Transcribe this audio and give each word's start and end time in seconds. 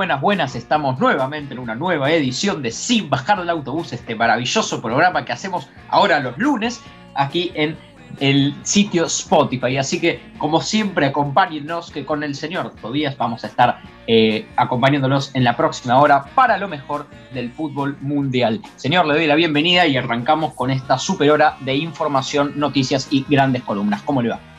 Buenas, 0.00 0.22
buenas. 0.22 0.54
Estamos 0.54 0.98
nuevamente 0.98 1.52
en 1.52 1.60
una 1.60 1.74
nueva 1.74 2.10
edición 2.10 2.62
de 2.62 2.70
Sin 2.70 3.10
Bajar 3.10 3.38
del 3.38 3.50
Autobús, 3.50 3.92
este 3.92 4.14
maravilloso 4.14 4.80
programa 4.80 5.26
que 5.26 5.32
hacemos 5.32 5.68
ahora 5.90 6.20
los 6.20 6.38
lunes 6.38 6.80
aquí 7.14 7.52
en 7.54 7.76
el 8.18 8.54
sitio 8.62 9.04
Spotify. 9.04 9.76
Así 9.76 10.00
que, 10.00 10.22
como 10.38 10.62
siempre, 10.62 11.04
acompáñennos 11.04 11.90
que 11.90 12.06
con 12.06 12.22
el 12.22 12.34
señor 12.34 12.74
Tobías 12.80 13.18
vamos 13.18 13.44
a 13.44 13.48
estar 13.48 13.82
eh, 14.06 14.48
acompañándolos 14.56 15.34
en 15.34 15.44
la 15.44 15.54
próxima 15.54 16.00
hora 16.00 16.24
para 16.34 16.56
lo 16.56 16.66
mejor 16.66 17.06
del 17.34 17.52
fútbol 17.52 17.98
mundial. 18.00 18.62
Señor, 18.76 19.04
le 19.04 19.12
doy 19.12 19.26
la 19.26 19.34
bienvenida 19.34 19.86
y 19.86 19.98
arrancamos 19.98 20.54
con 20.54 20.70
esta 20.70 20.98
super 20.98 21.30
hora 21.30 21.58
de 21.60 21.74
información, 21.74 22.54
noticias 22.56 23.06
y 23.10 23.26
grandes 23.28 23.64
columnas. 23.64 24.00
¿Cómo 24.00 24.22
le 24.22 24.30
va? 24.30 24.49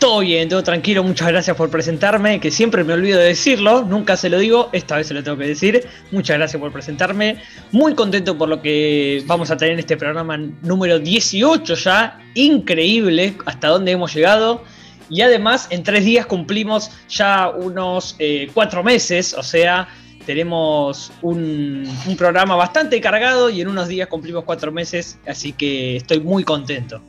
Todo 0.00 0.18
bien, 0.18 0.48
todo 0.48 0.62
tranquilo, 0.62 1.02
muchas 1.04 1.28
gracias 1.28 1.56
por 1.56 1.70
presentarme, 1.70 2.40
que 2.40 2.50
siempre 2.50 2.82
me 2.82 2.92
olvido 2.92 3.18
de 3.18 3.26
decirlo, 3.26 3.82
nunca 3.82 4.16
se 4.16 4.28
lo 4.28 4.38
digo, 4.38 4.68
esta 4.72 4.96
vez 4.96 5.06
se 5.06 5.14
lo 5.14 5.22
tengo 5.22 5.38
que 5.38 5.46
decir. 5.46 5.86
Muchas 6.10 6.36
gracias 6.36 6.60
por 6.60 6.72
presentarme, 6.72 7.40
muy 7.70 7.94
contento 7.94 8.36
por 8.36 8.48
lo 8.48 8.60
que 8.60 9.22
vamos 9.26 9.50
a 9.50 9.56
tener 9.56 9.74
en 9.74 9.78
este 9.78 9.96
programa 9.96 10.36
número 10.62 10.98
18 10.98 11.74
ya, 11.76 12.18
increíble 12.34 13.36
hasta 13.46 13.68
dónde 13.68 13.92
hemos 13.92 14.12
llegado. 14.12 14.64
Y 15.08 15.22
además 15.22 15.68
en 15.70 15.84
tres 15.84 16.04
días 16.04 16.26
cumplimos 16.26 16.90
ya 17.08 17.48
unos 17.48 18.16
eh, 18.18 18.50
cuatro 18.52 18.82
meses, 18.82 19.34
o 19.34 19.42
sea, 19.42 19.88
tenemos 20.26 21.12
un, 21.22 21.88
un 22.06 22.16
programa 22.16 22.56
bastante 22.56 23.00
cargado 23.00 23.48
y 23.50 23.60
en 23.60 23.68
unos 23.68 23.86
días 23.86 24.08
cumplimos 24.08 24.44
cuatro 24.44 24.72
meses, 24.72 25.18
así 25.26 25.52
que 25.52 25.96
estoy 25.96 26.20
muy 26.20 26.42
contento. 26.42 27.00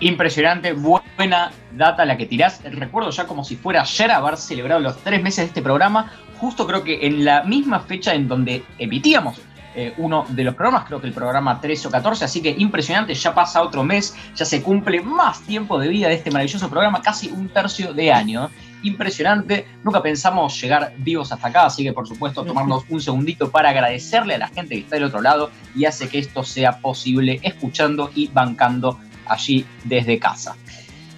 Impresionante, 0.00 0.74
buena 0.74 1.50
data 1.72 2.04
la 2.04 2.16
que 2.16 2.26
tirás. 2.26 2.62
Recuerdo 2.62 3.10
ya 3.10 3.26
como 3.26 3.44
si 3.44 3.56
fuera 3.56 3.82
ayer 3.82 4.10
haber 4.12 4.36
celebrado 4.36 4.80
los 4.80 4.96
tres 4.98 5.22
meses 5.22 5.38
de 5.38 5.44
este 5.46 5.62
programa, 5.62 6.12
justo 6.38 6.66
creo 6.66 6.84
que 6.84 7.06
en 7.06 7.24
la 7.24 7.42
misma 7.42 7.80
fecha 7.80 8.14
en 8.14 8.28
donde 8.28 8.64
emitíamos 8.78 9.40
eh, 9.74 9.94
uno 9.98 10.24
de 10.28 10.44
los 10.44 10.54
programas, 10.54 10.86
creo 10.86 11.00
que 11.00 11.06
el 11.06 11.12
programa 11.12 11.60
13 11.60 11.88
o 11.88 11.90
14, 11.90 12.24
así 12.24 12.40
que 12.40 12.50
impresionante, 12.50 13.14
ya 13.14 13.34
pasa 13.34 13.62
otro 13.62 13.84
mes, 13.84 14.14
ya 14.34 14.44
se 14.44 14.62
cumple 14.62 15.02
más 15.02 15.42
tiempo 15.42 15.78
de 15.78 15.88
vida 15.88 16.08
de 16.08 16.14
este 16.14 16.30
maravilloso 16.30 16.70
programa, 16.70 17.02
casi 17.02 17.28
un 17.30 17.48
tercio 17.48 17.92
de 17.92 18.12
año. 18.12 18.50
Impresionante, 18.82 19.66
nunca 19.84 20.00
pensamos 20.00 20.60
llegar 20.60 20.92
vivos 20.98 21.32
hasta 21.32 21.48
acá, 21.48 21.66
así 21.66 21.82
que 21.82 21.92
por 21.92 22.08
supuesto 22.08 22.44
tomarnos 22.44 22.84
un 22.88 23.00
segundito 23.00 23.50
para 23.50 23.70
agradecerle 23.70 24.36
a 24.36 24.38
la 24.38 24.48
gente 24.48 24.76
que 24.76 24.80
está 24.80 24.96
del 24.96 25.04
otro 25.04 25.20
lado 25.20 25.50
y 25.74 25.84
hace 25.84 26.08
que 26.08 26.18
esto 26.18 26.44
sea 26.44 26.78
posible 26.78 27.40
escuchando 27.42 28.10
y 28.14 28.28
bancando 28.28 28.98
allí 29.28 29.64
desde 29.84 30.18
casa. 30.18 30.56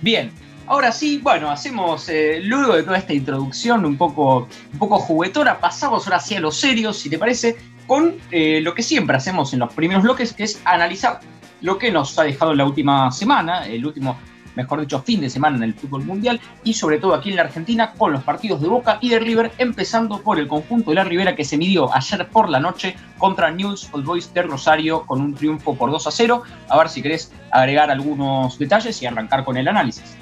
Bien, 0.01 0.31
ahora 0.67 0.93
sí, 0.93 1.19
bueno, 1.23 1.51
hacemos, 1.51 2.09
eh, 2.09 2.41
luego 2.43 2.77
de 2.77 2.83
toda 2.83 2.99
esta 2.99 3.13
introducción 3.13 3.85
un 3.85 3.97
poco, 3.97 4.49
un 4.73 4.79
poco 4.79 4.99
juguetona, 4.99 5.59
pasamos 5.59 6.07
ahora 6.07 6.21
sí 6.21 6.35
a 6.37 6.41
lo 6.41 6.51
serio, 6.51 6.93
si 6.93 7.11
te 7.11 7.19
parece, 7.19 7.57
con 7.87 8.15
eh, 8.31 8.61
lo 8.63 8.75
que 8.75 8.83
siempre 8.83 9.17
hacemos 9.17 9.53
en 9.53 9.59
los 9.59 9.73
primeros 9.73 10.03
bloques, 10.03 10.33
que 10.33 10.45
es 10.45 10.61
analizar 10.65 11.21
lo 11.61 11.77
que 11.79 11.91
nos 11.91 12.19
ha 12.19 12.23
dejado 12.23 12.55
la 12.55 12.65
última 12.65 13.11
semana, 13.11 13.67
el 13.67 13.85
último 13.85 14.17
mejor 14.57 14.81
dicho, 14.81 15.03
fin 15.03 15.21
de 15.21 15.31
semana 15.31 15.57
en 15.57 15.63
el 15.63 15.75
fútbol 15.75 16.05
mundial 16.05 16.41
y 16.65 16.75
sobre 16.75 16.99
todo 16.99 17.15
aquí 17.15 17.31
en 17.31 17.37
la 17.37 17.43
Argentina 17.43 17.93
con 17.97 18.13
los 18.13 18.23
partidos 18.23 18.61
de 18.61 18.69
Boca 18.69 18.99
y 19.01 19.11
de 19.11 19.19
River, 19.19 19.53
empezando 19.59 20.21
por 20.21 20.39
el 20.39 20.49
conjunto 20.49 20.91
de 20.91 20.97
la 20.97 21.05
Rivera 21.05 21.37
que 21.37 21.45
se 21.45 21.57
midió 21.57 21.95
ayer 21.95 22.29
por 22.29 22.49
la 22.49 22.61
noche 22.61 22.97
contra 23.19 23.51
News 23.51 23.89
Old 23.93 24.05
Boys 24.05 24.33
de 24.35 24.43
Rosario 24.43 25.07
con 25.07 25.21
un 25.21 25.35
triunfo 25.35 25.75
por 25.77 25.91
2 25.91 26.07
a 26.07 26.11
0. 26.11 26.43
A 26.69 26.79
ver 26.79 26.89
si 26.89 27.03
querés 27.03 27.33
agregar 27.51 27.91
algunos 27.91 28.59
detalles 28.59 29.01
y 29.03 29.07
arrancar 29.07 29.45
con 29.45 29.57
el 29.57 29.69
análisis. 29.69 30.17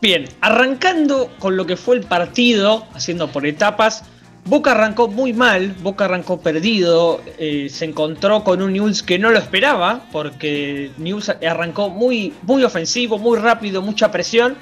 Bien, 0.00 0.28
arrancando 0.42 1.30
con 1.38 1.56
lo 1.56 1.64
que 1.64 1.76
fue 1.76 1.96
el 1.96 2.02
partido, 2.02 2.86
haciendo 2.94 3.28
por 3.28 3.46
etapas, 3.46 4.04
Boca 4.46 4.72
arrancó 4.72 5.08
muy 5.08 5.32
mal, 5.32 5.74
Boca 5.80 6.04
arrancó 6.04 6.38
perdido, 6.38 7.22
eh, 7.38 7.68
se 7.70 7.86
encontró 7.86 8.44
con 8.44 8.60
un 8.60 8.74
News 8.74 9.02
que 9.02 9.18
no 9.18 9.30
lo 9.30 9.38
esperaba, 9.38 10.04
porque 10.12 10.90
News 10.98 11.30
arrancó 11.30 11.88
muy, 11.88 12.34
muy 12.42 12.62
ofensivo, 12.62 13.18
muy 13.18 13.38
rápido, 13.38 13.80
mucha 13.80 14.10
presión, 14.10 14.56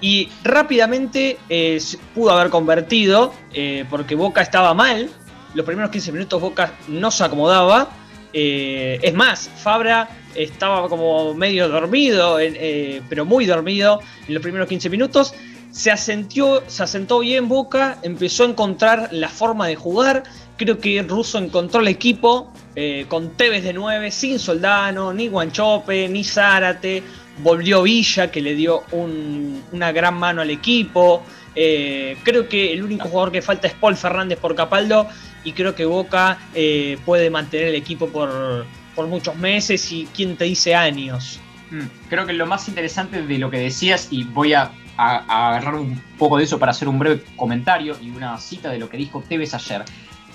y 0.00 0.30
rápidamente 0.42 1.36
eh, 1.50 1.78
pudo 2.14 2.30
haber 2.30 2.48
convertido, 2.48 3.34
eh, 3.52 3.84
porque 3.90 4.14
Boca 4.14 4.40
estaba 4.40 4.72
mal, 4.72 5.10
los 5.52 5.66
primeros 5.66 5.90
15 5.90 6.12
minutos 6.12 6.40
Boca 6.40 6.72
no 6.88 7.10
se 7.10 7.24
acomodaba, 7.24 7.90
es 8.32 9.14
más, 9.14 9.48
Fabra 9.48 10.10
estaba 10.34 10.90
como 10.90 11.32
medio 11.32 11.70
dormido, 11.70 12.36
pero 13.08 13.24
muy 13.24 13.46
dormido 13.46 14.00
en 14.28 14.34
los 14.34 14.42
primeros 14.42 14.68
15 14.68 14.90
minutos, 14.90 15.32
se, 15.76 15.90
asentió, 15.90 16.62
se 16.68 16.84
asentó 16.84 17.18
bien 17.18 17.48
Boca, 17.48 17.98
empezó 18.02 18.44
a 18.44 18.48
encontrar 18.48 19.10
la 19.12 19.28
forma 19.28 19.66
de 19.66 19.76
jugar. 19.76 20.22
Creo 20.56 20.78
que 20.78 21.02
Russo 21.02 21.36
encontró 21.36 21.82
el 21.82 21.88
equipo 21.88 22.50
eh, 22.74 23.04
con 23.08 23.36
Tevez 23.36 23.62
de 23.62 23.74
9, 23.74 24.10
sin 24.10 24.38
Soldano, 24.38 25.12
ni 25.12 25.28
Guanchope, 25.28 26.08
ni 26.08 26.24
Zárate. 26.24 27.02
Volvió 27.42 27.82
Villa, 27.82 28.30
que 28.30 28.40
le 28.40 28.54
dio 28.54 28.84
una 28.90 29.92
gran 29.92 30.14
mano 30.14 30.40
al 30.40 30.48
equipo. 30.48 31.22
Eh, 31.54 32.16
creo 32.22 32.48
que 32.48 32.72
el 32.72 32.82
único 32.82 33.08
jugador 33.08 33.30
que 33.30 33.42
falta 33.42 33.68
es 33.68 33.74
Paul 33.74 33.96
Fernández 33.96 34.38
por 34.38 34.54
Capaldo. 34.54 35.06
Y 35.44 35.52
creo 35.52 35.74
que 35.74 35.84
Boca 35.84 36.38
eh, 36.54 36.96
puede 37.04 37.28
mantener 37.28 37.68
el 37.68 37.74
equipo 37.74 38.08
por, 38.08 38.64
por 38.94 39.08
muchos 39.08 39.36
meses 39.36 39.92
y 39.92 40.08
quién 40.14 40.38
te 40.38 40.46
dice 40.46 40.74
años. 40.74 41.38
Mm, 41.70 42.08
creo 42.08 42.26
que 42.26 42.32
lo 42.32 42.46
más 42.46 42.68
interesante 42.68 43.22
de 43.22 43.38
lo 43.38 43.50
que 43.50 43.58
decías, 43.58 44.08
y 44.10 44.24
voy 44.24 44.54
a 44.54 44.70
agarrar 44.96 45.74
un 45.74 46.00
poco 46.18 46.38
de 46.38 46.44
eso 46.44 46.58
para 46.58 46.70
hacer 46.70 46.88
un 46.88 46.98
breve 46.98 47.22
comentario 47.36 47.96
y 48.00 48.10
una 48.10 48.38
cita 48.38 48.70
de 48.70 48.78
lo 48.78 48.88
que 48.88 48.96
dijo 48.96 49.22
Tevez 49.28 49.54
ayer. 49.54 49.84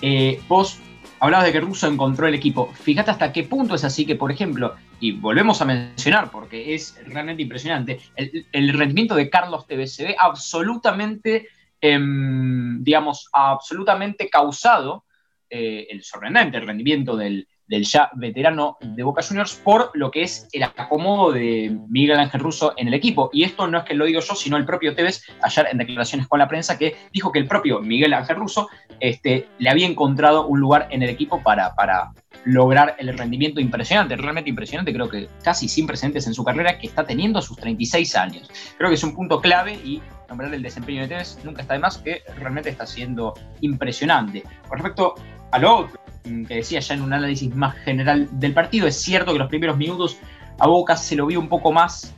Eh, 0.02 0.40
vos 0.47 0.80
hablabas 1.20 1.46
de 1.46 1.52
que 1.52 1.62
Russo 1.62 1.88
encontró 1.88 2.28
el 2.28 2.36
equipo. 2.36 2.72
Fíjate 2.74 3.12
hasta 3.12 3.31
qué 3.31 3.44
punto 3.44 3.75
es 3.75 3.84
así 3.84 4.06
que, 4.06 4.16
por 4.16 4.31
ejemplo, 4.31 4.75
y 5.00 5.14
volvemos 5.14 5.62
a 5.62 5.66
mencionar 5.66 6.30
porque 6.31 6.75
es 6.75 7.00
realmente 7.06 7.44
impresionante, 7.44 8.00
el, 8.16 8.74
rendimiento 8.74 9.16
de 9.16 9.30
Carlos 9.30 9.66
Tevez 9.68 9.96
se 9.96 10.06
ve 10.06 10.16
absolutamente, 10.18 11.47
em, 11.80 12.84
digamos, 12.84 13.30
absolutamente 13.34 14.30
causado, 14.30 15.06
eh, 15.50 15.88
el 15.90 16.03
sorprendente 16.03 16.59
rendimiento 16.59 17.18
del, 17.18 17.47
del 17.72 17.86
ya 17.86 18.09
veterano 18.16 18.78
de 18.82 19.02
Boca 19.02 19.24
Juniors 19.24 19.56
por 19.56 19.92
lo 19.94 20.12
que 20.12 20.24
es 20.24 20.50
el 20.52 20.64
acomodo 20.64 21.32
de 21.32 21.76
Miguel 21.88 22.20
Ángel 22.20 22.42
Russo 22.42 22.74
en 22.76 22.90
el 22.90 22.94
equipo. 22.94 23.30
Y 23.32 23.44
esto 23.44 23.66
no 23.66 23.78
es 23.78 23.86
que 23.86 23.94
lo 23.94 24.04
digo 24.04 24.20
yo, 24.20 24.36
sino 24.36 24.58
el 24.58 24.66
propio 24.66 24.94
Tevez 24.94 25.24
ayer 25.42 25.68
en 25.72 25.78
declaraciones 25.78 26.28
con 26.28 26.40
la 26.40 26.50
prensa 26.50 26.78
que 26.78 26.98
dijo 27.14 27.32
que 27.32 27.40
el 27.40 27.48
propio 27.48 27.80
Miguel 27.80 28.14
Ángel 28.14 28.36
Russo 28.36 28.68
este, 29.00 29.48
le 29.58 29.70
había 29.70 29.88
encontrado 29.88 30.48
un 30.48 30.59
lugar 30.59 30.90
en 30.92 31.02
el 31.02 31.09
equipo 31.09 31.42
para, 31.42 31.74
para 31.74 32.12
lograr 32.44 32.98
el 33.00 33.18
rendimiento 33.18 33.62
impresionante, 33.62 34.18
realmente 34.18 34.50
impresionante, 34.50 34.92
creo 34.92 35.08
que 35.08 35.30
casi 35.42 35.70
sin 35.70 35.88
precedentes 35.88 36.28
en 36.28 36.34
su 36.34 36.44
carrera 36.44 36.78
que 36.78 36.88
está 36.88 37.06
teniendo 37.06 37.40
a 37.40 37.42
sus 37.42 37.56
36 37.56 38.16
años. 38.18 38.52
Creo 38.78 38.90
que 38.90 38.96
es 38.96 39.03
un 39.03 39.16
punto 39.16 39.40
clave 39.40 39.76
y 39.76 40.02
nombrar 40.28 40.53
el 40.53 40.62
desempeño 40.62 41.03
de 41.03 41.08
Tevez 41.08 41.40
nunca 41.46 41.62
está 41.62 41.76
de 41.76 41.80
más, 41.80 42.00
que 42.00 42.22
realmente 42.38 42.70
está 42.70 42.86
siendo 42.86 43.34
impresionante. 43.62 44.44
Con 44.68 44.80
respecto 44.80 45.16
a 45.52 45.59
lo 45.59 45.78
otro, 45.78 46.02
Mm, 46.10 46.10
que 46.24 46.56
decía 46.56 46.80
ya 46.80 46.94
en 46.94 47.02
un 47.02 47.14
análisis 47.14 47.54
más 47.56 47.76
general 47.78 48.28
del 48.32 48.54
partido, 48.54 48.88
es 48.88 49.02
cierto 49.02 49.34
que 49.34 49.40
los 49.40 49.50
primeros 49.50 49.78
minutos 49.78 50.18
a 50.59 50.68
Boca 50.68 50.96
se 50.96 51.16
lo 51.16 51.26
vio 51.26 51.40
un 51.40 51.50
poco 51.50 51.72
más 51.72 52.14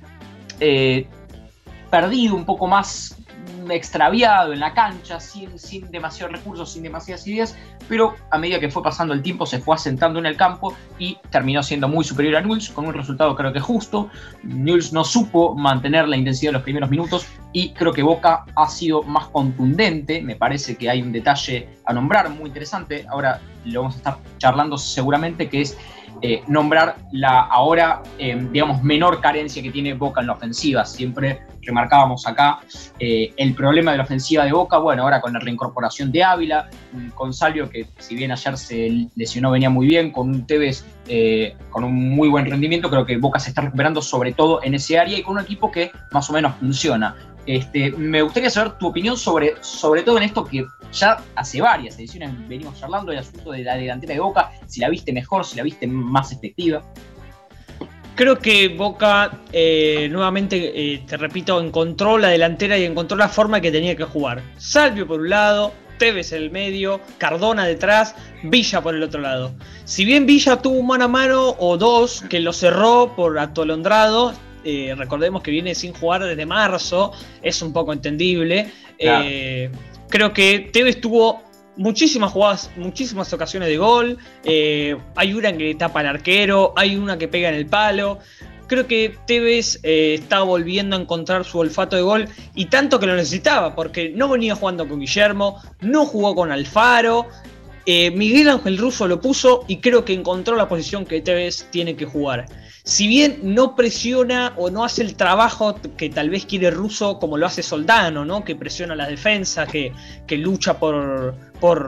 eh, 0.59 1.07
perdido, 1.89 2.35
un 2.35 2.45
poco 2.45 2.67
más 2.67 3.22
extraviado 3.69 4.53
en 4.53 4.59
la 4.59 4.73
cancha, 4.73 5.19
sin, 5.19 5.57
sin 5.57 5.89
demasiados 5.91 6.33
recursos, 6.33 6.71
sin 6.73 6.83
demasiadas 6.83 7.25
ideas, 7.27 7.57
pero 7.87 8.15
a 8.29 8.37
medida 8.37 8.59
que 8.59 8.69
fue 8.69 8.83
pasando 8.83 9.13
el 9.13 9.21
tiempo 9.21 9.45
se 9.45 9.59
fue 9.59 9.75
asentando 9.75 10.19
en 10.19 10.25
el 10.25 10.37
campo 10.37 10.75
y 10.97 11.17
terminó 11.29 11.63
siendo 11.63 11.87
muy 11.87 12.03
superior 12.03 12.35
a 12.37 12.41
Nulls, 12.41 12.69
con 12.69 12.85
un 12.85 12.93
resultado 12.93 13.35
creo 13.35 13.53
que 13.53 13.59
justo. 13.59 14.09
Nulls 14.43 14.93
no 14.93 15.03
supo 15.03 15.55
mantener 15.55 16.07
la 16.07 16.17
intensidad 16.17 16.49
de 16.49 16.53
los 16.53 16.63
primeros 16.63 16.89
minutos 16.89 17.25
y 17.51 17.69
creo 17.69 17.93
que 17.93 18.03
Boca 18.03 18.45
ha 18.55 18.67
sido 18.67 19.03
más 19.03 19.27
contundente, 19.27 20.21
me 20.21 20.35
parece 20.35 20.75
que 20.75 20.89
hay 20.89 21.01
un 21.01 21.11
detalle 21.11 21.69
a 21.85 21.93
nombrar 21.93 22.29
muy 22.29 22.47
interesante, 22.47 23.05
ahora 23.09 23.39
lo 23.65 23.81
vamos 23.81 23.95
a 23.95 23.97
estar 23.97 24.17
charlando 24.37 24.77
seguramente, 24.77 25.49
que 25.49 25.61
es 25.61 25.77
eh, 26.21 26.41
nombrar 26.47 26.95
la 27.11 27.41
ahora, 27.41 28.01
eh, 28.17 28.47
digamos, 28.51 28.83
menor 28.83 29.19
carencia 29.21 29.61
que 29.61 29.71
tiene 29.71 29.93
Boca 29.93 30.21
en 30.21 30.27
la 30.27 30.33
ofensiva. 30.33 30.85
Siempre 30.85 31.41
remarcábamos 31.61 32.27
acá 32.27 32.59
eh, 32.99 33.33
el 33.37 33.53
problema 33.53 33.91
de 33.91 33.97
la 33.97 34.03
ofensiva 34.03 34.45
de 34.45 34.51
Boca, 34.51 34.77
bueno, 34.77 35.03
ahora 35.03 35.21
con 35.21 35.33
la 35.33 35.39
reincorporación 35.39 36.11
de 36.11 36.23
Ávila, 36.23 36.69
con 37.15 37.33
Salio, 37.33 37.69
que 37.69 37.87
si 37.99 38.15
bien 38.15 38.31
ayer 38.31 38.57
se 38.57 39.07
lesionó, 39.15 39.51
venía 39.51 39.69
muy 39.69 39.87
bien, 39.87 40.11
con 40.11 40.29
un 40.29 40.45
Tevez 40.45 40.85
con 41.69 41.83
un 41.83 42.15
muy 42.15 42.29
buen 42.29 42.45
rendimiento, 42.45 42.89
creo 42.89 43.05
que 43.05 43.17
Boca 43.17 43.37
se 43.37 43.49
está 43.49 43.61
recuperando 43.61 44.01
sobre 44.01 44.31
todo 44.31 44.63
en 44.63 44.73
ese 44.73 44.97
área 44.97 45.17
y 45.17 45.21
con 45.21 45.35
un 45.35 45.43
equipo 45.43 45.69
que 45.69 45.91
más 46.11 46.29
o 46.29 46.33
menos 46.33 46.55
funciona. 46.55 47.15
Este, 47.45 47.91
me 47.91 48.21
gustaría 48.21 48.49
saber 48.49 48.77
tu 48.77 48.87
opinión 48.87 49.17
sobre, 49.17 49.55
sobre 49.61 50.03
todo 50.03 50.17
en 50.17 50.23
esto 50.23 50.45
que 50.45 50.65
ya 50.93 51.17
hace 51.35 51.61
varias 51.61 51.97
ediciones 51.97 52.31
venimos 52.47 52.79
charlando, 52.79 53.11
el 53.11 53.17
asunto 53.17 53.51
de 53.51 53.63
la 53.63 53.75
delantera 53.75 54.13
de 54.13 54.19
Boca, 54.19 54.51
si 54.65 54.79
la 54.79 54.89
viste 54.89 55.11
mejor, 55.11 55.45
si 55.45 55.57
la 55.57 55.63
viste 55.63 55.87
más 55.87 56.31
efectiva. 56.31 56.81
Creo 58.15 58.37
que 58.37 58.69
Boca 58.69 59.39
eh, 59.51 60.07
nuevamente, 60.11 60.93
eh, 60.93 61.03
te 61.07 61.17
repito, 61.17 61.59
encontró 61.59 62.17
la 62.17 62.29
delantera 62.29 62.77
y 62.77 62.85
encontró 62.85 63.17
la 63.17 63.27
forma 63.27 63.59
que 63.59 63.71
tenía 63.71 63.95
que 63.95 64.03
jugar. 64.03 64.41
Salvio 64.57 65.07
por 65.07 65.19
un 65.19 65.29
lado, 65.29 65.73
Tevez 65.97 66.31
en 66.31 66.43
el 66.43 66.51
medio, 66.51 67.01
Cardona 67.17 67.65
detrás, 67.65 68.15
Villa 68.43 68.81
por 68.81 68.93
el 68.95 69.03
otro 69.03 69.19
lado. 69.19 69.53
Si 69.85 70.05
bien 70.05 70.25
Villa 70.27 70.57
tuvo 70.57 70.75
un 70.75 70.87
mano 70.87 71.05
a 71.05 71.07
mano 71.07 71.55
o 71.57 71.77
dos 71.77 72.23
que 72.29 72.39
lo 72.39 72.53
cerró 72.53 73.13
por 73.15 73.39
atolondrado, 73.39 74.33
eh, 74.63 74.93
recordemos 74.97 75.43
que 75.43 75.51
viene 75.51 75.75
sin 75.75 75.93
jugar 75.93 76.23
desde 76.23 76.45
marzo, 76.45 77.11
es 77.41 77.61
un 77.61 77.73
poco 77.73 77.93
entendible. 77.93 78.71
Eh, 78.97 79.69
creo 80.09 80.33
que 80.33 80.69
Tevez 80.71 81.01
tuvo 81.01 81.43
muchísimas 81.75 82.31
jugadas, 82.31 82.71
muchísimas 82.77 83.31
ocasiones 83.33 83.69
de 83.69 83.77
gol. 83.77 84.17
Eh, 84.43 84.95
hay 85.15 85.33
una 85.33 85.55
que 85.55 85.75
tapa 85.75 85.99
al 86.01 86.07
arquero, 86.07 86.73
hay 86.75 86.95
una 86.95 87.17
que 87.17 87.27
pega 87.27 87.49
en 87.49 87.55
el 87.55 87.65
palo. 87.65 88.19
Creo 88.67 88.87
que 88.87 89.15
Tevez 89.27 89.79
está 89.83 90.41
volviendo 90.41 90.95
a 90.95 90.99
encontrar 90.99 91.43
su 91.43 91.59
olfato 91.59 91.95
de 91.95 92.01
gol 92.01 92.27
y 92.55 92.65
tanto 92.65 92.99
que 92.99 93.05
lo 93.05 93.15
necesitaba, 93.15 93.75
porque 93.75 94.09
no 94.15 94.29
venía 94.29 94.55
jugando 94.55 94.87
con 94.87 94.99
Guillermo, 94.99 95.61
no 95.81 96.05
jugó 96.05 96.33
con 96.33 96.51
Alfaro. 96.51 97.27
Miguel 97.85 98.47
Ángel 98.47 98.77
Russo 98.77 99.07
lo 99.07 99.19
puso 99.19 99.65
y 99.67 99.77
creo 99.77 100.05
que 100.05 100.13
encontró 100.13 100.55
la 100.55 100.69
posición 100.69 101.05
que 101.05 101.21
Tevez 101.21 101.67
tiene 101.69 101.95
que 101.97 102.05
jugar 102.05 102.47
si 102.83 103.07
bien 103.07 103.39
no 103.43 103.75
presiona 103.77 104.53
o 104.57 104.69
no 104.69 104.83
hace 104.83 105.03
el 105.03 105.15
trabajo 105.15 105.79
que 105.97 106.09
tal 106.09 106.29
vez 106.29 106.45
quiere 106.45 106.69
Russo 106.69 107.17
como 107.17 107.37
lo 107.37 107.45
hace 107.45 107.63
Soldano, 107.63 108.25
¿no? 108.25 108.43
que 108.43 108.57
presiona 108.57 108.93
la 108.93 109.07
defensa, 109.07 109.65
que, 109.65 109.93
lucha 110.29 110.77
por, 110.77 111.35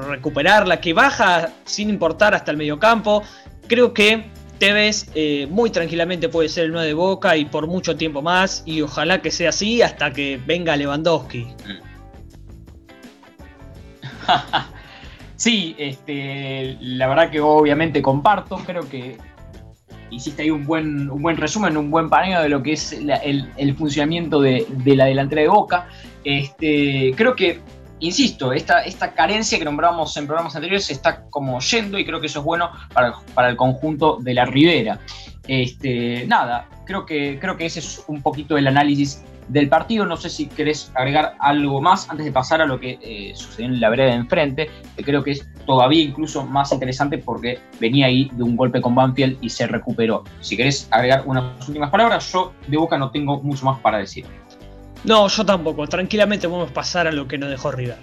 recuperarla, 0.07 0.79
que 0.79 0.93
baja 0.93 1.51
sin 1.65 1.89
importar 1.89 2.33
hasta 2.33 2.51
el 2.51 2.57
mediocampo, 2.57 3.23
creo 3.67 3.93
que 3.93 4.31
Tevez 4.57 5.09
eh, 5.15 5.47
muy 5.49 5.69
tranquilamente 5.69 6.29
puede 6.29 6.47
ser 6.47 6.65
el 6.65 6.71
9 6.71 6.87
de 6.87 6.93
Boca 6.93 7.35
y 7.35 7.43
por 7.43 7.67
mucho 7.67 7.97
tiempo 7.97 8.21
más, 8.21 8.63
y 8.65 8.81
ojalá 8.81 9.21
que 9.21 9.31
sea 9.31 9.49
así 9.49 9.81
hasta 9.81 10.13
que 10.13 10.39
venga 10.45 10.77
Lewandowski. 10.77 11.47
Sí, 15.37 15.75
este, 15.77 16.77
la 16.79 17.07
verdad 17.07 17.29
que 17.29 17.41
obviamente 17.41 18.01
comparto, 18.01 18.55
creo 18.65 18.87
que 18.87 19.17
hiciste 20.09 20.43
ahí 20.43 20.51
un 20.51 20.65
buen, 20.65 21.09
un 21.09 21.21
buen 21.21 21.37
resumen, 21.37 21.77
un 21.77 21.91
buen 21.91 22.09
paneo 22.09 22.41
de 22.41 22.49
lo 22.49 22.61
que 22.61 22.73
es 22.73 22.93
el, 22.93 23.75
funcionamiento 23.75 24.41
de, 24.41 24.65
la 24.85 25.05
delantera 25.05 25.41
de 25.41 25.47
Boca. 25.47 25.87
Este, 26.23 27.13
creo 27.15 27.35
que, 27.35 27.59
insisto, 27.99 28.53
esta, 28.53 28.81
esta 28.81 29.13
carencia 29.13 29.57
que 29.57 29.65
nombramos 29.65 30.15
en 30.17 30.27
programas 30.27 30.55
anteriores 30.55 30.89
está 30.89 31.25
como 31.29 31.59
yendo 31.59 31.97
y 31.97 32.05
creo 32.05 32.19
que 32.19 32.27
eso 32.27 32.39
es 32.39 32.45
bueno 32.45 32.71
para, 32.93 33.49
el 33.49 33.55
conjunto 33.55 34.17
de 34.21 34.33
la 34.33 34.45
Ribera. 34.45 34.99
Este, 35.47 36.25
nada, 36.27 36.67
creo 36.85 37.05
que, 37.05 37.37
creo 37.39 37.57
que 37.57 37.65
ese 37.65 37.79
es 37.79 38.03
un 38.07 38.21
poquito 38.21 38.57
el 38.57 38.67
análisis 38.67 39.23
del 39.47 39.69
partido. 39.69 40.05
No 40.05 40.17
sé 40.17 40.29
si 40.29 40.47
querés 40.47 40.91
agregar 40.95 41.35
algo 41.39 41.81
más 41.81 42.09
antes 42.09 42.25
de 42.25 42.31
pasar 42.31 42.61
a 42.61 42.65
lo 42.65 42.79
que 42.79 42.97
eh, 43.01 43.33
sucedió 43.35 43.65
en 43.67 43.79
la 43.79 43.89
vereda 43.89 44.07
de 44.09 44.15
enfrente, 44.15 44.69
que 44.95 45.03
creo 45.03 45.23
que 45.23 45.31
es 45.31 45.47
todavía 45.65 46.01
incluso 46.01 46.45
más 46.45 46.71
interesante 46.71 47.17
porque 47.17 47.59
venía 47.79 48.07
ahí 48.07 48.29
de 48.33 48.43
un 48.43 48.55
golpe 48.55 48.81
con 48.81 48.95
Banfield 48.95 49.37
y 49.41 49.49
se 49.49 49.67
recuperó. 49.67 50.23
Si 50.41 50.57
querés 50.57 50.87
agregar 50.91 51.23
unas 51.25 51.67
últimas 51.67 51.89
palabras, 51.89 52.31
yo 52.31 52.53
de 52.67 52.77
boca 52.77 52.97
no 52.97 53.11
tengo 53.11 53.41
mucho 53.41 53.65
más 53.65 53.79
para 53.79 53.97
decir. 53.99 54.25
No, 55.03 55.27
yo 55.27 55.45
tampoco. 55.45 55.87
Tranquilamente 55.87 56.47
podemos 56.47 56.71
pasar 56.71 57.07
a 57.07 57.11
lo 57.11 57.27
que 57.27 57.37
nos 57.37 57.49
dejó 57.49 57.71
River. 57.71 57.97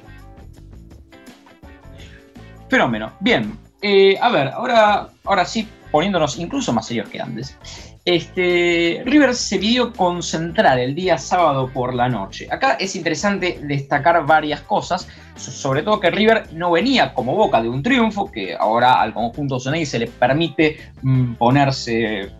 Fenómeno. 2.68 3.12
Bien. 3.20 3.58
Eh, 3.82 4.16
a 4.20 4.30
ver, 4.30 4.48
ahora, 4.48 5.08
ahora 5.24 5.44
sí, 5.44 5.68
poniéndonos 5.92 6.38
incluso 6.38 6.72
más 6.72 6.86
serios 6.86 7.08
que 7.08 7.20
antes. 7.20 7.56
Este, 8.04 9.00
River 9.04 9.32
se 9.34 9.58
pidió 9.58 9.92
concentrar 9.92 10.80
el 10.80 10.94
día 10.96 11.18
sábado 11.18 11.70
por 11.72 11.94
la 11.94 12.08
noche. 12.08 12.48
Acá 12.50 12.72
es 12.80 12.96
interesante 12.96 13.60
destacar 13.62 14.26
varias 14.26 14.62
cosas, 14.62 15.06
sobre 15.36 15.82
todo 15.82 16.00
que 16.00 16.10
River 16.10 16.48
no 16.52 16.72
venía 16.72 17.14
como 17.14 17.36
boca 17.36 17.62
de 17.62 17.68
un 17.68 17.82
triunfo, 17.82 18.32
que 18.32 18.56
ahora 18.56 19.00
al 19.00 19.14
conjunto 19.14 19.60
Sonei 19.60 19.86
se 19.86 20.00
le 20.00 20.08
permite 20.08 20.78
mm, 21.02 21.34
ponerse 21.34 22.32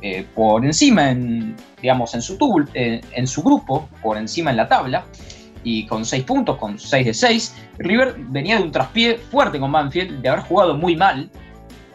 eh, 0.00 0.24
por 0.34 0.64
encima, 0.64 1.10
en, 1.10 1.54
digamos, 1.82 2.14
en 2.14 2.22
su, 2.22 2.38
eh, 2.72 3.02
en 3.12 3.26
su 3.26 3.42
grupo, 3.42 3.90
por 4.00 4.16
encima 4.16 4.50
en 4.50 4.56
la 4.56 4.68
tabla, 4.68 5.04
y 5.62 5.84
con 5.86 6.06
6 6.06 6.24
puntos, 6.24 6.56
con 6.56 6.78
6 6.78 7.06
de 7.06 7.12
6. 7.12 7.56
River 7.78 8.14
venía 8.28 8.56
de 8.56 8.62
un 8.62 8.72
traspié 8.72 9.18
fuerte 9.18 9.60
con 9.60 9.70
Banfield, 9.70 10.22
de 10.22 10.28
haber 10.30 10.44
jugado 10.44 10.74
muy 10.74 10.96
mal, 10.96 11.30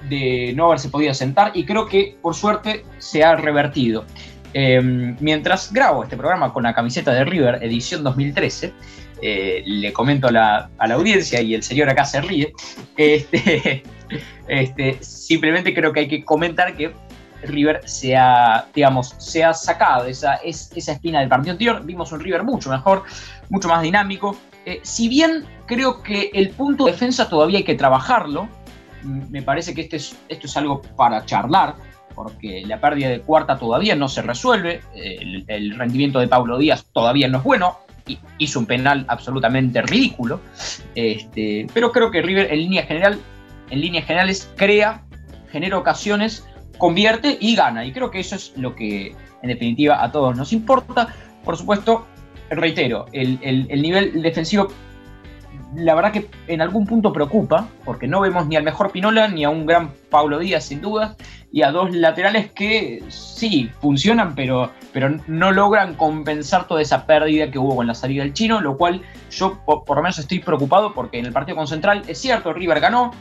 de 0.10 0.54
no 0.56 0.68
haberse 0.68 0.90
podido 0.90 1.13
sentar 1.13 1.52
y 1.54 1.66
creo 1.66 1.88
que 1.88 2.18
por 2.22 2.36
suerte 2.36 2.86
se 2.98 3.24
ha 3.24 3.36
revertido. 3.36 4.06
Em, 4.54 5.18
mientras 5.19 5.74
grabo 5.74 6.04
este 6.04 6.16
programa 6.16 6.54
con 6.54 6.63
la 6.63 6.74
camiseta 6.74 7.13
de 7.13 7.25
River, 7.25 7.60
edición 7.62 8.04
2013, 8.04 8.74
eh, 9.22 9.63
le 9.66 9.92
comento 9.92 10.28
a 10.28 10.31
la, 10.31 10.69
audiencia 10.94 11.42
y 11.42 11.54
el 11.54 11.63
señor 11.63 11.90
acá 11.90 12.06
se 12.06 12.22
ríe, 12.22 12.54
este, 12.96 13.84
este, 14.48 14.98
simplemente 15.02 15.74
creo 15.74 15.92
que 15.92 16.02
hay 16.02 16.07
que 16.07 16.24
comentar 16.24 16.75
que 16.75 16.94
River 17.44 17.81
se 17.86 18.16
ha, 18.16 18.66
digamos, 18.74 19.16
se 19.18 19.44
ha 19.44 19.54
sacado 19.54 20.06
esa, 20.06 20.36
esa 20.36 20.92
espina 20.92 21.19
del 21.19 21.30
partido 21.30 21.52
anterior, 21.52 21.86
vimos 21.86 22.12
un 22.12 22.22
River 22.22 22.44
mucho 22.44 22.69
mejor, 22.69 23.04
mucho 23.50 23.68
más 23.68 23.81
dinámico, 23.81 24.38
eh, 24.66 24.80
si 24.84 25.07
bien 25.10 25.46
creo 25.68 26.02
que 26.02 26.31
el 26.34 26.50
punto 26.50 26.86
de 26.86 26.94
defensa 26.94 27.30
todavía 27.30 27.60
hay 27.60 27.63
que 27.63 27.75
trabajarlo, 27.75 28.50
me 29.06 29.42
parece 29.42 29.74
que 29.74 29.81
este 29.81 29.98
es, 29.98 30.18
esto 30.30 30.48
es 30.48 30.57
algo 30.57 30.81
para 30.96 31.25
charlar, 31.25 31.75
porque 32.13 32.63
la 32.66 32.80
pérdida 32.80 33.10
de 33.10 33.22
cuarta 33.22 33.57
todavía 33.57 33.96
no 33.96 34.07
se 34.07 34.22
resuelve, 34.22 34.81
el, 34.96 35.78
rendimiento 35.78 36.19
de 36.19 36.28
Pablo 36.28 36.57
Díaz 36.57 36.86
todavía 36.92 37.28
no 37.28 37.40
es 37.40 37.44
bueno, 37.44 37.80
hizo 38.38 38.60
un 38.60 38.66
penal 38.66 39.06
absolutamente 39.07 39.81
ridículo, 39.81 40.40
este, 40.96 41.68
pero 41.74 41.92
creo 41.92 42.12
que 42.12 42.22
River 42.22 42.52
en 42.52 42.60
línea 42.60 42.84
general, 42.84 43.19
en 43.69 43.81
líneas 43.81 44.06
generales 44.06 44.52
crea, 44.56 45.04
genera 45.52 45.78
ocasiones, 45.78 46.48
convierte 46.78 47.38
y 47.40 47.56
gana, 47.56 47.86
y 47.86 47.92
creo 47.92 48.12
que 48.12 48.19
eso 48.19 48.36
es 48.36 48.54
lo 48.56 48.75
que 48.75 49.16
en 49.42 49.50
definitiva 49.50 50.04
a 50.04 50.12
todos 50.12 50.36
nos 50.36 50.54
importa. 50.54 51.13
Por 51.44 51.57
supuesto, 51.57 52.07
reitero, 52.50 53.06
el, 53.12 53.40
el 53.44 53.81
nivel 53.81 54.22
defensivo 54.22 54.69
la 55.76 55.96
verdad 55.96 56.12
que 56.12 56.30
en 56.48 56.62
algún 56.62 56.86
punto 56.86 57.12
preocupa, 57.12 57.68
porque 57.84 58.08
no 58.08 58.22
vemos 58.22 58.48
ni 58.48 58.56
al 58.56 58.64
mejor 58.64 58.92
Pinola 58.92 59.28
ni 59.28 59.44
a 59.44 59.50
un 59.50 59.66
gran 59.66 59.92
Pablo 60.10 60.40
Díaz, 60.40 60.66
sin 60.66 60.82
duda, 60.82 61.16
y 61.52 61.62
a 61.62 61.72
dos 61.72 61.94
laterales 61.94 62.52
que 62.52 63.04
sí 63.10 63.70
funcionan, 63.80 64.36
pero, 64.36 64.72
pero 64.94 65.18
no 65.28 65.52
logran 65.52 65.96
compensar 65.96 66.68
toda 66.68 66.82
esa 66.82 67.06
pérdida 67.06 67.50
que 67.50 67.60
hubo 67.60 67.76
con 67.76 67.88
la 67.88 67.96
salida 67.96 68.24
del 68.24 68.34
chino, 68.34 68.62
lo 68.62 68.78
cual 68.78 69.02
yo 69.32 69.60
por, 69.66 69.96
lo 69.96 70.02
menos 70.02 70.18
estoy 70.20 70.40
preocupado 70.40 70.94
porque 70.94 71.20
en 71.20 71.26
el 71.26 71.34
partido 71.34 71.58
con 71.58 71.68
Central 71.68 72.04
es 72.08 72.18
cierto, 72.18 72.54
River 72.54 72.80
ganó, 72.80 73.12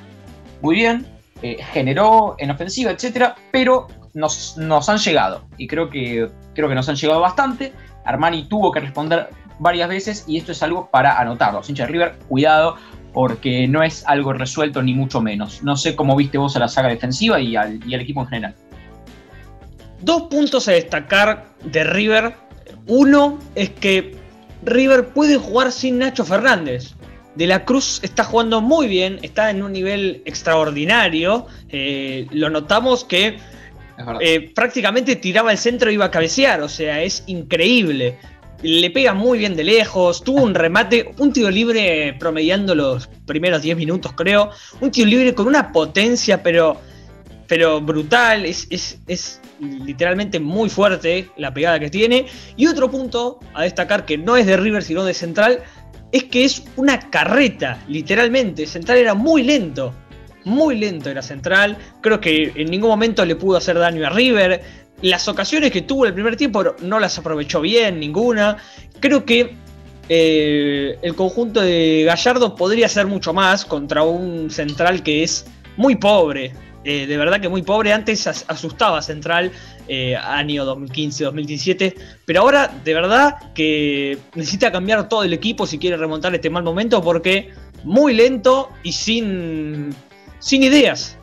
muy 0.62 0.76
bien, 0.76 1.06
eh, 1.42 1.58
generó 1.72 2.36
en 2.38 2.50
ofensiva, 2.50 2.90
etcétera, 2.90 3.34
pero 3.52 3.86
nos, 4.14 4.88
han 4.88 4.98
llegado, 4.98 5.46
y 5.58 5.66
creo 5.66 5.90
que, 5.90 6.30
creo 6.54 6.68
que 6.68 6.74
nos 6.74 6.88
han 6.88 6.96
llegado 6.96 7.20
bastante. 7.20 7.72
Armani 8.04 8.44
tuvo 8.48 8.70
que 8.70 8.80
responder 8.80 9.28
varias 9.58 9.88
veces 9.88 10.24
y 10.26 10.36
esto 10.36 10.52
es 10.52 10.62
algo 10.62 10.88
para 10.90 11.18
anotarlo. 11.18 11.62
River, 11.62 12.16
cuidado 12.28 12.76
porque 13.12 13.68
no 13.68 13.82
es 13.82 14.04
algo 14.06 14.32
resuelto 14.32 14.82
ni 14.82 14.92
mucho 14.92 15.20
menos. 15.20 15.62
No 15.62 15.76
sé 15.76 15.94
cómo 15.94 16.16
viste 16.16 16.36
vos 16.36 16.56
a 16.56 16.58
la 16.58 16.68
saga 16.68 16.88
defensiva 16.88 17.40
y 17.40 17.56
al, 17.56 17.80
equipo 17.92 18.22
en 18.22 18.26
general. 18.26 18.54
Dos 20.00 20.22
puntos 20.22 20.68
a 20.68 20.72
destacar 20.72 21.46
de 21.62 21.84
River. 21.84 22.34
Uno 22.86 23.38
es 23.54 23.70
que 23.70 24.16
River 24.64 25.08
puede 25.08 25.36
jugar 25.36 25.72
sin 25.72 25.98
Nacho 25.98 26.24
Fernández. 26.24 26.94
De 27.36 27.46
la 27.46 27.64
Cruz 27.64 28.00
está 28.02 28.22
jugando 28.22 28.60
muy 28.60 28.86
bien, 28.86 29.18
está 29.22 29.50
en 29.50 29.62
un 29.62 29.72
nivel 29.72 30.22
extraordinario. 30.24 31.46
Eh, 31.68 32.26
lo 32.30 32.50
notamos 32.50 33.04
que 33.04 33.38
eh, 34.20 34.52
prácticamente 34.54 35.16
tiraba 35.16 35.52
el 35.52 35.58
centro 35.58 35.90
y 35.90 35.94
iba 35.94 36.06
a 36.06 36.10
cabecear, 36.10 36.60
o 36.62 36.68
sea, 36.68 37.02
es 37.02 37.24
increíble 37.26 38.18
le 38.64 38.90
pega 38.90 39.12
muy 39.12 39.38
bien 39.38 39.56
de 39.56 39.62
lejos, 39.62 40.24
tuvo 40.24 40.42
un 40.42 40.54
remate, 40.54 41.14
un 41.18 41.32
tiro 41.32 41.50
libre 41.50 42.16
promediando 42.18 42.74
los 42.74 43.06
primeros 43.26 43.60
10 43.60 43.76
minutos 43.76 44.12
creo, 44.14 44.50
un 44.80 44.90
tiro 44.90 45.06
libre 45.06 45.34
con 45.34 45.46
una 45.46 45.70
potencia 45.70 46.42
pero, 46.42 46.80
pero 47.46 47.82
brutal, 47.82 48.46
es, 48.46 48.66
es, 48.70 49.40
literalmente 49.60 50.40
muy 50.40 50.68
fuerte 50.70 51.28
la 51.36 51.54
pegada 51.54 51.78
que 51.78 51.88
tiene. 51.88 52.26
Y 52.56 52.66
otro 52.66 52.90
punto 52.90 53.38
a 53.54 53.62
destacar 53.62 54.04
que 54.04 54.18
no 54.18 54.36
es 54.36 54.46
de 54.46 54.56
River 54.56 54.82
sino 54.82 55.04
de 55.04 55.14
Central, 55.14 55.62
es 56.10 56.24
que 56.24 56.44
es 56.44 56.64
una 56.76 57.10
carreta, 57.10 57.82
literalmente, 57.88 58.66
Central 58.66 58.98
era 58.98 59.14
muy 59.14 59.42
lento. 59.42 59.94
Muy 60.44 60.78
lento 60.78 61.10
era 61.10 61.22
Central, 61.22 61.78
creo 62.00 62.20
que 62.20 62.52
en 62.54 62.70
ningún 62.70 62.90
momento 62.90 63.24
le 63.24 63.36
pudo 63.36 63.56
hacer 63.56 63.78
daño 63.78 64.06
a 64.06 64.10
River, 64.10 64.62
las 65.02 65.28
ocasiones 65.28 65.70
que 65.70 65.82
tuvo 65.82 66.06
el 66.06 66.14
primer 66.14 66.36
tiempo 66.36 66.64
no 66.80 66.98
las 66.98 67.18
aprovechó 67.18 67.60
bien, 67.60 68.00
ninguna. 68.00 68.56
Creo 69.00 69.24
que 69.24 69.54
eh, 70.08 70.98
el 71.02 71.14
conjunto 71.14 71.60
de 71.60 72.04
Gallardo 72.06 72.54
podría 72.54 72.86
hacer 72.86 73.06
mucho 73.06 73.32
más 73.32 73.64
contra 73.64 74.02
un 74.02 74.50
central 74.50 75.02
que 75.02 75.22
es 75.22 75.46
muy 75.76 75.96
pobre. 75.96 76.52
eh, 76.84 77.06
de 77.06 77.16
verdad 77.16 77.40
que 77.40 77.48
muy 77.48 77.62
pobre. 77.62 77.92
Antes 77.92 78.26
asustaba 78.26 79.00
Central, 79.02 79.50
eh, 79.88 80.16
año 80.16 80.64
2015-2017, 80.66 81.94
pero 82.24 82.40
ahora 82.40 82.68
de 82.84 82.94
verdad 82.94 83.52
que 83.54 84.18
necesita 84.34 84.70
cambiar 84.70 85.08
todo 85.08 85.24
el 85.24 85.32
equipo 85.32 85.66
si 85.66 85.78
quiere 85.78 85.96
remontar 85.96 86.34
este 86.34 86.50
mal 86.50 86.62
momento 86.62 87.02
porque 87.02 87.50
muy 87.84 88.14
lento 88.14 88.70
y 88.82 88.92
sin, 88.92 89.94
sin 90.44 90.62
ideas. 90.62 91.18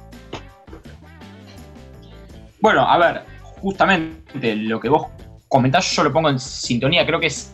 Bueno, 2.60 2.82
a 2.82 2.98
ver, 2.98 3.22
justamente 3.62 4.56
lo 4.56 4.80
que 4.80 4.90
vos 4.90 5.08
comentás 5.48 5.96
yo 5.96 6.04
lo 6.04 6.12
pongo 6.12 6.30
en 6.30 6.40
sintonía, 6.40 7.06
creo 7.06 7.20
que 7.20 7.28
es 7.28 7.54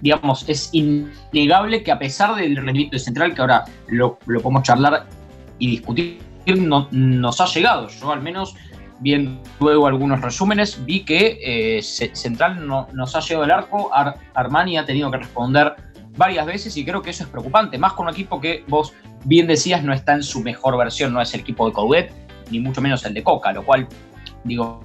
digamos, 0.00 0.48
es 0.48 0.70
innegable 0.72 1.82
que 1.82 1.90
a 1.90 1.98
pesar 1.98 2.36
del 2.36 2.54
rendimiento 2.54 2.94
de 2.94 3.00
Central, 3.00 3.34
que 3.34 3.40
ahora 3.40 3.64
lo, 3.88 4.16
lo 4.26 4.40
podemos 4.40 4.62
charlar 4.62 5.06
y 5.58 5.70
discutir, 5.72 6.20
no, 6.56 6.86
nos 6.92 7.40
ha 7.40 7.46
llegado. 7.46 7.88
Yo 7.88 8.12
al 8.12 8.22
menos, 8.22 8.54
viendo 9.00 9.42
luego 9.58 9.88
algunos 9.88 10.20
resúmenes, 10.20 10.84
vi 10.84 11.04
que 11.04 11.40
eh, 11.42 11.82
Central 11.82 12.64
no, 12.64 12.86
nos 12.92 13.16
ha 13.16 13.20
llegado 13.20 13.44
el 13.44 13.50
arco, 13.50 13.90
Armani 14.34 14.78
ha 14.78 14.84
tenido 14.84 15.10
que 15.10 15.16
responder 15.16 15.74
varias 16.18 16.44
veces 16.44 16.76
y 16.76 16.84
creo 16.84 17.00
que 17.00 17.10
eso 17.10 17.24
es 17.24 17.30
preocupante, 17.30 17.78
más 17.78 17.94
con 17.94 18.06
un 18.06 18.12
equipo 18.12 18.40
que 18.40 18.64
vos 18.68 18.92
bien 19.24 19.46
decías 19.46 19.82
no 19.82 19.94
está 19.94 20.12
en 20.14 20.22
su 20.22 20.42
mejor 20.42 20.76
versión, 20.76 21.14
no 21.14 21.22
es 21.22 21.32
el 21.32 21.40
equipo 21.40 21.66
de 21.66 21.72
Coudet, 21.72 22.12
ni 22.50 22.60
mucho 22.60 22.82
menos 22.82 23.04
el 23.06 23.14
de 23.14 23.22
Coca, 23.22 23.52
lo 23.52 23.64
cual 23.64 23.88
digo, 24.44 24.82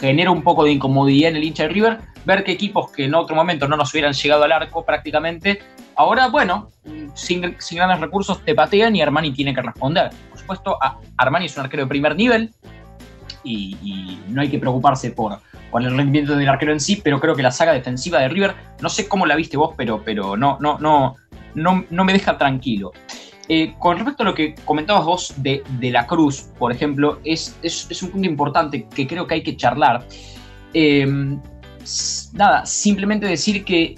genera 0.00 0.30
un 0.30 0.42
poco 0.42 0.64
de 0.64 0.72
incomodidad 0.72 1.30
en 1.30 1.36
el 1.36 1.44
hincha 1.44 1.62
de 1.64 1.68
River, 1.70 1.98
ver 2.24 2.44
que 2.44 2.52
equipos 2.52 2.90
que 2.90 3.04
en 3.04 3.14
otro 3.14 3.34
momento 3.34 3.68
no 3.68 3.76
nos 3.76 3.92
hubieran 3.92 4.12
llegado 4.12 4.44
al 4.44 4.52
arco 4.52 4.84
prácticamente, 4.84 5.60
ahora, 5.94 6.28
bueno, 6.28 6.70
sin, 7.14 7.56
sin 7.60 7.78
grandes 7.78 8.00
recursos 8.00 8.44
te 8.44 8.54
patean 8.54 8.94
y 8.96 9.02
Armani 9.02 9.32
tiene 9.32 9.54
que 9.54 9.62
responder. 9.62 10.10
Por 10.30 10.38
supuesto, 10.38 10.78
Armani 11.16 11.46
es 11.46 11.56
un 11.56 11.64
arquero 11.64 11.84
de 11.84 11.88
primer 11.88 12.16
nivel 12.16 12.52
y, 13.44 14.18
no 14.28 14.40
hay 14.40 14.48
que 14.48 14.58
preocuparse 14.58 15.10
por, 15.10 15.38
por, 15.72 15.82
el 15.82 15.96
rendimiento 15.96 16.36
del 16.36 16.48
arquero 16.48 16.72
en 16.72 16.80
sí, 16.80 17.00
pero 17.02 17.18
creo 17.18 17.34
que 17.34 17.42
la 17.42 17.50
saga 17.50 17.72
defensiva 17.72 18.20
de 18.20 18.28
River, 18.28 18.54
no 18.80 18.88
sé 18.88 19.08
cómo 19.08 19.26
la 19.26 19.34
viste 19.34 19.56
vos, 19.56 19.74
pero, 19.76 20.02
pero 20.04 20.36
no, 20.36 20.58
no, 20.60 20.78
no, 20.78 21.16
no, 21.54 21.84
no 21.90 22.04
me 22.04 22.12
deja 22.12 22.38
tranquilo. 22.38 22.92
Eh, 23.48 23.74
con 23.78 23.96
respecto 23.96 24.22
a 24.22 24.26
lo 24.26 24.34
que 24.34 24.54
comentabas 24.64 25.04
vos 25.04 25.34
de, 25.36 25.62
la 25.90 26.06
Cruz, 26.06 26.48
por 26.58 26.72
ejemplo, 26.72 27.20
es, 27.24 27.56
es, 27.62 28.02
un 28.02 28.10
punto 28.10 28.28
importante 28.28 28.86
que 28.94 29.06
creo 29.06 29.26
que 29.26 29.34
hay 29.34 29.42
que 29.42 29.56
charlar. 29.56 30.06
Eh, 30.72 31.06
nada, 32.32 32.64
simplemente 32.64 33.26
decir 33.26 33.64
que 33.64 33.96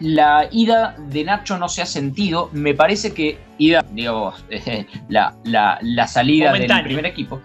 la 0.00 0.48
ida 0.50 0.96
de 0.98 1.24
Nacho 1.24 1.58
no 1.58 1.68
se 1.68 1.82
ha 1.82 1.86
sentido. 1.86 2.48
Me 2.52 2.74
parece 2.74 3.12
que 3.12 3.38
ida, 3.58 3.84
digo, 3.92 4.32
la, 5.08 5.36
la, 5.44 6.08
salida 6.08 6.52
del 6.52 6.82
primer 6.82 7.06
equipo. 7.06 7.40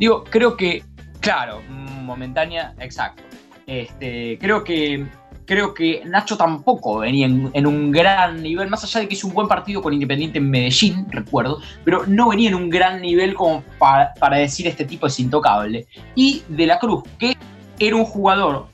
Digo, 0.00 0.24
creo 0.24 0.56
que, 0.56 0.82
claro, 1.28 1.62
momentánea, 1.68 2.72
exacto. 2.80 3.22
Este, 3.66 4.38
creo 4.40 4.64
que 4.64 5.06
creo 5.44 5.74
que 5.74 6.02
Nacho 6.06 6.38
tampoco 6.38 6.98
venía 6.98 7.26
en, 7.26 7.66
un 7.66 7.90
gran 7.90 8.42
nivel, 8.42 8.70
más 8.70 8.82
allá 8.84 9.00
de 9.00 9.08
que 9.08 9.14
hizo 9.14 9.26
un 9.26 9.34
buen 9.34 9.46
partido 9.46 9.82
con 9.82 9.92
Independiente 9.92 10.38
en 10.38 10.48
Medellín, 10.48 11.06
recuerdo, 11.10 11.60
pero 11.84 12.06
no 12.06 12.30
venía 12.30 12.48
en 12.48 12.54
un 12.54 12.70
gran 12.70 13.02
nivel 13.02 13.34
como 13.34 13.62
para, 13.78 14.36
decir 14.36 14.66
este 14.66 14.86
tipo 14.86 15.06
es 15.06 15.20
intocable. 15.20 15.86
Y 16.14 16.42
De 16.48 16.66
la 16.66 16.78
Cruz, 16.78 17.02
que 17.18 17.36
era 17.78 17.96
un 17.96 18.04
jugador 18.04 18.66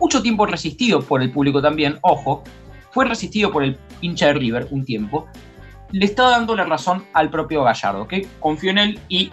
mucho 0.00 0.20
tiempo 0.20 0.46
resistido 0.46 1.00
por 1.00 1.22
el 1.22 1.30
público 1.30 1.62
también, 1.62 1.98
ojo, 2.02 2.42
fue 2.90 3.04
resistido 3.04 3.52
por 3.52 3.62
el 3.62 3.78
hincha 4.00 4.26
de 4.26 4.34
River 4.34 4.66
un 4.72 4.84
tiempo, 4.84 5.26
le 5.92 6.06
está 6.06 6.28
dando 6.28 6.56
la 6.56 6.64
razón 6.64 7.04
al 7.12 7.30
propio 7.30 7.62
Gallardo, 7.62 8.08
que 8.08 8.26
confió 8.40 8.70
en 8.70 8.78
él 8.78 9.00
y, 9.08 9.30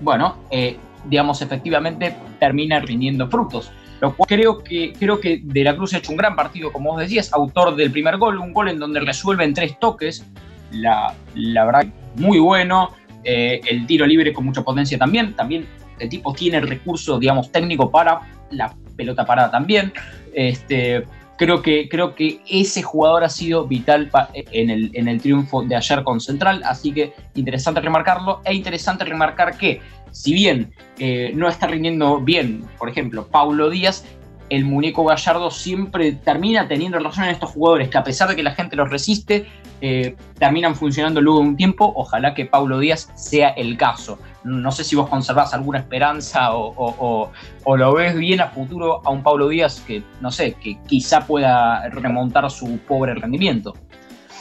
bueno, 0.00 0.36
eh, 0.50 0.76
digamos, 1.04 1.42
efectivamente 1.42 2.14
termina 2.38 2.80
rindiendo 2.80 3.28
frutos. 3.28 3.70
Lo 4.00 4.16
cual 4.16 4.26
creo 4.26 4.58
que, 4.58 4.94
creo 4.98 5.20
que 5.20 5.40
De 5.42 5.62
la 5.62 5.76
Cruz 5.76 5.92
ha 5.92 5.98
hecho 5.98 6.12
un 6.12 6.16
gran 6.16 6.34
partido, 6.34 6.72
como 6.72 6.92
vos 6.92 7.00
decías, 7.00 7.32
autor 7.32 7.76
del 7.76 7.90
primer 7.90 8.16
gol, 8.16 8.38
un 8.38 8.52
gol 8.52 8.68
en 8.68 8.78
donde 8.78 9.00
resuelve 9.00 9.44
en 9.44 9.52
tres 9.52 9.78
toques, 9.78 10.24
la, 10.72 11.14
la 11.34 11.64
verdad, 11.64 11.86
muy 12.16 12.38
bueno, 12.38 12.92
eh, 13.24 13.60
el 13.68 13.86
tiro 13.86 14.06
libre 14.06 14.32
con 14.32 14.44
mucha 14.44 14.62
potencia 14.62 14.96
también, 14.96 15.34
también 15.34 15.66
el 15.98 16.08
tipo 16.08 16.32
tiene 16.32 16.58
el 16.58 16.68
recurso, 16.68 17.18
digamos, 17.18 17.52
técnico 17.52 17.90
para 17.90 18.20
la 18.50 18.74
pelota 18.96 19.26
parada 19.26 19.50
también. 19.50 19.92
Este, 20.34 21.04
creo, 21.36 21.62
que, 21.62 21.88
creo 21.88 22.14
que 22.14 22.40
ese 22.48 22.82
jugador 22.82 23.24
ha 23.24 23.28
sido 23.28 23.66
vital 23.66 24.10
en 24.34 24.70
el, 24.70 24.90
en 24.94 25.08
el 25.08 25.20
triunfo 25.20 25.62
de 25.62 25.76
ayer 25.76 26.02
con 26.02 26.20
Central, 26.20 26.62
así 26.64 26.92
que 26.92 27.12
interesante 27.34 27.80
remarcarlo 27.80 28.40
e 28.44 28.54
interesante 28.54 29.04
remarcar 29.04 29.56
que 29.56 29.80
si 30.12 30.32
bien 30.32 30.72
eh, 30.98 31.32
no 31.34 31.48
está 31.48 31.66
rindiendo 31.66 32.20
bien, 32.20 32.64
por 32.78 32.88
ejemplo, 32.88 33.26
Paulo 33.26 33.70
Díaz, 33.70 34.04
el 34.50 34.64
muñeco 34.64 35.04
Gallardo 35.04 35.50
siempre 35.50 36.12
termina 36.12 36.66
teniendo 36.66 36.98
razón 36.98 37.24
en 37.24 37.30
estos 37.30 37.50
jugadores 37.50 37.88
que 37.88 37.98
a 37.98 38.04
pesar 38.04 38.28
de 38.28 38.36
que 38.36 38.42
la 38.42 38.50
gente 38.50 38.74
los 38.74 38.90
resiste, 38.90 39.46
eh, 39.80 40.16
terminan 40.38 40.74
funcionando 40.74 41.20
luego 41.20 41.40
de 41.40 41.46
un 41.46 41.56
tiempo. 41.56 41.92
Ojalá 41.96 42.34
que 42.34 42.46
Paulo 42.46 42.80
Díaz 42.80 43.10
sea 43.14 43.50
el 43.50 43.76
caso. 43.78 44.18
No 44.42 44.72
sé 44.72 44.84
si 44.84 44.96
vos 44.96 45.08
conservás 45.08 45.54
alguna 45.54 45.78
esperanza 45.78 46.52
o, 46.52 47.30
lo 47.64 47.94
ves 47.94 48.16
bien 48.16 48.40
a 48.40 48.48
futuro 48.48 49.00
a 49.04 49.10
un 49.10 49.22
Paulo 49.22 49.48
Díaz 49.48 49.80
que, 49.86 50.02
no 50.20 50.32
sé, 50.32 50.54
que 50.54 50.78
quizá 50.86 51.26
pueda 51.26 51.88
remontar 51.88 52.50
su 52.50 52.78
pobre 52.78 53.14
rendimiento. 53.14 53.74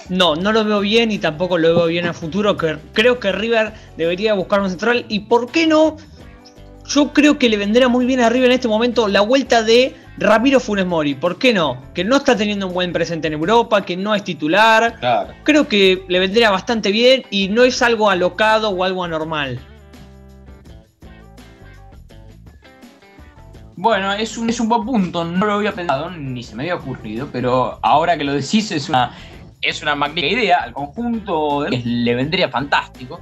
No, 0.10 0.36
no 0.36 0.52
lo 0.52 0.66
veo 0.66 0.80
bien 0.80 1.12
y 1.12 1.20
tampoco 1.20 1.58
lo 1.58 1.76
veo 1.76 1.86
bien 1.88 2.06
a 2.08 2.14
futuro. 2.14 2.58
creo 2.58 3.20
que 3.20 3.32
River 3.32 3.74
debería 3.96 4.34
buscar 4.34 4.62
un 4.62 4.70
central. 4.70 5.06
¿Y 5.08 5.22
por 5.22 5.52
qué 5.52 5.68
no? 5.68 5.98
Yo 6.88 7.14
creo 7.14 7.38
que 7.38 7.50
le 7.50 7.58
vendría 7.58 7.88
muy 7.88 8.06
bien 8.06 8.20
a 8.20 8.30
River 8.30 8.50
en 8.50 8.56
este 8.56 8.68
momento 8.68 9.08
la 9.08 9.22
vuelta 9.22 9.62
de 9.62 9.96
Ramiro 10.18 10.60
Funes 10.60 10.88
Mori. 10.88 11.14
¿Por 11.14 11.38
qué 11.38 11.54
no? 11.54 11.80
Que 11.94 12.04
no 12.04 12.18
está 12.18 12.36
teniendo 12.36 12.66
un 12.68 12.74
buen 12.74 12.92
presente 12.92 13.28
en 13.28 13.34
Europa, 13.34 13.86
que 13.86 13.96
no 13.96 14.16
es 14.16 14.24
titular. 14.24 15.00
Creo 15.44 15.68
que 15.68 16.04
le 16.08 16.20
vendría 16.20 16.50
bastante 16.50 16.92
bien 16.92 17.24
y 17.30 17.50
no 17.50 17.64
es 17.64 17.82
algo 17.84 18.10
alocado 18.10 18.70
o 18.72 18.84
algo 18.84 19.04
anormal. 19.04 19.60
Bueno, 23.76 24.12
es 24.12 24.38
un, 24.38 24.50
es 24.50 24.60
un 24.60 24.68
buen 24.68 24.86
punto, 24.86 25.24
no 25.24 25.46
lo 25.46 25.54
había 25.54 25.72
pensado 25.72 26.10
ni 26.10 26.44
se 26.44 26.54
me 26.54 26.64
había 26.64 26.76
ocurrido, 26.76 27.30
pero 27.32 27.80
ahora 27.82 28.18
que 28.18 28.26
lo 28.26 28.34
decís 28.34 28.74
es 28.74 28.90
una, 28.90 29.14
es 29.70 29.82
una 29.82 29.96
magnífica 29.96 30.34
idea, 30.34 30.58
al 30.58 30.74
conjunto 30.74 31.68
le 31.70 32.16
vendría 32.16 32.50
fantástico. 32.50 33.20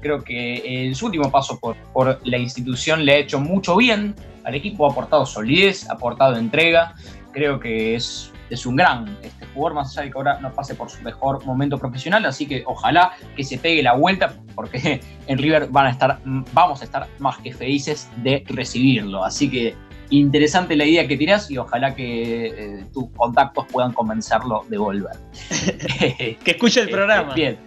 Creo 0.00 0.22
que 0.22 0.86
en 0.86 0.94
su 0.94 1.06
último 1.06 1.30
paso 1.30 1.58
por, 1.58 1.76
por 1.92 2.20
la 2.24 2.38
institución 2.38 3.04
le 3.04 3.12
ha 3.12 3.16
hecho 3.16 3.40
mucho 3.40 3.76
bien 3.76 4.14
al 4.44 4.54
equipo, 4.54 4.86
ha 4.86 4.92
aportado 4.92 5.26
solidez, 5.26 5.88
ha 5.88 5.94
aportado 5.94 6.36
entrega. 6.36 6.94
Creo 7.32 7.58
que 7.58 7.96
es, 7.96 8.32
es 8.48 8.64
un 8.64 8.76
gran 8.76 9.16
este, 9.22 9.46
jugador, 9.46 9.74
más 9.74 9.92
allá 9.92 10.04
de 10.04 10.12
que 10.12 10.18
ahora 10.18 10.38
no 10.40 10.52
pase 10.52 10.74
por 10.74 10.88
su 10.90 11.02
mejor 11.02 11.44
momento 11.44 11.78
profesional. 11.78 12.24
Así 12.24 12.46
que 12.46 12.62
ojalá 12.66 13.12
que 13.34 13.42
se 13.42 13.58
pegue 13.58 13.82
la 13.82 13.94
vuelta, 13.94 14.34
porque 14.54 15.00
en 15.26 15.38
River 15.38 15.68
van 15.70 15.86
a 15.86 15.90
estar, 15.90 16.20
vamos 16.52 16.80
a 16.82 16.84
estar 16.84 17.08
más 17.18 17.38
que 17.38 17.52
felices 17.52 18.08
de 18.18 18.44
recibirlo. 18.48 19.24
Así 19.24 19.50
que 19.50 19.74
interesante 20.10 20.76
la 20.76 20.84
idea 20.84 21.06
que 21.06 21.16
tirás 21.16 21.50
y 21.50 21.58
ojalá 21.58 21.94
que 21.94 22.46
eh, 22.46 22.84
tus 22.92 23.10
contactos 23.10 23.66
puedan 23.72 23.92
convencerlo 23.92 24.64
de 24.68 24.78
volver. 24.78 25.16
que 26.44 26.50
escuche 26.50 26.80
el 26.80 26.90
programa. 26.90 27.34
bien. 27.34 27.58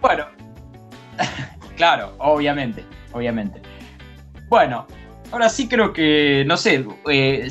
Bueno, 0.00 0.26
claro, 1.76 2.14
obviamente, 2.18 2.84
obviamente. 3.12 3.60
Bueno, 4.48 4.86
ahora 5.30 5.48
sí 5.48 5.68
creo 5.68 5.92
que, 5.92 6.44
no 6.46 6.56
sé, 6.56 6.84
eh, 7.10 7.48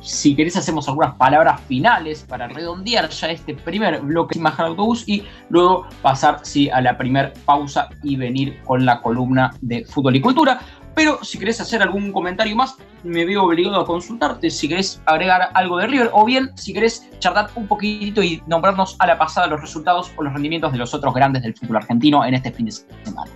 si 0.00 0.34
querés 0.34 0.56
hacemos 0.56 0.88
algunas 0.88 1.14
palabras 1.16 1.60
finales 1.62 2.24
para 2.26 2.48
redondear 2.48 3.08
ya 3.10 3.30
este 3.30 3.54
primer 3.54 4.00
bloque 4.00 4.34
de 4.34 4.40
Imagen 4.40 4.66
Autobús 4.66 5.04
y 5.06 5.24
luego 5.50 5.86
pasar 6.00 6.40
sí, 6.42 6.70
a 6.70 6.80
la 6.80 6.96
primera 6.96 7.32
pausa 7.44 7.88
y 8.02 8.16
venir 8.16 8.60
con 8.64 8.86
la 8.86 9.00
columna 9.00 9.50
de 9.60 9.84
fútbol 9.84 10.16
y 10.16 10.20
cultura. 10.20 10.60
Pero 10.98 11.20
si 11.22 11.38
querés 11.38 11.60
hacer 11.60 11.80
algún 11.80 12.10
comentario 12.10 12.56
más, 12.56 12.74
me 13.04 13.24
veo 13.24 13.44
obligado 13.44 13.80
a 13.80 13.86
consultarte 13.86 14.50
si 14.50 14.68
querés 14.68 15.00
agregar 15.06 15.48
algo 15.54 15.78
de 15.78 15.86
River 15.86 16.10
o 16.12 16.24
bien 16.24 16.50
si 16.56 16.72
querés 16.72 17.08
charlar 17.20 17.50
un 17.54 17.68
poquitito 17.68 18.20
y 18.20 18.42
nombrarnos 18.48 18.96
a 18.98 19.06
la 19.06 19.16
pasada 19.16 19.46
los 19.46 19.60
resultados 19.60 20.10
o 20.16 20.24
los 20.24 20.32
rendimientos 20.32 20.72
de 20.72 20.78
los 20.78 20.92
otros 20.94 21.14
grandes 21.14 21.44
del 21.44 21.54
fútbol 21.54 21.76
argentino 21.76 22.24
en 22.24 22.34
este 22.34 22.50
fin 22.50 22.66
de 22.66 22.72
semana. 22.72 23.30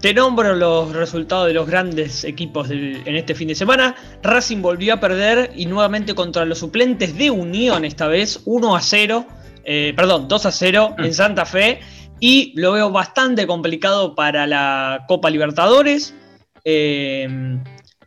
Te 0.00 0.14
nombro 0.14 0.54
los 0.54 0.94
resultados 0.94 1.48
de 1.48 1.52
los 1.52 1.66
grandes 1.66 2.24
equipos 2.24 2.70
en 2.70 3.14
este 3.14 3.34
fin 3.34 3.48
de 3.48 3.54
semana. 3.54 3.94
Racing 4.22 4.62
volvió 4.62 4.94
a 4.94 5.00
perder 5.00 5.52
y 5.54 5.66
nuevamente 5.66 6.14
contra 6.14 6.46
los 6.46 6.60
suplentes 6.60 7.14
de 7.18 7.30
Unión 7.30 7.84
esta 7.84 8.06
vez, 8.06 8.40
1 8.46 8.74
a 8.74 8.80
0, 8.80 9.26
eh, 9.66 9.92
perdón, 9.94 10.28
2 10.28 10.46
a 10.46 10.50
0 10.50 10.94
en 10.96 11.10
mm. 11.10 11.12
Santa 11.12 11.44
Fe. 11.44 11.80
Y 12.20 12.52
lo 12.56 12.72
veo 12.72 12.90
bastante 12.90 13.46
complicado 13.46 14.14
para 14.14 14.46
la 14.46 15.04
Copa 15.08 15.28
Libertadores. 15.28 16.14
Eh, 16.64 17.28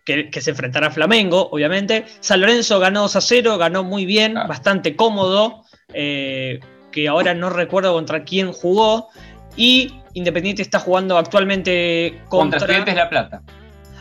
que, 0.05 0.41
se 0.41 0.51
enfrentará 0.51 0.87
a 0.87 0.91
Flamengo, 0.91 1.49
obviamente. 1.51 2.05
San 2.19 2.41
Lorenzo 2.41 2.79
ganó 2.79 3.01
2 3.01 3.15
a 3.15 3.21
0, 3.21 3.57
ganó 3.57 3.83
muy 3.83 4.05
bien, 4.05 4.37
ah. 4.37 4.45
bastante 4.45 4.95
cómodo, 4.95 5.63
eh, 5.93 6.59
que 6.91 7.07
ahora 7.07 7.33
no 7.33 7.49
recuerdo 7.49 7.93
contra 7.93 8.23
quién 8.23 8.53
jugó. 8.53 9.09
Y 9.57 9.95
Independiente 10.13 10.61
está 10.61 10.79
jugando 10.79 11.17
actualmente 11.17 12.21
contra, 12.29 12.59
contra 12.59 12.59
Estudiantes 12.59 12.95
La 12.95 13.09
Plata. 13.09 13.41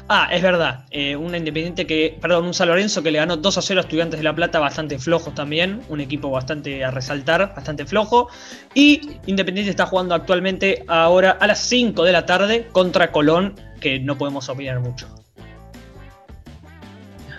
Ah, 0.09 0.29
es 0.31 0.43
verdad. 0.43 0.85
Eh, 0.91 1.17
un 1.17 1.35
Independiente 1.35 1.87
que, 1.87 2.19
perdón, 2.21 2.45
un 2.45 2.53
San 2.53 2.69
Lorenzo 2.69 3.03
que 3.03 3.11
le 3.11 3.19
ganó 3.19 3.39
2 3.39 3.59
a 3.59 3.63
0 3.63 3.81
a 3.81 3.83
Estudiantes 3.83 4.21
de 4.21 4.25
La 4.25 4.35
Plata, 4.35 4.59
bastante 4.59 4.99
flojo 4.99 5.31
también. 5.31 5.81
Un 5.89 6.01
equipo 6.01 6.31
bastante 6.31 6.85
a 6.85 6.91
resaltar, 6.91 7.55
bastante 7.55 7.87
flojo. 7.87 8.29
Y 8.75 9.19
Independiente 9.27 9.71
está 9.71 9.87
jugando 9.87 10.15
actualmente 10.15 10.85
ahora 10.89 11.31
a 11.41 11.47
las 11.47 11.61
5 11.61 12.05
de 12.05 12.13
la 12.13 12.27
tarde 12.27 12.69
contra 12.73 13.13
Colón, 13.13 13.55
que 13.81 13.99
no 13.99 14.19
podemos 14.19 14.49
opinar 14.51 14.81
mucho. 14.81 15.09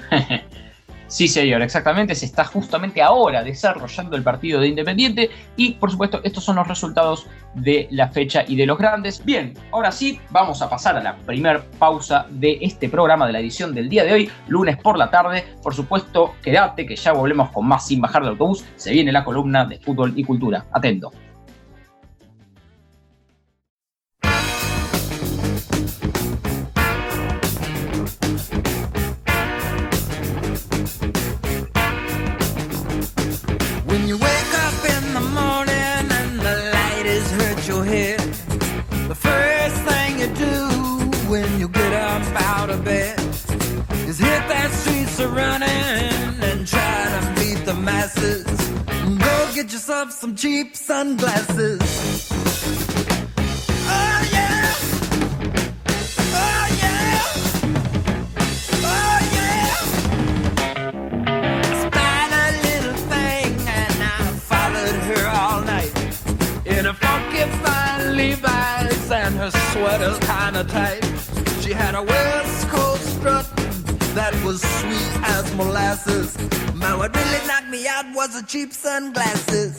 Sí, 1.15 1.29
señor, 1.29 1.61
exactamente. 1.61 2.13
Se 2.13 2.25
está 2.25 2.43
justamente 2.43 3.01
ahora 3.01 3.41
desarrollando 3.41 4.17
el 4.17 4.21
partido 4.21 4.59
de 4.59 4.67
Independiente 4.67 5.29
y, 5.55 5.71
por 5.71 5.89
supuesto, 5.89 6.19
estos 6.25 6.43
son 6.43 6.57
los 6.57 6.67
resultados 6.67 7.25
de 7.53 7.87
la 7.91 8.09
fecha 8.09 8.43
y 8.45 8.57
de 8.57 8.65
los 8.65 8.77
grandes. 8.77 9.23
Bien, 9.23 9.53
ahora 9.71 9.93
sí, 9.93 10.19
vamos 10.29 10.61
a 10.61 10.69
pasar 10.69 10.97
a 10.97 11.01
la 11.01 11.15
primera 11.15 11.63
pausa 11.79 12.25
de 12.29 12.57
este 12.59 12.89
programa 12.89 13.27
de 13.27 13.31
la 13.31 13.39
edición 13.39 13.73
del 13.73 13.87
día 13.87 14.03
de 14.03 14.11
hoy, 14.11 14.31
lunes 14.49 14.75
por 14.75 14.97
la 14.97 15.09
tarde. 15.09 15.45
Por 15.63 15.73
supuesto, 15.73 16.33
quédate 16.43 16.85
que 16.85 16.97
ya 16.97 17.13
volvemos 17.13 17.49
con 17.51 17.65
más 17.65 17.87
sin 17.87 18.01
bajar 18.01 18.21
del 18.21 18.31
autobús. 18.31 18.65
Se 18.75 18.91
viene 18.91 19.13
la 19.13 19.23
columna 19.23 19.63
de 19.63 19.79
fútbol 19.79 20.11
y 20.17 20.25
cultura. 20.25 20.65
Atento. 20.73 21.13
Get 49.55 49.71
yourself 49.71 50.11
some 50.11 50.35
cheap 50.35 50.75
sunglasses. 50.75 51.79
Oh 53.87 54.27
yeah. 54.31 54.75
Oh 56.19 56.67
yeah. 56.81 57.21
Oh 58.83 59.19
yeah. 59.33 59.75
Spied 61.81 62.31
a 62.31 62.47
little 62.67 62.97
thing 63.09 63.51
and 63.67 64.03
I 64.03 64.05
followed 64.51 64.99
her 65.09 65.27
all 65.27 65.61
night 65.61 65.93
in 66.65 66.85
a 66.85 66.93
funky 66.93 67.45
fine 67.63 68.15
Levi's 68.15 69.11
and 69.11 69.35
her 69.35 69.51
sweater's 69.71 70.19
kinda 70.19 70.63
tight. 70.65 71.03
She 71.61 71.73
had 71.73 71.95
a 71.95 72.03
West 72.03 72.67
Coast 72.69 73.15
strut 73.17 73.54
that 74.15 74.33
was 74.45 74.61
sweet 74.61 75.27
as 75.27 75.53
molasses. 75.55 76.37
Man, 76.73 76.97
what 76.97 77.13
really 77.15 77.47
knocked 77.47 77.67
me 77.67 77.85
out 77.85 78.05
was 78.15 78.39
the 78.39 78.47
cheap 78.47 78.71
sunglasses. 78.71 79.75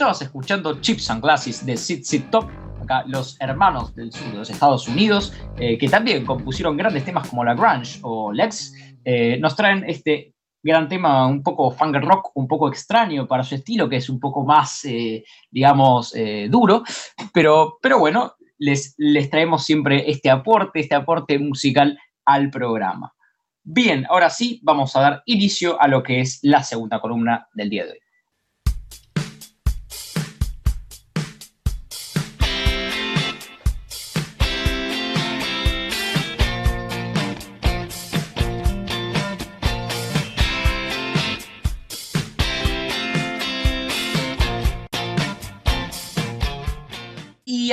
Estabas 0.00 0.22
escuchando 0.22 0.80
Chips 0.80 1.10
and 1.10 1.22
Glasses 1.22 1.66
de 1.66 1.76
Sit 1.76 2.04
Sit 2.04 2.30
Top, 2.30 2.46
acá 2.82 3.04
los 3.06 3.38
hermanos 3.38 3.94
del 3.94 4.10
sur 4.10 4.32
de 4.32 4.38
los 4.38 4.48
Estados 4.48 4.88
Unidos, 4.88 5.34
eh, 5.58 5.76
que 5.76 5.90
también 5.90 6.24
compusieron 6.24 6.74
grandes 6.78 7.04
temas 7.04 7.28
como 7.28 7.44
La 7.44 7.52
Grunge 7.52 7.98
o 8.00 8.32
Lex, 8.32 8.72
eh, 9.04 9.36
nos 9.38 9.54
traen 9.54 9.84
este 9.86 10.32
gran 10.62 10.88
tema 10.88 11.26
un 11.26 11.42
poco 11.42 11.70
funk 11.70 11.96
rock, 11.96 12.30
un 12.34 12.48
poco 12.48 12.70
extraño 12.70 13.28
para 13.28 13.44
su 13.44 13.56
estilo, 13.56 13.90
que 13.90 13.96
es 13.96 14.08
un 14.08 14.18
poco 14.18 14.42
más, 14.42 14.86
eh, 14.86 15.22
digamos, 15.50 16.14
duro, 16.48 16.82
pero, 17.34 17.76
pero 17.82 17.98
bueno, 17.98 18.36
les, 18.56 18.94
les 18.96 19.28
traemos 19.28 19.66
siempre 19.66 20.10
este 20.10 20.30
aporte, 20.30 20.80
este 20.80 20.94
aporte 20.94 21.38
musical 21.38 21.98
al 22.24 22.48
programa. 22.48 23.12
Bien, 23.62 24.06
ahora 24.08 24.30
sí, 24.30 24.60
vamos 24.62 24.96
a 24.96 25.02
dar 25.02 25.22
inicio 25.26 25.78
a 25.78 25.88
lo 25.88 26.02
que 26.02 26.20
es 26.20 26.38
la 26.40 26.62
segunda 26.62 27.02
columna 27.02 27.48
del 27.52 27.68
día 27.68 27.84
de 27.84 27.92
hoy. 27.92 27.98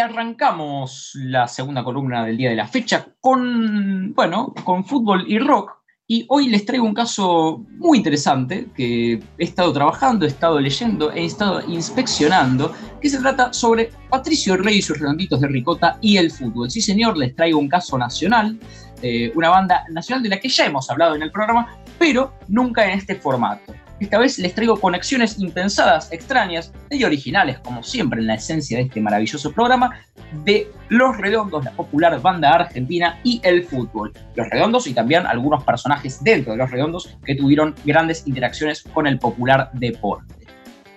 Arrancamos 0.07 1.11
la 1.15 1.47
segunda 1.47 1.83
columna 1.83 2.25
del 2.25 2.37
día 2.37 2.49
de 2.49 2.55
la 2.55 2.67
fecha 2.67 3.07
con, 3.19 4.13
bueno, 4.13 4.53
con 4.63 4.85
fútbol 4.85 5.25
y 5.27 5.39
rock. 5.39 5.73
Y 6.09 6.25
hoy 6.29 6.47
les 6.47 6.65
traigo 6.65 6.85
un 6.85 6.93
caso 6.93 7.65
muy 7.79 7.97
interesante 7.97 8.67
que 8.73 9.19
he 9.37 9.43
estado 9.43 9.73
trabajando, 9.73 10.23
he 10.25 10.29
estado 10.29 10.57
leyendo, 10.57 11.11
he 11.11 11.25
estado 11.25 11.61
inspeccionando, 11.67 12.73
que 13.01 13.09
se 13.09 13.19
trata 13.19 13.51
sobre 13.51 13.91
Patricio 14.09 14.55
Rey 14.55 14.77
y 14.77 14.81
sus 14.81 14.97
redonditos 14.97 15.41
de 15.41 15.47
ricota 15.47 15.97
y 15.99 16.15
el 16.15 16.31
fútbol. 16.31 16.71
Sí, 16.71 16.79
señor, 16.79 17.17
les 17.17 17.35
traigo 17.35 17.59
un 17.59 17.67
caso 17.67 17.97
nacional, 17.97 18.57
eh, 19.01 19.33
una 19.35 19.49
banda 19.49 19.83
nacional 19.91 20.23
de 20.23 20.29
la 20.29 20.39
que 20.39 20.47
ya 20.47 20.65
hemos 20.65 20.89
hablado 20.89 21.15
en 21.15 21.23
el 21.23 21.31
programa, 21.31 21.77
pero 21.99 22.31
nunca 22.47 22.85
en 22.85 22.97
este 22.97 23.15
formato. 23.15 23.73
Esta 23.99 24.19
vez 24.19 24.37
les 24.37 24.53
traigo 24.53 24.79
conexiones 24.79 25.39
impensadas, 25.39 26.11
extrañas 26.11 26.71
y 26.91 27.03
originales, 27.03 27.57
como 27.59 27.81
siempre 27.81 28.19
en 28.19 28.27
la 28.27 28.35
esencia 28.35 28.77
de 28.77 28.83
este 28.83 29.01
maravilloso 29.01 29.51
programa, 29.51 29.99
de 30.45 30.71
Los 30.89 31.17
Redondos, 31.17 31.65
la 31.65 31.71
popular 31.71 32.21
banda 32.21 32.51
argentina 32.51 33.19
y 33.23 33.41
el 33.43 33.63
fútbol. 33.63 34.13
Los 34.35 34.49
Redondos 34.49 34.85
y 34.85 34.93
también 34.93 35.25
algunos 35.25 35.63
personajes 35.63 36.23
dentro 36.23 36.51
de 36.51 36.59
Los 36.59 36.69
Redondos 36.69 37.17
que 37.25 37.33
tuvieron 37.33 37.73
grandes 37.85 38.27
interacciones 38.27 38.83
con 38.83 39.07
el 39.07 39.17
popular 39.17 39.71
deporte. 39.73 40.35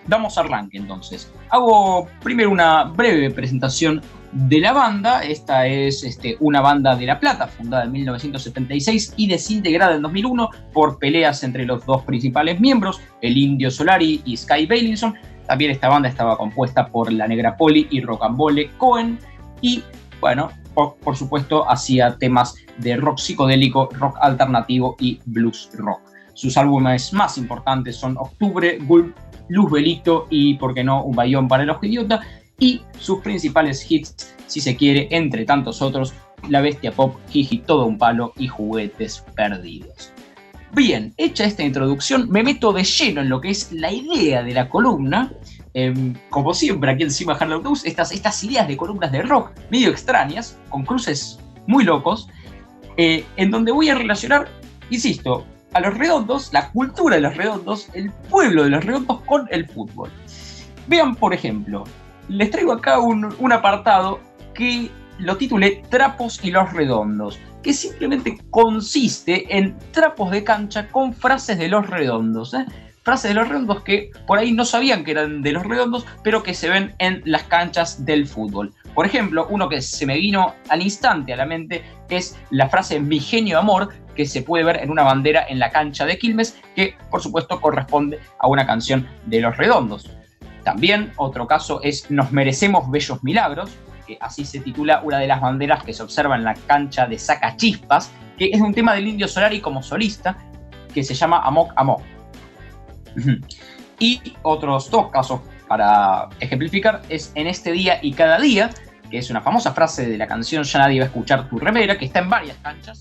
Vamos 0.06 0.36
a 0.36 0.42
arranque 0.42 0.76
entonces. 0.76 1.32
Hago 1.48 2.06
primero 2.22 2.50
una 2.50 2.84
breve 2.84 3.30
presentación 3.30 4.02
de 4.32 4.60
la 4.60 4.72
banda. 4.72 5.22
Esta 5.24 5.66
es 5.66 6.04
este, 6.04 6.36
una 6.40 6.60
banda 6.60 6.96
de 6.96 7.06
La 7.06 7.18
Plata, 7.18 7.46
fundada 7.46 7.84
en 7.84 7.92
1976 7.92 9.14
y 9.16 9.26
desintegrada 9.28 9.96
en 9.96 10.02
2001 10.02 10.50
por 10.72 10.98
peleas 10.98 11.42
entre 11.42 11.64
los 11.64 11.84
dos 11.86 12.02
principales 12.02 12.60
miembros, 12.60 13.00
el 13.22 13.36
Indio 13.36 13.70
Solari 13.70 14.22
y 14.24 14.36
Sky 14.36 14.66
Bailinson. 14.66 15.14
También 15.46 15.70
esta 15.72 15.88
banda 15.88 16.08
estaba 16.08 16.36
compuesta 16.36 16.86
por 16.88 17.12
La 17.12 17.26
Negra 17.26 17.56
Poli 17.56 17.88
y 17.90 18.00
Rocambole 18.00 18.70
Cohen. 18.78 19.18
Y 19.60 19.82
bueno, 20.20 20.50
por, 20.74 20.96
por 20.96 21.16
supuesto, 21.16 21.68
hacía 21.68 22.16
temas 22.18 22.54
de 22.78 22.96
rock 22.96 23.18
psicodélico, 23.18 23.88
rock 23.92 24.16
alternativo 24.20 24.96
y 25.00 25.20
blues 25.24 25.70
rock. 25.74 26.00
Sus 26.34 26.56
álbumes 26.56 27.12
más 27.12 27.36
importantes 27.36 27.96
son 27.96 28.16
Octubre, 28.16 28.78
Gulp, 28.82 29.16
Luz 29.48 29.70
Belito 29.70 30.26
y, 30.30 30.54
por 30.54 30.72
qué 30.74 30.84
no, 30.84 31.02
Un 31.02 31.16
Bayón 31.16 31.48
para 31.48 31.64
el 31.64 31.70
Ojo 31.70 31.84
Idiota 31.84 32.20
y 32.60 32.82
sus 32.98 33.20
principales 33.20 33.90
hits, 33.90 34.36
si 34.46 34.60
se 34.60 34.76
quiere, 34.76 35.08
entre 35.10 35.44
tantos 35.44 35.82
otros, 35.82 36.14
La 36.48 36.60
Bestia 36.60 36.92
Pop, 36.92 37.16
Jiji, 37.30 37.58
Todo 37.58 37.86
un 37.86 37.98
Palo 37.98 38.32
y 38.36 38.46
Juguetes 38.46 39.24
Perdidos. 39.34 40.12
Bien, 40.72 41.12
hecha 41.16 41.44
esta 41.44 41.64
introducción, 41.64 42.30
me 42.30 42.44
meto 42.44 42.72
de 42.72 42.84
lleno 42.84 43.22
en 43.22 43.28
lo 43.28 43.40
que 43.40 43.50
es 43.50 43.72
la 43.72 43.90
idea 43.90 44.44
de 44.44 44.54
la 44.54 44.68
columna. 44.68 45.32
Em, 45.74 46.14
como 46.28 46.54
siempre, 46.54 46.92
aquí 46.92 47.02
encima 47.02 47.32
Harlow 47.32 47.62
News, 47.62 47.84
estas, 47.84 48.12
estas 48.12 48.44
ideas 48.44 48.68
de 48.68 48.76
columnas 48.76 49.10
de 49.10 49.22
rock 49.22 49.50
medio 49.70 49.90
extrañas, 49.90 50.58
con 50.68 50.84
cruces 50.84 51.40
muy 51.66 51.82
locos, 51.84 52.28
eh, 52.96 53.24
en 53.36 53.50
donde 53.50 53.72
voy 53.72 53.88
a 53.88 53.96
relacionar, 53.96 54.48
insisto, 54.90 55.44
a 55.72 55.80
los 55.80 55.96
redondos, 55.96 56.52
la 56.52 56.70
cultura 56.70 57.16
de 57.16 57.22
los 57.22 57.36
redondos, 57.36 57.88
el 57.94 58.10
pueblo 58.28 58.64
de 58.64 58.70
los 58.70 58.84
redondos 58.84 59.20
con 59.22 59.48
el 59.50 59.68
fútbol. 59.68 60.10
Vean, 60.86 61.14
por 61.16 61.32
ejemplo, 61.32 61.84
les 62.30 62.50
traigo 62.50 62.72
acá 62.72 63.00
un, 63.00 63.52
apartado 63.52 64.20
que 64.54 64.88
lo 65.18 65.36
titulé 65.36 65.82
Trapos 65.90 66.42
y 66.44 66.52
los 66.52 66.72
Redondos, 66.72 67.40
que 67.62 67.72
simplemente 67.72 68.38
consiste 68.50 69.56
en 69.56 69.76
trapos 69.90 70.30
de 70.30 70.44
cancha 70.44 70.86
con 70.88 71.12
frases 71.12 71.58
de 71.58 71.68
los 71.68 71.90
redondos. 71.90 72.54
¿eh? 72.54 72.64
Frases 73.02 73.30
de 73.30 73.34
los 73.34 73.48
redondos 73.48 73.82
que 73.82 74.10
por 74.26 74.38
ahí 74.38 74.52
no 74.52 74.64
sabían 74.64 75.04
que 75.04 75.10
eran 75.10 75.42
de 75.42 75.52
los 75.52 75.66
redondos, 75.66 76.06
pero 76.22 76.42
que 76.42 76.54
se 76.54 76.68
ven 76.68 76.94
en 76.98 77.20
las 77.24 77.42
canchas 77.44 78.04
del 78.04 78.28
fútbol. 78.28 78.72
Por 78.94 79.06
ejemplo, 79.06 79.46
uno 79.50 79.68
que 79.68 79.82
se 79.82 80.06
me 80.06 80.16
vino 80.16 80.54
al 80.68 80.82
instante 80.82 81.32
a 81.32 81.36
la 81.36 81.46
mente 81.46 81.82
es 82.08 82.38
la 82.50 82.68
frase 82.68 83.00
mi 83.00 83.18
genio 83.18 83.58
amor, 83.58 83.88
que 84.14 84.24
se 84.24 84.42
puede 84.42 84.64
ver 84.64 84.76
en 84.76 84.90
una 84.90 85.02
bandera 85.02 85.46
en 85.48 85.58
la 85.58 85.70
cancha 85.70 86.06
de 86.06 86.16
Quilmes, 86.16 86.60
que 86.76 86.94
por 87.10 87.22
supuesto 87.22 87.60
corresponde 87.60 88.20
a 88.38 88.46
una 88.46 88.66
canción 88.66 89.08
de 89.26 89.40
los 89.40 89.56
redondos. 89.56 90.19
También 90.64 91.12
otro 91.16 91.46
caso 91.46 91.80
es 91.82 92.10
Nos 92.10 92.32
merecemos 92.32 92.90
bellos 92.90 93.22
milagros, 93.22 93.70
que 94.06 94.18
así 94.20 94.44
se 94.44 94.60
titula 94.60 95.00
una 95.02 95.18
de 95.18 95.26
las 95.26 95.40
banderas 95.40 95.84
que 95.84 95.92
se 95.92 96.02
observa 96.02 96.36
en 96.36 96.44
la 96.44 96.54
cancha 96.54 97.06
de 97.06 97.18
Sacachispas, 97.18 98.10
que 98.36 98.50
es 98.52 98.60
un 98.60 98.74
tema 98.74 98.94
del 98.94 99.08
Indio 99.08 99.28
Solari 99.28 99.60
como 99.60 99.82
solista, 99.82 100.36
que 100.92 101.04
se 101.04 101.14
llama 101.14 101.40
Amok 101.44 101.72
Amok. 101.76 102.02
y 103.98 104.20
otros 104.42 104.90
dos 104.90 105.10
casos 105.10 105.40
para 105.68 106.28
ejemplificar 106.40 107.02
es 107.08 107.30
En 107.36 107.46
este 107.46 107.70
día 107.70 108.00
y 108.02 108.12
cada 108.12 108.40
día, 108.40 108.70
que 109.08 109.18
es 109.18 109.30
una 109.30 109.40
famosa 109.40 109.72
frase 109.72 110.08
de 110.08 110.18
la 110.18 110.26
canción 110.26 110.64
Ya 110.64 110.80
nadie 110.80 110.98
va 110.98 111.04
a 111.04 111.08
escuchar 111.08 111.48
tu 111.48 111.58
remera, 111.58 111.96
que 111.96 112.06
está 112.06 112.20
en 112.20 112.30
varias 112.30 112.56
canchas, 112.58 113.00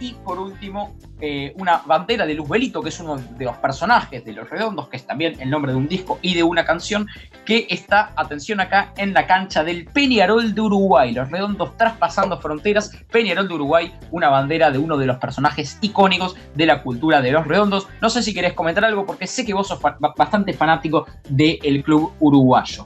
y 0.00 0.12
por 0.24 0.38
último, 0.38 0.96
eh, 1.20 1.52
una 1.56 1.82
bandera 1.84 2.26
de 2.26 2.34
Luz 2.34 2.48
Belito, 2.48 2.82
que 2.82 2.90
es 2.90 3.00
uno 3.00 3.16
de 3.16 3.44
los 3.44 3.56
personajes 3.56 4.24
de 4.24 4.32
Los 4.32 4.48
Redondos, 4.48 4.88
que 4.88 4.96
es 4.96 5.06
también 5.06 5.40
el 5.40 5.50
nombre 5.50 5.72
de 5.72 5.78
un 5.78 5.88
disco 5.88 6.18
y 6.22 6.34
de 6.34 6.42
una 6.42 6.64
canción, 6.64 7.06
que 7.44 7.66
está, 7.68 8.12
atención 8.16 8.60
acá, 8.60 8.92
en 8.96 9.12
la 9.12 9.26
cancha 9.26 9.64
del 9.64 9.86
Peñarol 9.86 10.54
de 10.54 10.60
Uruguay. 10.60 11.12
Los 11.12 11.30
Redondos 11.30 11.76
traspasando 11.76 12.40
fronteras. 12.40 12.92
Peñarol 13.10 13.48
de 13.48 13.54
Uruguay, 13.54 13.92
una 14.10 14.28
bandera 14.28 14.70
de 14.70 14.78
uno 14.78 14.96
de 14.96 15.06
los 15.06 15.16
personajes 15.18 15.78
icónicos 15.80 16.36
de 16.54 16.66
la 16.66 16.82
cultura 16.82 17.20
de 17.20 17.32
Los 17.32 17.46
Redondos. 17.46 17.88
No 18.00 18.10
sé 18.10 18.22
si 18.22 18.32
querés 18.32 18.52
comentar 18.52 18.84
algo, 18.84 19.04
porque 19.04 19.26
sé 19.26 19.44
que 19.44 19.54
vos 19.54 19.68
sos 19.68 19.80
bastante 20.16 20.52
fanático 20.52 21.06
del 21.28 21.82
club 21.82 22.12
uruguayo. 22.20 22.84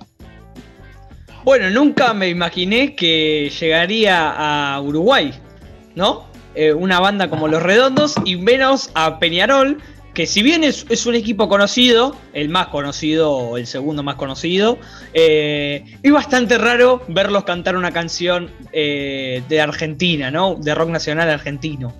Bueno, 1.45 1.71
nunca 1.71 2.15
me 2.15 2.29
imaginé 2.29 2.95
que 2.95 3.51
llegaría 3.51 4.75
a 4.75 4.81
Uruguay, 4.81 5.35
¿no? 5.97 6.32
Eh, 6.55 6.73
una 6.73 7.01
banda 7.01 7.29
como 7.31 7.49
Los 7.49 7.63
Redondos 7.63 8.15
y 8.25 8.37
menos 8.37 8.91
a 8.95 9.19
Peñarol, 9.19 9.79
que 10.13 10.27
si 10.27 10.43
bien 10.43 10.63
es, 10.65 11.07
un 11.07 11.15
equipo 11.15 11.49
conocido, 11.49 12.15
el 12.35 12.51
más 12.51 12.67
conocido 12.67 13.31
o 13.33 13.57
el 13.57 13.67
segundo 13.67 14.03
más 14.03 14.17
conocido, 14.17 14.79
eh, 15.15 15.85
es 16.03 16.13
bastante 16.13 16.59
raro 16.59 17.03
verlos 17.09 17.45
cantar 17.45 17.77
una 17.77 17.93
canción 17.93 18.51
eh, 18.73 19.43
de 19.49 19.61
Argentina, 19.61 20.31
¿no? 20.31 20.57
De 20.57 20.75
rock 20.75 20.91
nacional 20.91 21.31
argentino. 21.31 21.95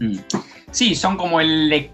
Mm. 0.00 0.16
Sí, 0.72 0.94
son 0.94 1.16
como 1.16 1.40
el 1.40 1.90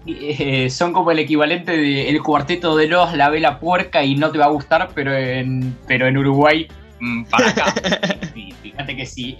son 0.69 0.93
como 0.93 1.11
el 1.11 1.19
equivalente 1.19 1.75
del 1.75 2.21
cuarteto 2.21 2.75
de 2.75 2.87
los 2.87 3.13
La 3.15 3.29
Vela 3.29 3.59
Puerca 3.59 4.03
y 4.03 4.15
no 4.15 4.31
te 4.31 4.37
va 4.37 4.45
a 4.45 4.49
gustar, 4.49 4.89
pero 4.93 5.15
en, 5.15 5.75
pero 5.87 6.07
en 6.07 6.17
Uruguay 6.17 6.67
mm, 6.99 7.23
para 7.25 7.49
acá. 7.49 7.73
fíjate 8.61 8.95
que 8.95 9.05
sí. 9.05 9.37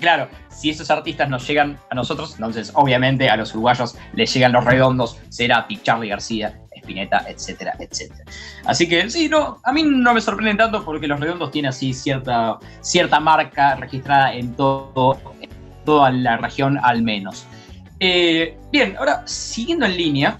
Claro, 0.00 0.28
si 0.48 0.70
esos 0.70 0.90
artistas 0.90 1.28
nos 1.28 1.46
llegan 1.46 1.78
a 1.90 1.94
nosotros, 1.94 2.34
entonces 2.34 2.70
obviamente 2.74 3.28
a 3.28 3.36
los 3.36 3.52
uruguayos 3.52 3.96
les 4.12 4.32
llegan 4.32 4.52
los 4.52 4.64
redondos, 4.64 5.18
Cerati, 5.30 5.78
Charlie 5.82 6.08
García, 6.08 6.60
Spinetta, 6.76 7.24
etcétera, 7.28 7.74
etcétera. 7.78 8.24
Así 8.64 8.88
que 8.88 9.10
sí, 9.10 9.28
no, 9.28 9.60
a 9.64 9.72
mí 9.72 9.82
no 9.82 10.14
me 10.14 10.20
sorprenden 10.20 10.56
tanto 10.56 10.84
porque 10.84 11.06
los 11.06 11.20
redondos 11.20 11.50
tienen 11.50 11.70
así 11.70 11.92
cierta, 11.92 12.58
cierta 12.80 13.20
marca 13.20 13.74
registrada 13.76 14.34
en, 14.34 14.54
todo, 14.54 15.20
toda 15.84 16.10
la 16.10 16.36
región 16.36 16.78
al 16.82 17.02
menos. 17.02 17.46
Eh, 18.00 18.56
bien, 18.70 18.96
ahora 18.96 19.22
siguiendo 19.26 19.84
en 19.86 19.96
línea, 19.96 20.38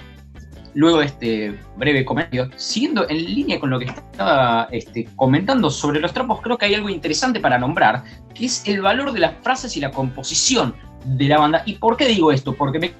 luego 0.78 1.02
este 1.02 1.58
breve 1.76 2.04
comentario, 2.04 2.48
siguiendo 2.54 3.08
en 3.08 3.16
línea 3.24 3.58
con 3.58 3.68
lo 3.68 3.80
que 3.80 3.86
estaba 3.86 4.68
este, 4.70 5.08
comentando 5.16 5.70
sobre 5.70 5.98
los 5.98 6.12
trapos, 6.12 6.40
creo 6.40 6.56
que 6.56 6.66
hay 6.66 6.74
algo 6.76 6.88
interesante 6.88 7.40
para 7.40 7.58
nombrar, 7.58 8.04
que 8.32 8.46
es 8.46 8.62
el 8.64 8.80
valor 8.80 9.10
de 9.10 9.18
las 9.18 9.34
frases 9.42 9.76
y 9.76 9.80
la 9.80 9.90
composición 9.90 10.76
de 11.04 11.24
la 11.24 11.38
banda. 11.38 11.64
¿Y 11.66 11.74
por 11.74 11.96
qué 11.96 12.06
digo 12.06 12.30
esto? 12.30 12.54
Porque, 12.54 12.78
me, 12.78 12.92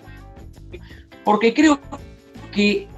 porque 1.23 1.55
creo 1.55 1.79
que 2.51 2.89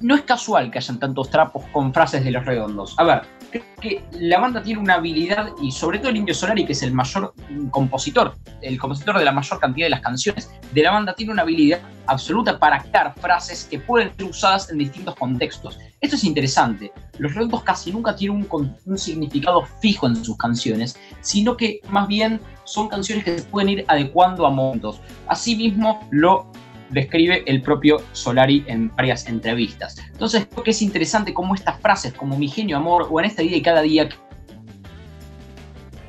no 0.00 0.14
es 0.14 0.22
casual 0.22 0.70
que 0.70 0.78
hayan 0.78 1.00
tantos 1.00 1.28
trapos 1.28 1.64
con 1.72 1.92
frases 1.92 2.22
de 2.22 2.30
los 2.30 2.44
redondos. 2.44 2.94
A 2.98 3.02
ver, 3.02 3.22
creo 3.60 3.76
que 3.80 4.04
la 4.18 4.40
banda 4.40 4.62
tiene 4.62 4.80
una 4.80 4.94
habilidad, 4.94 5.50
y 5.62 5.70
sobre 5.70 5.98
todo 5.98 6.10
el 6.10 6.16
Indio 6.16 6.34
Solari, 6.34 6.64
que 6.66 6.72
es 6.72 6.82
el 6.82 6.92
mayor 6.92 7.34
compositor, 7.70 8.34
el 8.60 8.78
compositor 8.78 9.18
de 9.18 9.24
la 9.24 9.32
mayor 9.32 9.60
cantidad 9.60 9.86
de 9.86 9.90
las 9.90 10.00
canciones 10.00 10.50
de 10.72 10.82
la 10.82 10.90
banda, 10.90 11.14
tiene 11.14 11.32
una 11.32 11.42
habilidad 11.42 11.80
absoluta 12.06 12.58
para 12.58 12.82
crear 12.82 13.14
frases 13.20 13.66
que 13.70 13.78
pueden 13.78 14.14
ser 14.16 14.26
usadas 14.26 14.70
en 14.70 14.78
distintos 14.78 15.14
contextos. 15.14 15.78
Esto 16.00 16.16
es 16.16 16.24
interesante. 16.24 16.92
Los 17.18 17.34
redondos 17.34 17.62
casi 17.62 17.92
nunca 17.92 18.16
tienen 18.16 18.46
un, 18.50 18.76
un 18.84 18.98
significado 18.98 19.64
fijo 19.80 20.06
en 20.06 20.24
sus 20.24 20.36
canciones, 20.36 20.98
sino 21.20 21.56
que 21.56 21.80
más 21.88 22.08
bien 22.08 22.40
son 22.64 22.88
canciones 22.88 23.24
que 23.24 23.38
se 23.38 23.44
pueden 23.46 23.68
ir 23.68 23.84
adecuando 23.88 24.46
a 24.46 24.50
momentos. 24.50 25.00
Asimismo, 25.28 26.06
lo 26.10 26.50
describe 26.90 27.42
el 27.46 27.62
propio 27.62 27.98
Solari 28.12 28.64
en 28.66 28.94
varias 28.94 29.26
entrevistas. 29.26 29.96
Entonces 30.12 30.46
creo 30.50 30.64
que 30.64 30.70
es 30.70 30.82
interesante 30.82 31.34
cómo 31.34 31.54
estas 31.54 31.80
frases 31.80 32.12
como 32.12 32.36
mi 32.36 32.48
genio 32.48 32.76
amor 32.76 33.08
o 33.10 33.20
en 33.20 33.26
esta 33.26 33.42
vida 33.42 33.56
y 33.56 33.62
cada 33.62 33.82
día 33.82 34.08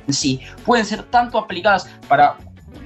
en 0.06 0.14
sí 0.14 0.40
pueden 0.64 0.84
ser 0.84 1.02
tanto 1.04 1.38
aplicadas 1.38 1.88
para 2.08 2.36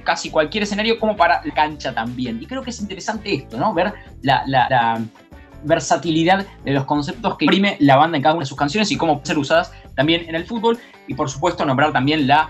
casi 0.03 0.29
cualquier 0.29 0.63
escenario 0.63 0.99
como 0.99 1.15
para 1.15 1.41
la 1.43 1.53
cancha 1.53 1.93
también. 1.93 2.41
Y 2.41 2.45
creo 2.45 2.63
que 2.63 2.71
es 2.71 2.81
interesante 2.81 3.33
esto, 3.33 3.57
¿no? 3.57 3.73
Ver 3.73 3.93
la, 4.21 5.01
versatilidad 5.63 6.47
de 6.65 6.71
los 6.71 6.85
conceptos 6.85 7.37
que 7.37 7.45
imprime 7.45 7.77
la 7.79 7.95
banda 7.95 8.17
en 8.17 8.23
cada 8.23 8.33
una 8.33 8.41
de 8.41 8.47
sus 8.47 8.57
canciones 8.57 8.89
y 8.89 8.97
cómo 8.97 9.21
ser 9.23 9.37
usadas 9.37 9.71
también 9.95 10.27
en 10.27 10.33
el 10.33 10.45
fútbol. 10.45 10.79
Y 11.07 11.13
por 11.13 11.29
supuesto 11.29 11.63
nombrar 11.65 11.93
también 11.93 12.25
la, 12.25 12.49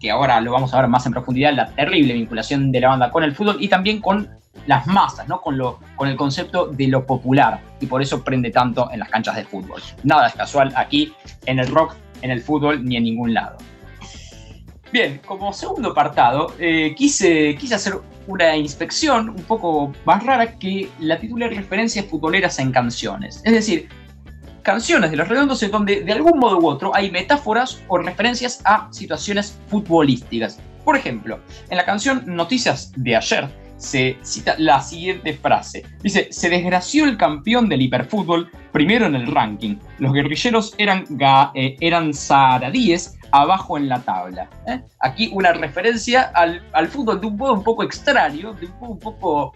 que 0.00 0.10
ahora 0.10 0.40
lo 0.40 0.52
vamos 0.52 0.72
a 0.72 0.80
ver 0.80 0.88
más 0.88 1.04
en 1.04 1.12
profundidad, 1.12 1.52
la 1.52 1.66
terrible 1.72 2.14
vinculación 2.14 2.72
de 2.72 2.80
la 2.80 2.88
banda 2.88 3.10
con 3.10 3.24
el 3.24 3.34
fútbol 3.34 3.58
y 3.60 3.68
también 3.68 4.00
con 4.00 4.30
las 4.66 4.86
masas, 4.86 5.28
¿no? 5.28 5.40
Con, 5.40 5.56
lo, 5.58 5.78
con 5.96 6.08
el 6.08 6.16
concepto 6.16 6.66
de 6.66 6.88
lo 6.88 7.06
popular 7.06 7.60
y 7.80 7.86
por 7.86 8.02
eso 8.02 8.22
prende 8.24 8.50
tanto 8.50 8.90
en 8.92 9.00
las 9.00 9.08
canchas 9.08 9.36
de 9.36 9.44
fútbol. 9.44 9.82
Nada 10.02 10.28
es 10.28 10.34
casual 10.34 10.72
aquí 10.76 11.12
en 11.46 11.58
el 11.58 11.68
rock, 11.68 11.94
en 12.22 12.30
el 12.30 12.42
fútbol 12.42 12.84
ni 12.84 12.96
en 12.96 13.04
ningún 13.04 13.34
lado. 13.34 13.56
Bien, 14.92 15.20
como 15.26 15.52
segundo 15.52 15.90
apartado, 15.90 16.54
eh, 16.58 16.94
quise, 16.96 17.56
quise 17.56 17.74
hacer 17.74 17.94
una 18.26 18.56
inspección 18.56 19.30
un 19.30 19.42
poco 19.42 19.92
más 20.04 20.24
rara 20.24 20.58
que 20.58 20.88
la 21.00 21.18
titula 21.18 21.48
Referencias 21.48 22.06
futboleras 22.06 22.58
en 22.58 22.72
canciones. 22.72 23.42
Es 23.44 23.52
decir, 23.52 23.88
canciones 24.62 25.10
de 25.10 25.16
los 25.16 25.28
redondos 25.28 25.62
en 25.62 25.70
donde 25.70 26.02
de 26.02 26.12
algún 26.12 26.38
modo 26.38 26.58
u 26.58 26.66
otro 26.66 26.94
hay 26.94 27.10
metáforas 27.10 27.82
o 27.88 27.98
referencias 27.98 28.60
a 28.64 28.88
situaciones 28.92 29.58
futbolísticas. 29.68 30.58
Por 30.84 30.96
ejemplo, 30.96 31.40
en 31.68 31.76
la 31.76 31.84
canción 31.84 32.22
Noticias 32.26 32.92
de 32.96 33.16
ayer, 33.16 33.48
se 33.76 34.16
cita 34.22 34.54
la 34.58 34.80
siguiente 34.80 35.34
frase. 35.34 35.84
Dice, 36.02 36.28
se 36.30 36.48
desgració 36.48 37.04
el 37.04 37.16
campeón 37.16 37.68
del 37.68 37.82
hiperfútbol 37.82 38.50
primero 38.72 39.06
en 39.06 39.14
el 39.14 39.26
ranking. 39.26 39.76
Los 39.98 40.12
guerrilleros 40.12 40.74
eran, 40.78 41.04
eh, 41.54 41.76
eran 41.80 42.12
zaradíes 42.14 43.18
abajo 43.32 43.76
en 43.76 43.88
la 43.88 44.00
tabla. 44.00 44.48
¿eh? 44.66 44.82
Aquí 45.00 45.30
una 45.32 45.52
referencia 45.52 46.22
al, 46.34 46.88
fútbol 46.88 47.20
de 47.20 47.26
un 47.26 47.36
modo 47.36 47.54
un 47.54 47.62
poco 47.62 47.82
extraño, 47.82 48.52
de 48.54 48.66
un 48.66 48.72
modo 48.80 48.92
un 48.92 48.98
poco, 48.98 49.54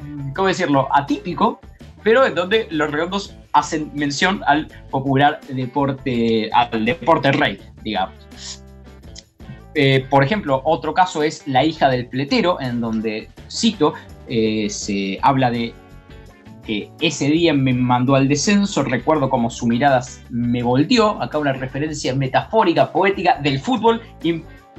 mm, 0.00 0.32
¿cómo 0.32 0.48
decirlo?, 0.48 0.88
atípico, 0.92 1.60
pero 2.02 2.24
en 2.24 2.34
donde 2.34 2.68
los 2.70 2.90
redondos 2.90 3.36
hacen 3.52 3.90
mención 3.94 4.42
al 4.46 4.68
popular 4.90 5.40
deporte, 5.48 6.50
al 6.52 6.84
deporte 6.84 7.32
rey, 7.32 7.60
digamos. 7.82 8.14
Eh, 9.78 10.06
por 10.08 10.24
ejemplo, 10.24 10.62
otro 10.64 10.94
caso 10.94 11.22
es 11.22 11.46
La 11.46 11.62
hija 11.62 11.90
del 11.90 12.06
pletero, 12.06 12.58
en 12.62 12.80
donde, 12.80 13.28
cito, 13.50 13.92
eh, 14.26 14.68
se 14.70 15.18
habla 15.20 15.50
de 15.50 15.74
que 16.66 16.90
ese 17.00 17.28
día 17.28 17.52
me 17.52 17.74
mandó 17.74 18.14
al 18.14 18.26
descenso, 18.26 18.82
recuerdo 18.82 19.28
como 19.28 19.50
su 19.50 19.66
mirada 19.66 20.00
me 20.30 20.62
volteó, 20.62 21.22
acá 21.22 21.38
una 21.38 21.52
referencia 21.52 22.14
metafórica, 22.14 22.90
poética 22.90 23.38
del 23.40 23.60
fútbol 23.60 24.00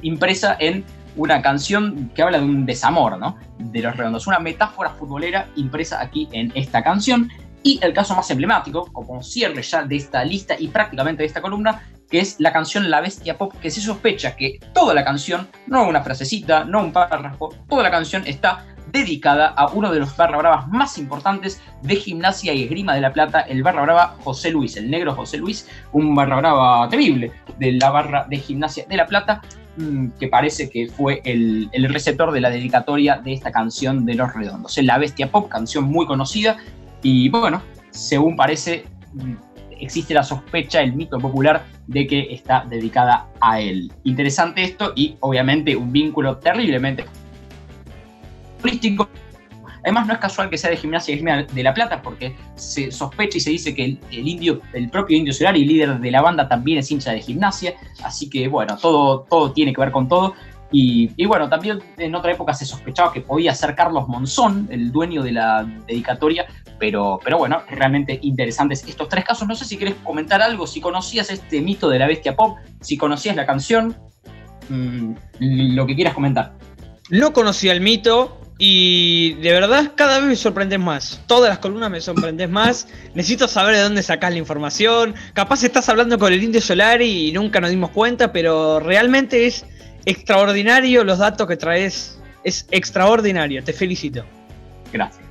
impresa 0.02 0.56
en 0.58 0.84
una 1.16 1.40
canción 1.42 2.10
que 2.14 2.22
habla 2.22 2.38
de 2.38 2.44
un 2.44 2.66
desamor, 2.66 3.18
¿no? 3.18 3.36
De 3.58 3.80
los 3.80 3.96
redondos, 3.96 4.26
una 4.26 4.40
metáfora 4.40 4.90
futbolera 4.90 5.48
impresa 5.54 6.02
aquí 6.02 6.28
en 6.32 6.50
esta 6.56 6.82
canción. 6.82 7.30
Y 7.62 7.78
el 7.82 7.92
caso 7.92 8.14
más 8.14 8.30
emblemático, 8.30 8.92
como 8.92 9.22
cierre 9.22 9.62
ya 9.62 9.82
de 9.82 9.96
esta 9.96 10.24
lista 10.24 10.56
y 10.58 10.68
prácticamente 10.68 11.22
de 11.22 11.26
esta 11.26 11.40
columna, 11.40 11.82
que 12.10 12.20
es 12.20 12.36
la 12.38 12.52
canción 12.52 12.90
La 12.90 13.00
Bestia 13.00 13.36
Pop, 13.36 13.54
que 13.60 13.70
se 13.70 13.80
sospecha 13.80 14.36
que 14.36 14.58
toda 14.72 14.94
la 14.94 15.04
canción, 15.04 15.48
no 15.66 15.86
una 15.86 16.02
frasecita, 16.02 16.64
no 16.64 16.80
un 16.80 16.92
párrafo, 16.92 17.54
toda 17.68 17.82
la 17.82 17.90
canción 17.90 18.22
está 18.26 18.64
dedicada 18.92 19.48
a 19.48 19.68
uno 19.68 19.92
de 19.92 20.00
los 20.00 20.16
barra 20.16 20.38
bravas 20.38 20.68
más 20.68 20.98
importantes 20.98 21.60
de 21.82 21.96
gimnasia 21.96 22.54
y 22.54 22.64
esgrima 22.64 22.94
de 22.94 23.02
la 23.02 23.12
plata, 23.12 23.40
el 23.42 23.62
barra 23.62 23.82
brava 23.82 24.16
José 24.24 24.50
Luis, 24.50 24.76
el 24.76 24.90
negro 24.90 25.14
José 25.14 25.36
Luis, 25.38 25.68
un 25.92 26.14
barra 26.14 26.36
brava 26.36 26.88
temible 26.88 27.32
de 27.58 27.72
la 27.72 27.90
barra 27.90 28.26
de 28.28 28.38
gimnasia 28.38 28.86
de 28.88 28.96
la 28.96 29.06
plata, 29.06 29.42
mm, 29.76 30.08
que 30.18 30.28
parece 30.28 30.70
que 30.70 30.88
fue 30.88 31.20
el, 31.24 31.68
el 31.72 31.92
receptor 31.92 32.32
de 32.32 32.40
la 32.40 32.50
dedicatoria 32.50 33.16
de 33.16 33.34
esta 33.34 33.52
canción 33.52 34.06
de 34.06 34.14
Los 34.14 34.34
Redondos. 34.34 34.78
La 34.78 34.98
Bestia 34.98 35.30
Pop, 35.30 35.48
canción 35.48 35.84
muy 35.84 36.06
conocida, 36.06 36.56
y 37.02 37.28
bueno, 37.28 37.62
según 37.90 38.36
parece, 38.36 38.86
mm, 39.12 39.34
existe 39.80 40.14
la 40.14 40.22
sospecha, 40.22 40.80
el 40.82 40.92
mito 40.92 41.18
popular 41.18 41.64
de 41.86 42.06
que 42.06 42.32
está 42.32 42.64
dedicada 42.68 43.26
a 43.40 43.60
él. 43.60 43.92
Interesante 44.04 44.62
esto 44.62 44.92
y 44.94 45.16
obviamente 45.20 45.74
un 45.76 45.92
vínculo 45.92 46.36
terriblemente 46.38 47.04
turístico. 48.60 49.08
Además 49.82 50.06
no 50.06 50.12
es 50.12 50.18
casual 50.18 50.50
que 50.50 50.58
sea 50.58 50.70
de 50.70 50.76
gimnasia 50.76 51.16
de 51.44 51.62
La 51.62 51.72
Plata 51.72 52.02
porque 52.02 52.36
se 52.56 52.90
sospecha 52.90 53.38
y 53.38 53.40
se 53.40 53.50
dice 53.50 53.74
que 53.74 53.84
el, 54.10 54.28
indio, 54.28 54.60
el 54.72 54.90
propio 54.90 55.16
Indio 55.16 55.32
Solari, 55.32 55.64
líder 55.64 55.98
de 55.98 56.10
la 56.10 56.20
banda, 56.20 56.48
también 56.48 56.78
es 56.78 56.90
hincha 56.90 57.12
de 57.12 57.20
gimnasia. 57.20 57.74
Así 58.02 58.28
que 58.28 58.48
bueno, 58.48 58.76
todo, 58.76 59.20
todo 59.30 59.52
tiene 59.52 59.72
que 59.72 59.80
ver 59.80 59.92
con 59.92 60.08
todo. 60.08 60.34
Y, 60.70 61.24
bueno, 61.24 61.48
también 61.48 61.78
en 61.96 62.14
otra 62.14 62.32
época 62.32 62.52
se 62.52 62.66
sospechaba 62.66 63.12
que 63.12 63.22
podía 63.22 63.54
ser 63.54 63.74
Carlos 63.74 64.06
Monzón, 64.06 64.68
el 64.70 64.92
dueño 64.92 65.22
de 65.22 65.32
la 65.32 65.66
dedicatoria, 65.86 66.46
pero, 66.78 67.18
pero 67.24 67.38
bueno, 67.38 67.62
realmente 67.70 68.18
interesantes 68.22 68.84
estos 68.86 69.08
tres 69.08 69.24
casos. 69.24 69.48
No 69.48 69.54
sé 69.54 69.64
si 69.64 69.78
quieres 69.78 69.96
comentar 70.04 70.42
algo, 70.42 70.66
si 70.66 70.80
conocías 70.80 71.30
este 71.30 71.62
mito 71.62 71.88
de 71.88 71.98
la 71.98 72.06
bestia 72.06 72.36
pop, 72.36 72.58
si 72.82 72.98
conocías 72.98 73.34
la 73.34 73.46
canción, 73.46 73.96
mm, 74.68 75.12
lo 75.40 75.86
que 75.86 75.94
quieras 75.94 76.12
comentar. 76.12 76.52
No 77.08 77.32
conocía 77.32 77.72
el 77.72 77.80
mito 77.80 78.38
y 78.58 79.34
de 79.34 79.52
verdad 79.52 79.92
cada 79.94 80.18
vez 80.18 80.28
me 80.28 80.36
sorprendes 80.36 80.78
más. 80.78 81.22
Todas 81.26 81.48
las 81.48 81.60
columnas 81.60 81.90
me 81.90 82.02
sorprendes 82.02 82.50
más. 82.50 82.88
Necesito 83.14 83.48
saber 83.48 83.76
de 83.76 83.82
dónde 83.82 84.02
sacas 84.02 84.32
la 84.32 84.38
información. 84.38 85.14
Capaz 85.32 85.62
estás 85.62 85.88
hablando 85.88 86.18
con 86.18 86.32
el 86.32 86.42
Indio 86.42 86.60
Solari 86.60 87.28
y 87.28 87.32
nunca 87.32 87.60
nos 87.60 87.70
dimos 87.70 87.90
cuenta, 87.90 88.32
pero 88.32 88.80
realmente 88.80 89.46
es 89.46 89.64
extraordinario 90.08 91.04
los 91.04 91.18
datos 91.18 91.46
que 91.46 91.56
traes. 91.56 92.20
Es 92.44 92.66
extraordinario, 92.70 93.62
te 93.62 93.72
felicito. 93.72 94.24
Gracias. 94.92 95.26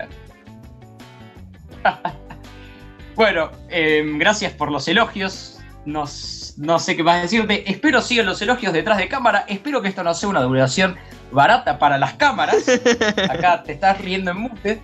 bueno, 3.16 3.52
em, 3.70 4.18
gracias 4.20 4.54
por 4.54 4.72
los 4.72 4.88
elogios. 4.88 5.60
no 5.86 6.06
sé 6.08 6.96
qué 6.96 7.04
más 7.04 7.22
decirte. 7.22 7.70
Espero 7.70 8.02
sigan 8.02 8.26
los 8.26 8.42
elogios 8.42 8.74
detrás 8.74 8.98
de 8.98 9.08
cámara. 9.08 9.46
Espero 9.48 9.82
que 9.82 9.88
esto 9.88 10.04
no 10.04 10.14
sea 10.14 10.30
una 10.30 10.42
duración 10.42 10.96
barata 11.32 11.80
para 11.80 11.98
las 11.98 12.14
cámaras. 12.14 12.66
Acá 13.30 13.64
te 13.64 13.74
estás 13.74 14.00
riendo 14.00 14.32
en 14.32 14.38
mute. 14.38 14.82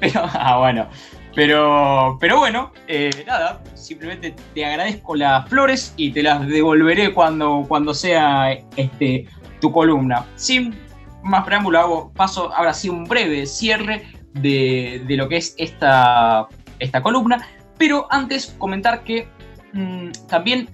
Pero, 0.00 0.22
ah, 0.24 0.58
bueno. 0.58 0.88
Pero, 1.36 2.16
pero 2.18 2.38
bueno, 2.38 2.72
eh, 2.88 3.10
nada, 3.26 3.62
simplemente 3.74 4.34
te 4.54 4.64
agradezco 4.64 5.14
las 5.14 5.46
flores 5.50 5.92
y 5.98 6.10
te 6.10 6.22
las 6.22 6.48
devolveré 6.48 7.12
cuando, 7.12 7.66
cuando 7.68 7.92
sea 7.92 8.52
este, 8.74 9.28
tu 9.60 9.70
columna. 9.70 10.24
Sin 10.36 10.74
más 11.22 11.44
preámbulo, 11.44 11.78
hago 11.78 12.12
paso 12.14 12.50
ahora 12.54 12.72
sí 12.72 12.88
un 12.88 13.04
breve 13.04 13.44
cierre 13.44 14.06
de, 14.32 15.04
lo 15.10 15.28
que 15.28 15.36
es 15.36 15.54
esta, 15.58 16.48
esta 16.78 17.02
columna. 17.02 17.46
Pero 17.76 18.06
antes 18.10 18.56
comentar 18.58 19.04
que 19.04 19.28
mm, 19.74 20.12
también 20.30 20.70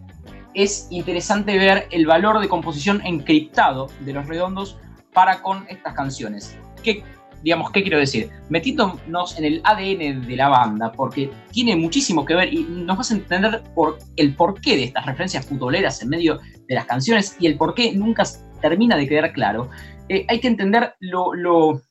es 0.55 0.87
interesante 0.91 1.59
ver 1.59 1.89
el 1.91 2.07
valor 2.07 2.39
de 2.39 2.49
composición 2.49 3.05
encriptado 3.05 3.89
de 3.99 4.13
los 4.13 4.29
redondos 4.29 4.79
para 5.13 5.43
con 5.43 5.67
estas 5.69 5.95
canciones. 5.95 6.57
Que 6.85 7.03
digamos, 7.43 7.71
¿qué 7.71 7.83
quiero 7.83 7.99
decir? 7.99 8.31
Metiéndonos 8.49 9.39
en 9.39 9.45
el 9.45 9.61
ADN 9.65 10.27
de 10.27 10.37
la 10.37 10.49
banda, 10.49 10.93
porque 10.93 11.31
tiene 11.51 11.77
muchísimo 11.77 12.25
que 12.25 12.35
ver 12.35 12.53
y 12.53 12.65
nos 12.65 12.99
vas 12.99 13.11
a 13.11 13.15
entender 13.15 13.63
por 13.75 13.99
el 14.17 14.35
porqué 14.35 14.77
de 14.77 14.85
estas 14.85 15.07
referencias 15.07 15.47
futboleras 15.47 16.03
en 16.03 16.09
medio 16.09 16.41
de 16.69 16.75
las 16.75 16.87
canciones 16.87 17.37
y 17.39 17.47
el 17.47 17.57
por 17.57 17.75
qué 17.75 17.93
nunca 17.93 18.25
termina 18.61 18.97
de 18.97 19.09
quedar 19.09 19.33
claro. 19.33 19.69
Eh, 20.09 20.25
hay 20.29 20.41
que 20.41 20.49
entender 20.49 20.95
lo, 21.01 21.35
lo, 21.35 21.83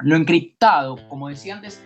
lo 0.00 0.16
encriptado, 0.16 0.96
como 1.08 1.28
decía 1.28 1.54
antes, 1.54 1.82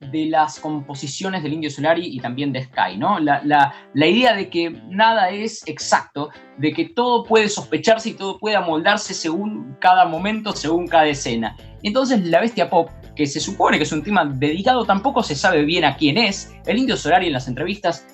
de 0.00 0.26
las 0.26 0.58
composiciones 0.58 1.42
del 1.42 1.52
Indio 1.52 1.70
Solari 1.70 2.06
y 2.06 2.20
también 2.20 2.52
de 2.52 2.64
Sky, 2.64 2.96
¿no? 2.96 3.20
La, 3.20 3.42
la, 3.44 4.06
idea 4.06 4.34
de 4.34 4.48
que 4.48 4.70
nada 4.88 5.28
es 5.28 5.62
exacto, 5.66 6.30
de 6.56 6.72
que 6.72 6.86
todo 6.86 7.22
puede 7.22 7.50
sospecharse 7.50 8.10
y 8.10 8.14
todo 8.14 8.38
puede 8.38 8.56
amoldarse 8.56 9.12
según 9.12 9.76
cada 9.78 10.06
momento, 10.06 10.52
según 10.52 10.88
cada 10.88 11.06
escena. 11.06 11.54
Entonces 11.82 12.26
la 12.26 12.40
bestia 12.40 12.70
pop, 12.70 12.88
que 13.14 13.26
se 13.26 13.40
supone 13.40 13.76
que 13.76 13.84
es 13.84 13.92
un 13.92 14.02
tema 14.02 14.24
dedicado, 14.24 14.86
tampoco 14.86 15.22
se 15.22 15.34
sabe 15.34 15.64
bien 15.64 15.84
a 15.84 15.96
quién 15.96 16.16
es. 16.16 16.54
El 16.66 16.78
Indio 16.78 16.96
Solari 16.96 17.26
en 17.26 17.34
las 17.34 17.46
entrevistas 17.46 18.06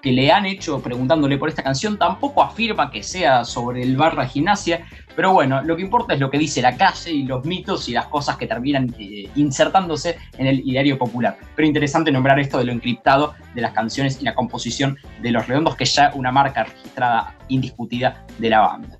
que 0.00 0.12
le 0.12 0.30
han 0.32 0.46
hecho 0.46 0.80
preguntándole 0.80 1.38
por 1.38 1.48
esta 1.48 1.62
canción 1.62 1.98
tampoco 1.98 2.42
afirma 2.42 2.90
que 2.90 3.02
sea 3.02 3.44
sobre 3.44 3.82
el 3.82 3.96
barra 3.96 4.26
gimnasia, 4.26 4.86
pero 5.14 5.32
bueno, 5.32 5.62
lo 5.62 5.76
que 5.76 5.82
importa 5.82 6.14
es 6.14 6.20
lo 6.20 6.30
que 6.30 6.38
dice 6.38 6.62
la 6.62 6.76
calle 6.76 7.10
y 7.12 7.24
los 7.24 7.44
mitos 7.44 7.88
y 7.88 7.92
las 7.92 8.06
cosas 8.06 8.36
que 8.36 8.46
terminan 8.46 8.94
eh, 8.98 9.28
insertándose 9.34 10.16
en 10.38 10.46
el 10.46 10.60
ideario 10.60 10.98
popular. 10.98 11.36
Pero 11.54 11.66
interesante 11.66 12.10
nombrar 12.10 12.38
esto 12.38 12.58
de 12.58 12.64
lo 12.64 12.72
encriptado 12.72 13.34
de 13.54 13.60
las 13.60 13.72
canciones 13.72 14.20
y 14.20 14.24
la 14.24 14.34
composición 14.34 14.96
de 15.20 15.30
Los 15.30 15.46
Redondos, 15.46 15.76
que 15.76 15.84
es 15.84 15.94
ya 15.94 16.12
una 16.14 16.32
marca 16.32 16.64
registrada 16.64 17.34
indiscutida 17.48 18.24
de 18.38 18.50
la 18.50 18.60
banda. 18.60 18.96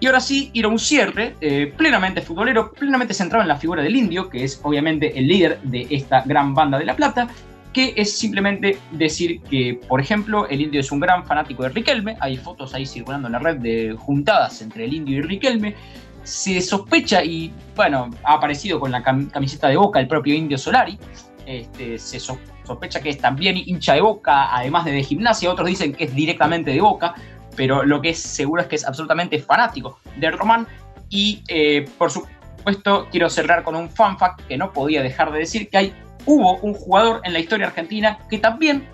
Y 0.00 0.06
ahora 0.06 0.20
sí, 0.20 0.50
ir 0.52 0.64
a 0.64 0.68
un 0.68 0.80
cierre 0.80 1.36
eh, 1.40 1.72
plenamente 1.76 2.22
futbolero, 2.22 2.72
plenamente 2.72 3.14
centrado 3.14 3.42
en 3.42 3.48
la 3.48 3.56
figura 3.56 3.82
del 3.82 3.94
indio, 3.94 4.28
que 4.28 4.42
es 4.42 4.60
obviamente 4.64 5.16
el 5.16 5.28
líder 5.28 5.60
de 5.62 5.86
esta 5.90 6.22
gran 6.22 6.54
banda 6.54 6.76
de 6.76 6.86
La 6.86 6.96
Plata, 6.96 7.28
que 7.72 7.94
es 7.96 8.18
simplemente 8.18 8.78
decir 8.92 9.40
que, 9.42 9.80
por 9.88 10.00
ejemplo, 10.00 10.46
el 10.48 10.60
indio 10.60 10.80
es 10.80 10.92
un 10.92 11.00
gran 11.00 11.24
fanático 11.24 11.62
de 11.62 11.70
Riquelme, 11.70 12.16
hay 12.20 12.36
fotos 12.36 12.74
ahí 12.74 12.86
circulando 12.86 13.28
en 13.28 13.32
la 13.32 13.38
red 13.38 13.56
de 13.56 13.96
juntadas 13.98 14.60
entre 14.62 14.84
el 14.84 14.94
indio 14.94 15.18
y 15.18 15.22
Riquelme, 15.22 15.74
se 16.22 16.60
sospecha 16.60 17.24
y, 17.24 17.52
bueno, 17.74 18.10
ha 18.24 18.34
aparecido 18.34 18.78
con 18.78 18.90
la 18.90 19.02
camiseta 19.02 19.68
de 19.68 19.76
Boca 19.76 20.00
el 20.00 20.06
propio 20.06 20.34
indio 20.34 20.58
Solari, 20.58 20.98
este, 21.46 21.98
se 21.98 22.20
sospecha 22.20 23.00
que 23.00 23.10
es 23.10 23.18
también 23.18 23.56
hincha 23.56 23.94
de 23.94 24.00
Boca, 24.00 24.54
además 24.54 24.84
de 24.84 24.92
de 24.92 25.02
gimnasia, 25.02 25.50
otros 25.50 25.66
dicen 25.66 25.92
que 25.92 26.04
es 26.04 26.14
directamente 26.14 26.70
de 26.70 26.80
Boca, 26.80 27.14
pero 27.56 27.84
lo 27.84 28.00
que 28.00 28.10
es 28.10 28.18
seguro 28.18 28.62
es 28.62 28.68
que 28.68 28.76
es 28.76 28.86
absolutamente 28.86 29.38
fanático 29.38 29.98
de 30.16 30.30
Román. 30.30 30.66
Y, 31.10 31.42
eh, 31.48 31.84
por 31.98 32.10
supuesto, 32.10 33.08
quiero 33.10 33.28
cerrar 33.28 33.62
con 33.62 33.76
un 33.76 33.90
fun 33.90 34.18
fact 34.18 34.46
que 34.46 34.56
no 34.56 34.72
podía 34.72 35.02
dejar 35.02 35.32
de 35.32 35.40
decir, 35.40 35.68
que 35.68 35.76
hay 35.76 35.94
hubo 36.26 36.58
un 36.58 36.74
jugador 36.74 37.20
en 37.24 37.32
la 37.32 37.38
historia 37.38 37.66
argentina 37.66 38.18
que 38.30 38.38
también 38.38 38.86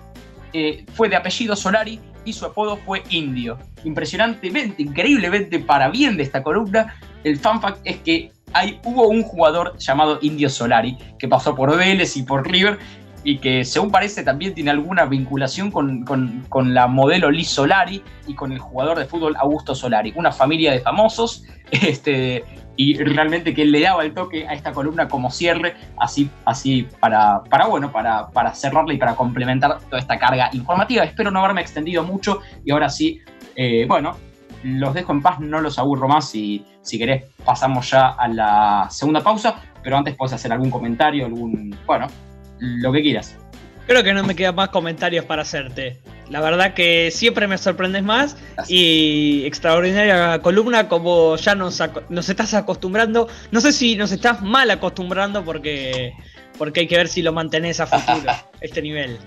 eh, 0.53 0.85
fue 0.93 1.09
de 1.09 1.15
apellido 1.15 1.55
Solari 1.55 1.99
y 2.25 2.33
su 2.33 2.45
apodo 2.45 2.77
fue 2.77 3.03
Indio. 3.09 3.57
Impresionantemente, 3.83 4.81
increíblemente 4.81 5.59
para 5.59 5.89
bien 5.89 6.17
de 6.17 6.23
esta 6.23 6.43
columna, 6.43 6.95
el 7.23 7.37
fun 7.37 7.61
fact 7.61 7.79
es 7.83 7.97
que 7.97 8.31
hay, 8.53 8.79
hubo 8.83 9.07
un 9.07 9.23
jugador 9.23 9.77
llamado 9.77 10.19
Indio 10.21 10.49
Solari 10.49 10.97
que 11.17 11.27
pasó 11.27 11.55
por 11.55 11.75
Vélez 11.77 12.17
y 12.17 12.23
por 12.23 12.49
River 12.49 12.79
y 13.23 13.39
que 13.39 13.65
según 13.65 13.91
parece 13.91 14.23
también 14.23 14.53
tiene 14.53 14.71
alguna 14.71 15.05
vinculación 15.05 15.71
con, 15.71 16.03
con, 16.05 16.73
la 16.73 16.87
modelo 16.87 17.29
Liz 17.31 17.49
Solari 17.49 18.01
y 18.27 18.33
con 18.33 18.51
el 18.51 18.59
jugador 18.59 18.97
de 18.97 19.05
fútbol 19.05 19.35
Augusto 19.37 19.75
Solari, 19.75 20.13
una 20.15 20.31
familia 20.31 20.71
de 20.71 20.79
famosos 20.79 21.43
este, 21.71 22.43
y 22.75 22.95
realmente 22.95 23.53
que 23.53 23.65
le 23.65 23.81
daba 23.81 24.03
el 24.05 24.13
toque 24.13 24.47
a 24.47 24.53
esta 24.53 24.71
columna 24.71 25.07
como 25.07 25.31
cierre, 25.31 25.75
así, 25.97 26.29
así 26.45 26.87
para, 26.99 27.43
para, 27.43 27.67
bueno, 27.67 27.91
para, 27.91 28.29
para 28.29 28.53
cerrarla 28.53 28.93
y 28.93 28.97
para 28.97 29.15
complementar 29.15 29.79
toda 29.81 29.99
esta 29.99 30.17
carga 30.17 30.49
informativa. 30.53 31.03
Espero 31.03 31.29
no 31.29 31.39
haberme 31.39 31.61
extendido 31.61 32.03
mucho 32.03 32.39
y 32.63 32.71
ahora 32.71 32.89
sí, 32.89 33.19
eh, 33.55 33.85
bueno, 33.85 34.15
los 34.63 34.93
dejo 34.93 35.11
en 35.11 35.21
paz, 35.21 35.39
no 35.39 35.59
los 35.59 35.77
aburro 35.77 36.07
más 36.07 36.33
y 36.35 36.65
si 36.81 36.97
querés 36.97 37.25
pasamos 37.43 37.89
ya 37.91 38.09
a 38.09 38.27
la 38.27 38.87
segunda 38.89 39.21
pausa, 39.21 39.61
pero 39.83 39.97
antes 39.97 40.15
puedes 40.15 40.33
hacer 40.33 40.51
algún 40.51 40.71
comentario, 40.71 41.25
algún, 41.25 41.77
bueno, 41.85 42.07
lo 42.59 42.91
que 42.91 43.01
quieras. 43.01 43.35
Creo 43.87 44.03
que 44.03 44.13
no 44.13 44.23
me 44.23 44.35
quedan 44.35 44.55
más 44.55 44.69
comentarios 44.69 45.25
para 45.25 45.41
hacerte. 45.41 45.99
La 46.29 46.41
verdad 46.41 46.75
que 46.75 47.09
siempre 47.09 47.47
me 47.47 47.57
sorprendes 47.57 48.03
más 48.03 48.37
y 48.67 49.43
extraordinaria 49.45 50.39
columna 50.43 50.87
como 50.87 51.35
ya 51.37 51.55
nos, 51.55 51.81
nos 52.09 52.29
estás 52.29 52.53
acostumbrando. 52.53 53.27
No 53.51 53.61
sé 53.61 53.71
si 53.71 53.95
nos 53.95 54.11
estás 54.11 54.43
mal 54.43 54.69
acostumbrando 54.69 55.43
porque, 55.43 56.13
porque 56.57 56.81
hay 56.81 56.87
que 56.87 56.97
ver 56.97 57.07
si 57.07 57.23
lo 57.23 57.33
mantenés 57.33 57.79
a 57.79 57.87
futuro, 57.87 58.31
este 58.61 58.81
nivel. 58.83 59.17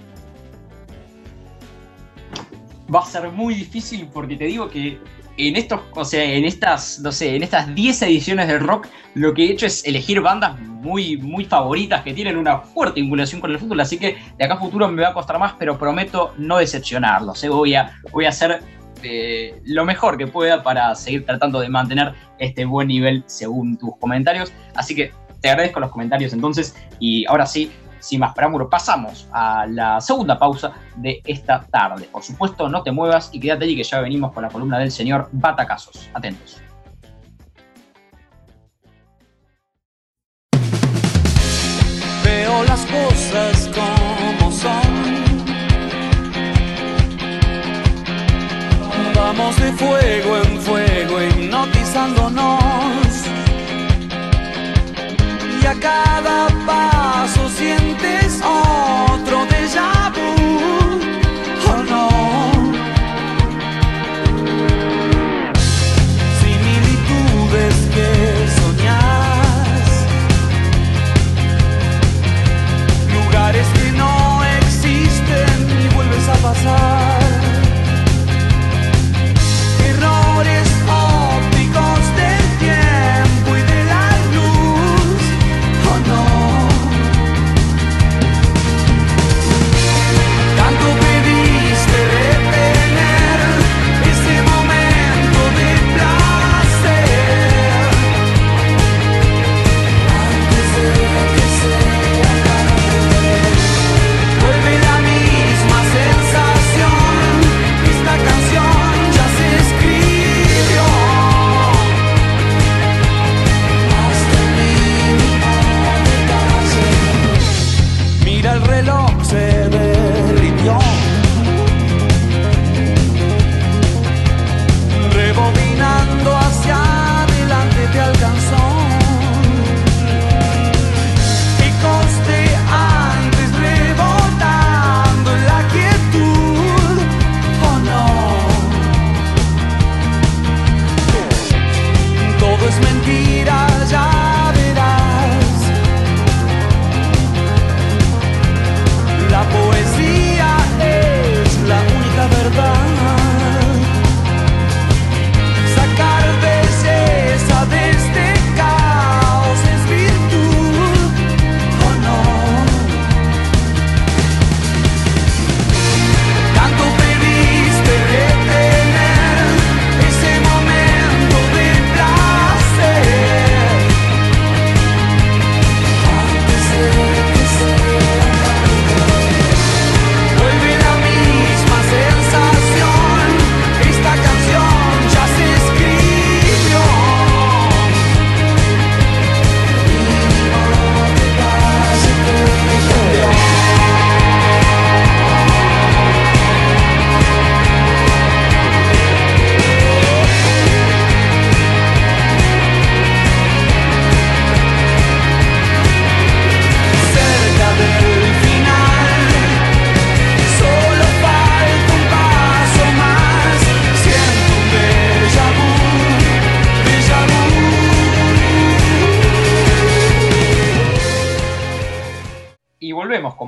Va 2.95 3.01
a 3.01 3.07
ser 3.07 3.31
muy 3.31 3.55
difícil 3.55 4.09
porque 4.13 4.37
te 4.37 4.45
digo 4.45 4.71
que 4.71 5.01
en 5.37 5.57
estos, 5.57 5.81
o 5.95 6.05
sea, 6.05 6.25
en 6.25 6.45
estas, 6.45 7.01
no 7.01 7.13
sé, 7.13 7.37
en 7.37 7.43
estas 7.43 7.75
10 7.75 8.03
ediciones 8.03 8.49
del 8.49 8.61
rock, 8.61 8.87
lo 9.15 9.33
que 9.35 9.45
he 9.45 9.53
hecho 9.53 9.67
es 9.67 9.85
elegir 9.85 10.21
bandas 10.21 10.59
muy, 10.61 11.17
muy 11.17 11.45
favoritas 11.45 12.03
que 12.03 12.13
tienen 12.13 12.37
una 12.37 12.59
fuerte 12.59 13.01
vinculación 13.01 13.41
con 13.41 13.51
el 13.51 13.59
fútbol, 13.59 13.81
así 13.81 13.99
que 13.99 14.17
de 14.37 14.45
acá 14.45 14.55
a 14.55 14.59
futuro 14.59 14.89
me 14.89 15.03
va 15.03 15.09
a 15.09 15.15
costar 15.15 15.39
más, 15.39 15.55
pero 15.59 15.79
prometo 15.79 16.35
no 16.39 16.59
decepcionarlos. 16.59 17.43
¿eh? 17.45 17.49
Voy, 17.49 17.75
a, 17.75 17.99
voy 18.11 18.27
a 18.27 18.31
hacer 18.31 18.61
eh, 19.03 19.61
lo 19.65 19.85
mejor 19.85 20.17
que 20.17 20.27
pueda 20.27 20.63
para 20.63 20.95
seguir 20.95 21.25
tratando 21.25 21.61
de 21.61 21.69
mantener 21.69 22.13
este 22.39 22.65
buen 22.65 22.89
nivel 22.89 23.25
según 23.27 23.77
tus 23.79 23.97
comentarios. 23.99 24.53
Así 24.75 24.95
que 24.95 25.13
te 25.41 25.51
agradezco 25.51 25.81
los 25.81 25.91
comentarios 25.91 26.33
entonces 26.33 26.77
y 27.01 27.27
ahora 27.27 27.47
sí, 27.47 27.71
sin 28.03 28.21
más 28.21 28.35
preámbulo, 28.35 28.69
pasamos 28.69 29.29
a 29.33 29.65
la 29.67 30.01
segunda 30.01 30.39
pausa 30.39 30.73
de 30.97 31.23
esta 31.25 31.63
tarde. 31.63 32.09
Por 32.11 32.23
supuesto, 32.23 32.69
no 32.69 32.83
te 32.83 32.91
muevas 32.91 33.31
y 33.33 33.41
quédate 33.41 33.65
allí 33.65 33.77
que 33.77 33.85
ya 33.85 34.01
venimos 34.01 34.33
con 34.33 34.43
la 34.43 34.49
columna 34.51 34.79
del 34.79 34.91
señor 34.91 35.29
Batacasos. 35.33 36.11
Atentos. 36.13 36.61
Veo 42.25 42.65
las 42.65 42.85
cosas 42.87 43.71
como 43.73 44.51
son. 44.51 45.23
Vamos 49.15 49.57
de 49.57 49.73
fuego 49.73 50.39
en 50.39 50.61
fuego 50.61 51.23
hipnotizándonos 51.23 53.12
y 55.63 55.67
a 55.67 55.75
cada 55.75 56.49
paso 56.67 57.49
sientes 57.49 58.41
otro 58.43 59.47
déjà 59.47 60.11
vu, 60.15 60.42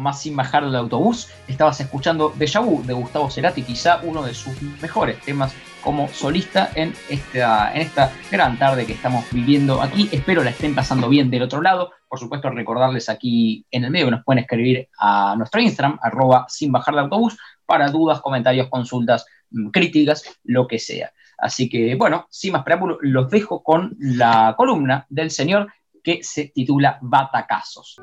más 0.04 0.20
Sin 0.20 0.36
Bajar 0.36 0.64
del 0.64 0.76
Autobús. 0.76 1.28
Estabas 1.48 1.80
escuchando 1.80 2.32
Deja 2.36 2.60
de 2.60 2.92
Gustavo 2.92 3.30
Cerati, 3.30 3.62
quizá 3.62 4.00
uno 4.02 4.22
de 4.22 4.34
sus 4.34 4.60
mejores 4.80 5.18
temas 5.22 5.54
como 5.82 6.08
solista 6.08 6.70
en 6.74 6.94
esta, 7.08 7.74
en 7.74 7.82
esta 7.82 8.12
gran 8.30 8.58
tarde 8.58 8.86
que 8.86 8.92
estamos 8.92 9.24
viviendo 9.32 9.82
aquí. 9.82 10.08
Espero 10.12 10.44
la 10.44 10.50
estén 10.50 10.74
pasando 10.74 11.08
bien 11.08 11.30
del 11.30 11.42
otro 11.42 11.60
lado. 11.62 11.90
Por 12.06 12.18
supuesto, 12.18 12.50
recordarles 12.50 13.08
aquí 13.08 13.66
en 13.70 13.84
el 13.84 13.90
medio 13.90 14.06
que 14.06 14.12
nos 14.12 14.24
pueden 14.24 14.42
escribir 14.42 14.88
a 14.98 15.34
nuestro 15.36 15.60
Instagram, 15.60 15.98
arroba 16.02 16.46
sin 16.48 16.70
bajar 16.70 16.94
de 16.94 17.00
autobús, 17.00 17.36
para 17.66 17.88
dudas, 17.88 18.20
comentarios, 18.20 18.68
consultas, 18.68 19.26
mm, 19.50 19.70
críticas, 19.70 20.38
lo 20.44 20.66
que 20.66 20.78
sea. 20.78 21.12
Así 21.38 21.68
que, 21.68 21.94
bueno, 21.96 22.26
sin 22.30 22.52
más 22.52 22.62
preámbulo, 22.62 22.98
los 23.00 23.30
dejo 23.30 23.62
con 23.62 23.96
la 23.98 24.54
columna 24.56 25.06
del 25.08 25.30
señor 25.30 25.72
que 26.02 26.22
se 26.22 26.52
titula 26.54 26.98
Batacazos. 27.00 27.96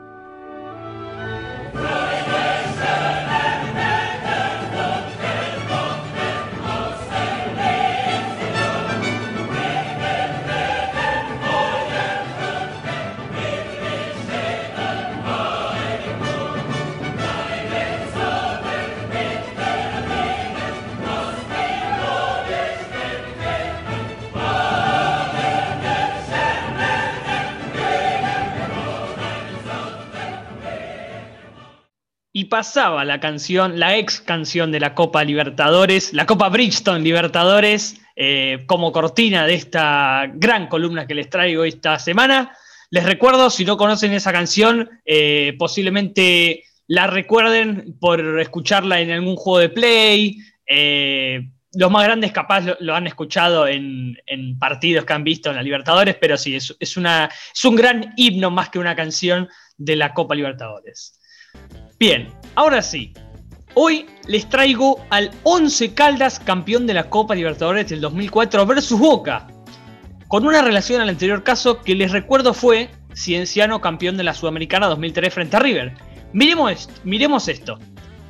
Amen. 1.74 2.11
Y 32.42 32.46
pasaba 32.46 33.06
la 33.06 33.20
canción, 33.20 33.80
la 33.80 33.98
ex 33.98 34.20
canción 34.20 34.72
de 34.72 34.80
la 34.80 34.96
Copa 34.96 35.24
Libertadores, 35.24 36.12
la 36.12 36.26
Copa 36.26 36.50
Bridgestone 36.50 37.04
Libertadores, 37.04 38.02
eh, 38.16 38.64
como 38.66 38.92
cortina 38.92 39.46
de 39.46 39.54
esta 39.54 40.26
gran 40.34 40.66
columna 40.66 41.06
que 41.06 41.14
les 41.14 41.30
traigo 41.30 41.64
esta 41.66 42.00
semana. 42.00 42.58
Les 42.90 43.04
recuerdo, 43.04 43.52
si 43.52 43.64
no 43.64 43.78
conocen 43.78 44.14
esa 44.14 44.32
canción, 44.32 44.90
eh, 45.06 45.56
posiblemente 45.60 46.64
la 46.88 47.06
recuerden 47.06 47.96
por 48.00 48.40
escucharla 48.40 49.02
en 49.02 49.12
algún 49.12 49.36
juego 49.36 49.60
de 49.60 49.70
play. 49.70 50.38
Eh, 50.66 51.48
los 51.76 51.92
más 51.92 52.06
grandes 52.06 52.32
capaz 52.32 52.66
lo, 52.80 52.96
han 52.96 53.06
escuchado 53.06 53.68
en, 53.68 54.18
partidos 54.60 55.06
que 55.06 55.14
han 55.14 55.24
visto 55.24 55.52
en 55.52 55.58
la 55.58 55.64
Libertadores, 55.64 56.16
pero 56.20 56.38
sí, 56.38 56.56
es, 56.56 56.98
una, 56.98 57.30
es 57.54 57.66
un 57.66 57.76
gran 57.76 58.16
himno 58.18 58.50
más 58.50 58.70
que 58.70 58.80
una 58.80 58.96
canción 58.96 59.48
de 59.78 59.96
la 59.96 60.16
Copa 60.16 60.34
Libertadores. 60.34 61.20
Bien, 62.02 62.30
ahora 62.56 62.82
sí. 62.82 63.14
Hoy 63.76 64.08
les 64.26 64.50
traigo 64.50 65.06
al 65.12 65.30
11 65.44 65.94
Caldas 65.94 66.40
campeón 66.40 66.88
de 66.88 66.96
la 66.96 67.12
Copa 67.12 67.36
Libertadores 67.36 67.90
del 67.90 68.02
2004 68.02 68.66
versus 68.66 69.00
Boca. 69.00 69.46
Con 70.28 70.48
una 70.48 70.64
relación 70.64 71.00
al 71.00 71.10
anterior 71.10 71.44
caso 71.44 71.84
que 71.84 71.94
les 71.94 72.12
recuerdo 72.12 72.56
fue 72.56 72.90
Cienciano 73.14 73.82
campeón 73.82 74.18
de 74.18 74.24
la 74.24 74.34
Sudamericana 74.34 74.88
2003 74.88 75.32
frente 75.32 75.58
a 75.58 75.60
River. 75.60 75.94
Miremos 76.34 76.72
esto. 76.72 76.94
Miremos 77.04 77.48
esto. 77.48 77.78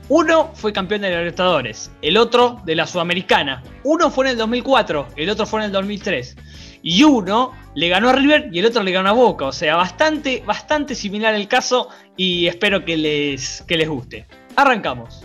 Uno 0.10 0.52
fue 0.54 0.74
campeón 0.74 1.00
de 1.00 1.10
la 1.10 1.20
Libertadores, 1.20 1.94
el 2.02 2.18
otro 2.18 2.60
de 2.66 2.76
la 2.76 2.86
Sudamericana. 2.86 3.64
Uno 3.86 4.12
fue 4.12 4.26
en 4.26 4.32
el 4.32 4.38
2004, 4.38 5.08
el 5.16 5.30
otro 5.30 5.46
fue 5.46 5.62
en 5.62 5.68
el 5.68 5.72
2003 5.72 6.36
y 6.84 7.04
uno 7.04 7.52
le 7.76 7.90
ganó 7.90 8.10
a 8.10 8.14
River 8.14 8.50
y 8.52 8.60
el 8.60 8.66
otro 8.66 8.84
le 8.84 8.92
ganó 8.92 9.10
a 9.10 9.14
Boca. 9.14 9.46
O 9.46 9.52
sea, 9.52 9.76
bastante, 9.76 10.44
bastante 10.46 10.96
similar 10.96 11.34
el 11.34 11.48
caso 11.48 11.90
y 12.18 12.48
espero 12.48 12.84
que 12.84 12.98
les, 12.98 13.64
que 13.68 13.78
les 13.78 13.88
guste. 13.88 14.28
Arrancamos. 14.56 15.24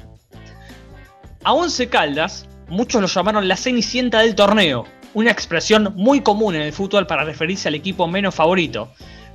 A 1.44 1.52
Once 1.52 1.88
Caldas, 1.88 2.48
muchos 2.68 3.00
lo 3.00 3.06
llamaron 3.06 3.48
la 3.48 3.56
cenicienta 3.56 4.20
del 4.20 4.34
torneo, 4.34 4.84
una 5.14 5.30
expresión 5.30 5.92
muy 5.96 6.20
común 6.20 6.56
en 6.56 6.62
el 6.62 6.72
fútbol 6.72 7.06
para 7.06 7.24
referirse 7.24 7.68
al 7.68 7.74
equipo 7.74 8.06
menos 8.08 8.34
favorito. 8.34 8.90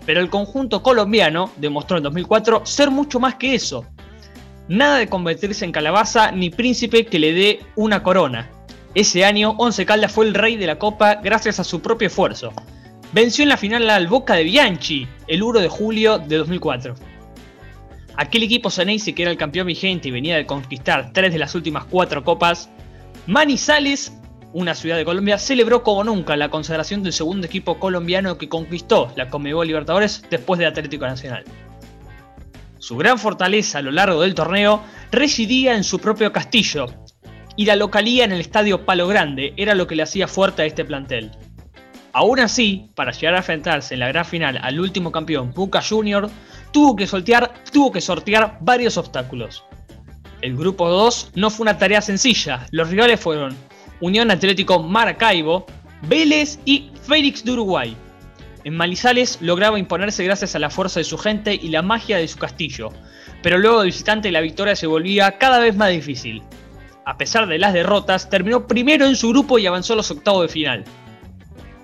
Pero 0.05 0.19
el 0.19 0.29
conjunto 0.29 0.81
colombiano 0.81 1.51
demostró 1.57 1.97
en 1.97 2.03
2004 2.03 2.65
ser 2.65 2.91
mucho 2.91 3.19
más 3.19 3.35
que 3.35 3.55
eso. 3.55 3.85
Nada 4.67 4.97
de 4.97 5.07
convertirse 5.07 5.65
en 5.65 5.71
calabaza 5.71 6.31
ni 6.31 6.49
príncipe 6.49 7.05
que 7.05 7.19
le 7.19 7.33
dé 7.33 7.59
una 7.75 8.03
corona. 8.03 8.49
Ese 8.93 9.23
año, 9.23 9.55
Once 9.57 9.85
Caldas 9.85 10.11
fue 10.11 10.25
el 10.25 10.33
rey 10.33 10.57
de 10.57 10.67
la 10.67 10.77
Copa 10.77 11.15
gracias 11.15 11.61
a 11.61 11.63
su 11.63 11.81
propio 11.81 12.07
esfuerzo. 12.07 12.51
Venció 13.13 13.43
en 13.43 13.49
la 13.49 13.55
final 13.55 13.89
al 13.89 14.07
Boca 14.07 14.35
de 14.35 14.43
Bianchi 14.43 15.07
el 15.27 15.43
1 15.43 15.61
de 15.61 15.69
julio 15.69 16.19
de 16.19 16.35
2004. 16.35 16.95
Aquel 18.17 18.43
equipo 18.43 18.69
Ceneice 18.69 19.15
que 19.15 19.21
era 19.21 19.31
el 19.31 19.37
campeón 19.37 19.67
vigente 19.67 20.09
y 20.09 20.11
venía 20.11 20.35
de 20.35 20.45
conquistar 20.45 21.11
tres 21.13 21.31
de 21.31 21.39
las 21.39 21.55
últimas 21.55 21.85
cuatro 21.85 22.25
copas, 22.25 22.69
Manizales, 23.27 24.13
una 24.51 24.75
ciudad 24.75 24.97
de 24.97 25.05
Colombia, 25.05 25.37
celebró 25.37 25.83
como 25.83 26.03
nunca 26.03 26.35
la 26.35 26.49
consagración 26.49 27.01
del 27.01 27.13
segundo 27.13 27.47
equipo 27.47 27.79
colombiano 27.79 28.37
que 28.37 28.49
conquistó 28.49 29.13
la 29.15 29.29
Conmebol 29.29 29.67
Libertadores 29.67 30.21
después 30.29 30.59
de 30.59 30.65
Atlético 30.65 31.05
Nacional. 31.05 31.45
Su 32.79 32.97
gran 32.97 33.17
fortaleza 33.17 33.77
a 33.77 33.81
lo 33.83 33.91
largo 33.91 34.21
del 34.21 34.35
torneo 34.35 34.81
residía 35.11 35.75
en 35.75 35.85
su 35.85 35.99
propio 35.99 36.33
castillo, 36.33 36.87
y 37.55 37.65
la 37.65 37.75
localía 37.75 38.25
en 38.25 38.31
el 38.31 38.41
estadio 38.41 38.85
Palo 38.85 39.07
Grande 39.07 39.53
era 39.57 39.75
lo 39.75 39.87
que 39.87 39.95
le 39.95 40.03
hacía 40.03 40.27
fuerte 40.27 40.61
a 40.61 40.65
este 40.65 40.85
plantel. 40.85 41.31
Aún 42.13 42.39
así, 42.39 42.89
para 42.95 43.11
llegar 43.11 43.35
a 43.35 43.37
enfrentarse 43.37 43.93
en 43.93 44.01
la 44.01 44.09
gran 44.09 44.25
final 44.25 44.59
al 44.61 44.79
último 44.79 45.11
campeón 45.11 45.53
Boca 45.53 45.81
Junior, 45.81 46.29
tuvo 46.71 46.95
que, 46.95 47.07
sortear, 47.07 48.57
varios 48.61 48.97
obstáculos. 48.97 49.63
El 50.41 50.57
grupo 50.57 50.89
2 50.89 51.31
no 51.35 51.49
fue 51.49 51.63
una 51.63 51.77
tarea 51.77 52.01
sencilla, 52.01 52.65
los 52.71 52.89
rivales 52.89 53.19
fueron 53.19 53.55
Unión 54.01 54.31
Atlético 54.31 54.81
Maracaibo, 54.81 55.65
Vélez 56.01 56.59
y 56.65 56.89
Félix 57.03 57.45
de 57.45 57.51
Uruguay. 57.51 57.95
En 58.63 58.75
Malizales 58.75 59.37
lograba 59.41 59.79
imponerse 59.79 60.23
gracias 60.23 60.55
a 60.55 60.59
la 60.59 60.69
fuerza 60.69 60.99
de 60.99 61.03
su 61.03 61.17
gente 61.17 61.53
y 61.53 61.69
la 61.69 61.81
magia 61.81 62.17
de 62.17 62.27
su 62.27 62.37
castillo, 62.37 62.89
pero 63.41 63.57
luego 63.57 63.79
de 63.79 63.85
visitante 63.85 64.31
la 64.31 64.41
victoria 64.41 64.75
se 64.75 64.87
volvía 64.87 65.37
cada 65.37 65.59
vez 65.59 65.75
más 65.75 65.91
difícil 65.91 66.43
a 67.05 67.17
pesar 67.17 67.47
de 67.47 67.59
las 67.59 67.73
derrotas, 67.73 68.29
terminó 68.29 68.67
primero 68.67 69.05
en 69.05 69.15
su 69.15 69.29
grupo 69.29 69.59
y 69.59 69.65
avanzó 69.65 69.93
a 69.93 69.97
los 69.97 70.11
octavos 70.11 70.43
de 70.43 70.47
final. 70.49 70.85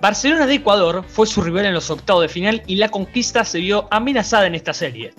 Barcelona 0.00 0.46
de 0.46 0.54
Ecuador 0.54 1.04
fue 1.08 1.26
su 1.26 1.42
rival 1.42 1.66
en 1.66 1.74
los 1.74 1.90
octavos 1.90 2.22
de 2.22 2.28
final 2.28 2.62
y 2.66 2.76
la 2.76 2.88
conquista 2.88 3.44
se 3.44 3.58
vio 3.58 3.88
amenazada 3.90 4.46
en 4.46 4.54
esta 4.54 4.72
serie. 4.72 5.12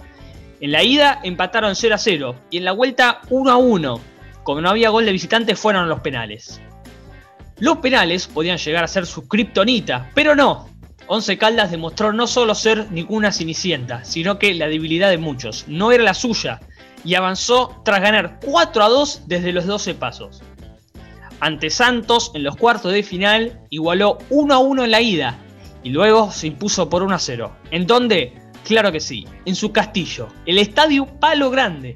En 0.61 0.71
la 0.71 0.83
ida 0.83 1.19
empataron 1.23 1.75
0 1.75 1.95
a 1.95 1.97
0 1.97 2.35
y 2.49 2.57
en 2.57 2.65
la 2.65 2.71
vuelta 2.71 3.21
1 3.29 3.51
a 3.51 3.57
1. 3.57 4.01
Como 4.43 4.61
no 4.61 4.69
había 4.69 4.89
gol 4.89 5.05
de 5.05 5.11
visitante 5.11 5.55
fueron 5.55 5.89
los 5.89 5.99
penales. 5.99 6.61
Los 7.59 7.77
penales 7.79 8.27
podían 8.27 8.57
llegar 8.57 8.85
a 8.85 8.87
ser 8.87 9.05
su 9.05 9.27
kriptonita, 9.27 10.09
pero 10.15 10.33
no. 10.33 10.69
Once 11.07 11.37
Caldas 11.37 11.71
demostró 11.71 12.13
no 12.13 12.27
solo 12.27 12.55
ser 12.55 12.89
ninguna 12.91 13.31
cenicienta, 13.31 14.05
sino 14.05 14.39
que 14.39 14.53
la 14.53 14.67
debilidad 14.67 15.09
de 15.09 15.17
muchos 15.17 15.65
no 15.67 15.91
era 15.91 16.03
la 16.03 16.13
suya, 16.13 16.61
y 17.03 17.15
avanzó 17.15 17.81
tras 17.83 18.01
ganar 18.01 18.39
4 18.43 18.83
a 18.83 18.89
2 18.89 19.23
desde 19.27 19.51
los 19.51 19.65
12 19.65 19.95
pasos. 19.95 20.41
Ante 21.39 21.69
Santos 21.69 22.31
en 22.33 22.43
los 22.43 22.57
cuartos 22.57 22.91
de 22.91 23.03
final 23.03 23.61
igualó 23.69 24.17
1 24.29 24.53
a 24.53 24.57
1 24.59 24.83
en 24.83 24.91
la 24.91 25.01
ida 25.01 25.37
y 25.83 25.89
luego 25.89 26.31
se 26.31 26.47
impuso 26.47 26.89
por 26.89 27.03
1 27.03 27.15
a 27.15 27.19
0. 27.19 27.55
¿En 27.71 27.87
dónde? 27.87 28.33
Claro 28.65 28.91
que 28.91 28.99
sí, 28.99 29.25
en 29.45 29.55
su 29.55 29.71
castillo, 29.71 30.27
el 30.45 30.59
Estadio 30.59 31.05
Palo 31.05 31.49
Grande. 31.49 31.95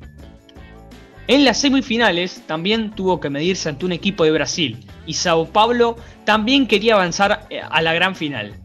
En 1.27 1.45
las 1.45 1.59
semifinales 1.59 2.43
también 2.47 2.91
tuvo 2.91 3.19
que 3.19 3.29
medirse 3.29 3.69
ante 3.69 3.85
un 3.85 3.91
equipo 3.91 4.23
de 4.23 4.31
Brasil 4.31 4.85
y 5.05 5.13
Sao 5.13 5.45
Paulo 5.45 5.97
también 6.25 6.67
quería 6.67 6.95
avanzar 6.95 7.47
eh, 7.49 7.61
a 7.69 7.81
la 7.81 7.93
gran 7.93 8.15
final. 8.15 8.55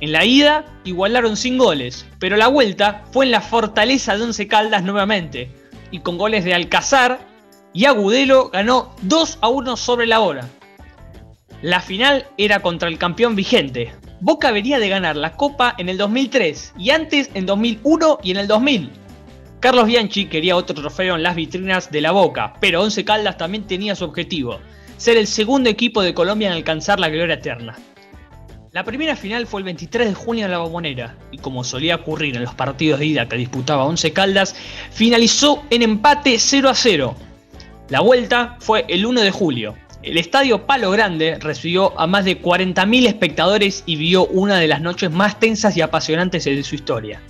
En 0.00 0.12
la 0.12 0.24
ida 0.24 0.64
igualaron 0.84 1.36
sin 1.36 1.56
goles, 1.56 2.06
pero 2.18 2.36
la 2.36 2.48
vuelta 2.48 3.04
fue 3.12 3.26
en 3.26 3.30
la 3.30 3.40
fortaleza 3.40 4.16
de 4.16 4.24
Once 4.24 4.48
Caldas 4.48 4.82
nuevamente, 4.82 5.50
y 5.94 6.00
con 6.00 6.18
goles 6.18 6.44
de 6.44 6.52
Alcazar 6.52 7.20
y 7.72 7.84
Agudelo 7.84 8.50
ganó 8.50 8.96
2 9.02 9.38
a 9.40 9.48
1 9.48 9.76
sobre 9.76 10.06
la 10.06 10.18
hora. 10.18 10.48
La 11.62 11.80
final 11.80 12.26
era 12.36 12.58
contra 12.58 12.88
el 12.88 12.98
campeón 12.98 13.36
vigente. 13.36 13.94
Boca 14.20 14.50
venía 14.50 14.80
de 14.80 14.88
ganar 14.88 15.14
la 15.14 15.36
Copa 15.36 15.72
en 15.78 15.88
el 15.88 15.96
2003 15.96 16.72
y 16.76 16.90
antes 16.90 17.30
en 17.34 17.46
2001 17.46 18.18
y 18.24 18.32
en 18.32 18.38
el 18.38 18.48
2000. 18.48 18.90
Carlos 19.60 19.86
Bianchi 19.86 20.26
quería 20.26 20.56
otro 20.56 20.74
trofeo 20.74 21.14
en 21.14 21.22
las 21.22 21.36
vitrinas 21.36 21.92
de 21.92 22.00
la 22.00 22.10
Boca, 22.10 22.54
pero 22.58 22.82
Once 22.82 23.04
Caldas 23.04 23.38
también 23.38 23.62
tenía 23.62 23.94
su 23.94 24.04
objetivo, 24.04 24.58
ser 24.96 25.16
el 25.16 25.28
segundo 25.28 25.70
equipo 25.70 26.02
de 26.02 26.12
Colombia 26.12 26.48
en 26.48 26.54
alcanzar 26.54 26.98
la 26.98 27.08
gloria 27.08 27.36
eterna. 27.36 27.78
La 28.74 28.82
primera 28.82 29.14
final 29.14 29.46
fue 29.46 29.60
el 29.60 29.66
23 29.66 30.08
de 30.08 30.14
junio 30.14 30.46
en 30.46 30.50
la 30.50 30.58
Bombonera 30.58 31.14
y 31.30 31.38
como 31.38 31.62
solía 31.62 31.94
ocurrir 31.94 32.34
en 32.34 32.42
los 32.42 32.56
partidos 32.56 32.98
de 32.98 33.06
ida 33.06 33.28
que 33.28 33.36
disputaba 33.36 33.84
Once 33.84 34.12
Caldas, 34.12 34.56
finalizó 34.90 35.62
en 35.70 35.82
empate 35.82 36.40
0 36.40 36.68
a 36.70 36.74
0. 36.74 37.14
La 37.88 38.00
vuelta 38.00 38.56
fue 38.58 38.84
el 38.88 39.06
1 39.06 39.20
de 39.20 39.30
julio. 39.30 39.76
El 40.02 40.18
estadio 40.18 40.66
Palo 40.66 40.90
Grande 40.90 41.38
recibió 41.38 41.96
a 42.00 42.08
más 42.08 42.24
de 42.24 42.42
40.000 42.42 43.06
espectadores 43.06 43.84
y 43.86 43.94
vio 43.94 44.26
una 44.26 44.58
de 44.58 44.66
las 44.66 44.80
noches 44.80 45.08
más 45.08 45.38
tensas 45.38 45.76
y 45.76 45.80
apasionantes 45.80 46.44
de 46.44 46.64
su 46.64 46.74
historia. 46.74 47.20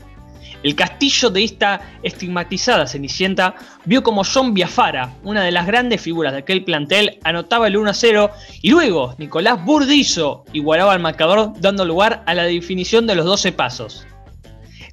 El 0.64 0.74
castillo 0.74 1.28
de 1.28 1.44
esta 1.44 1.98
estigmatizada 2.02 2.86
Cenicienta 2.86 3.54
vio 3.84 4.02
como 4.02 4.24
John 4.24 4.54
Biafara, 4.54 5.12
una 5.22 5.42
de 5.42 5.52
las 5.52 5.66
grandes 5.66 6.00
figuras 6.00 6.32
de 6.32 6.38
aquel 6.38 6.64
plantel, 6.64 7.18
anotaba 7.22 7.66
el 7.66 7.76
1 7.76 7.90
a 7.90 7.92
0 7.92 8.30
y 8.62 8.70
luego 8.70 9.14
Nicolás 9.18 9.62
Burdizo 9.62 10.46
igualaba 10.54 10.94
al 10.94 11.00
marcador 11.00 11.52
dando 11.60 11.84
lugar 11.84 12.22
a 12.24 12.32
la 12.32 12.44
definición 12.44 13.06
de 13.06 13.14
los 13.14 13.26
12 13.26 13.52
pasos. 13.52 14.06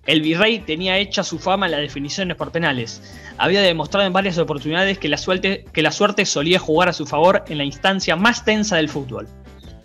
El 0.05 0.21
virrey 0.21 0.59
tenía 0.59 0.97
hecha 0.97 1.23
su 1.23 1.39
fama 1.39 1.67
en 1.67 1.71
las 1.71 1.81
definiciones 1.81 2.35
por 2.35 2.51
penales. 2.51 3.01
Había 3.37 3.61
demostrado 3.61 4.05
en 4.05 4.11
varias 4.11 4.37
oportunidades 4.39 4.97
que 4.97 5.07
la, 5.07 5.17
suerte, 5.17 5.63
que 5.71 5.81
la 5.81 5.93
suerte 5.93 6.25
solía 6.25 6.59
jugar 6.59 6.89
a 6.89 6.93
su 6.93 7.05
favor 7.05 7.45
en 7.47 7.57
la 7.57 7.63
instancia 7.63 8.17
más 8.17 8.43
tensa 8.43 8.75
del 8.75 8.89
fútbol. 8.89 9.29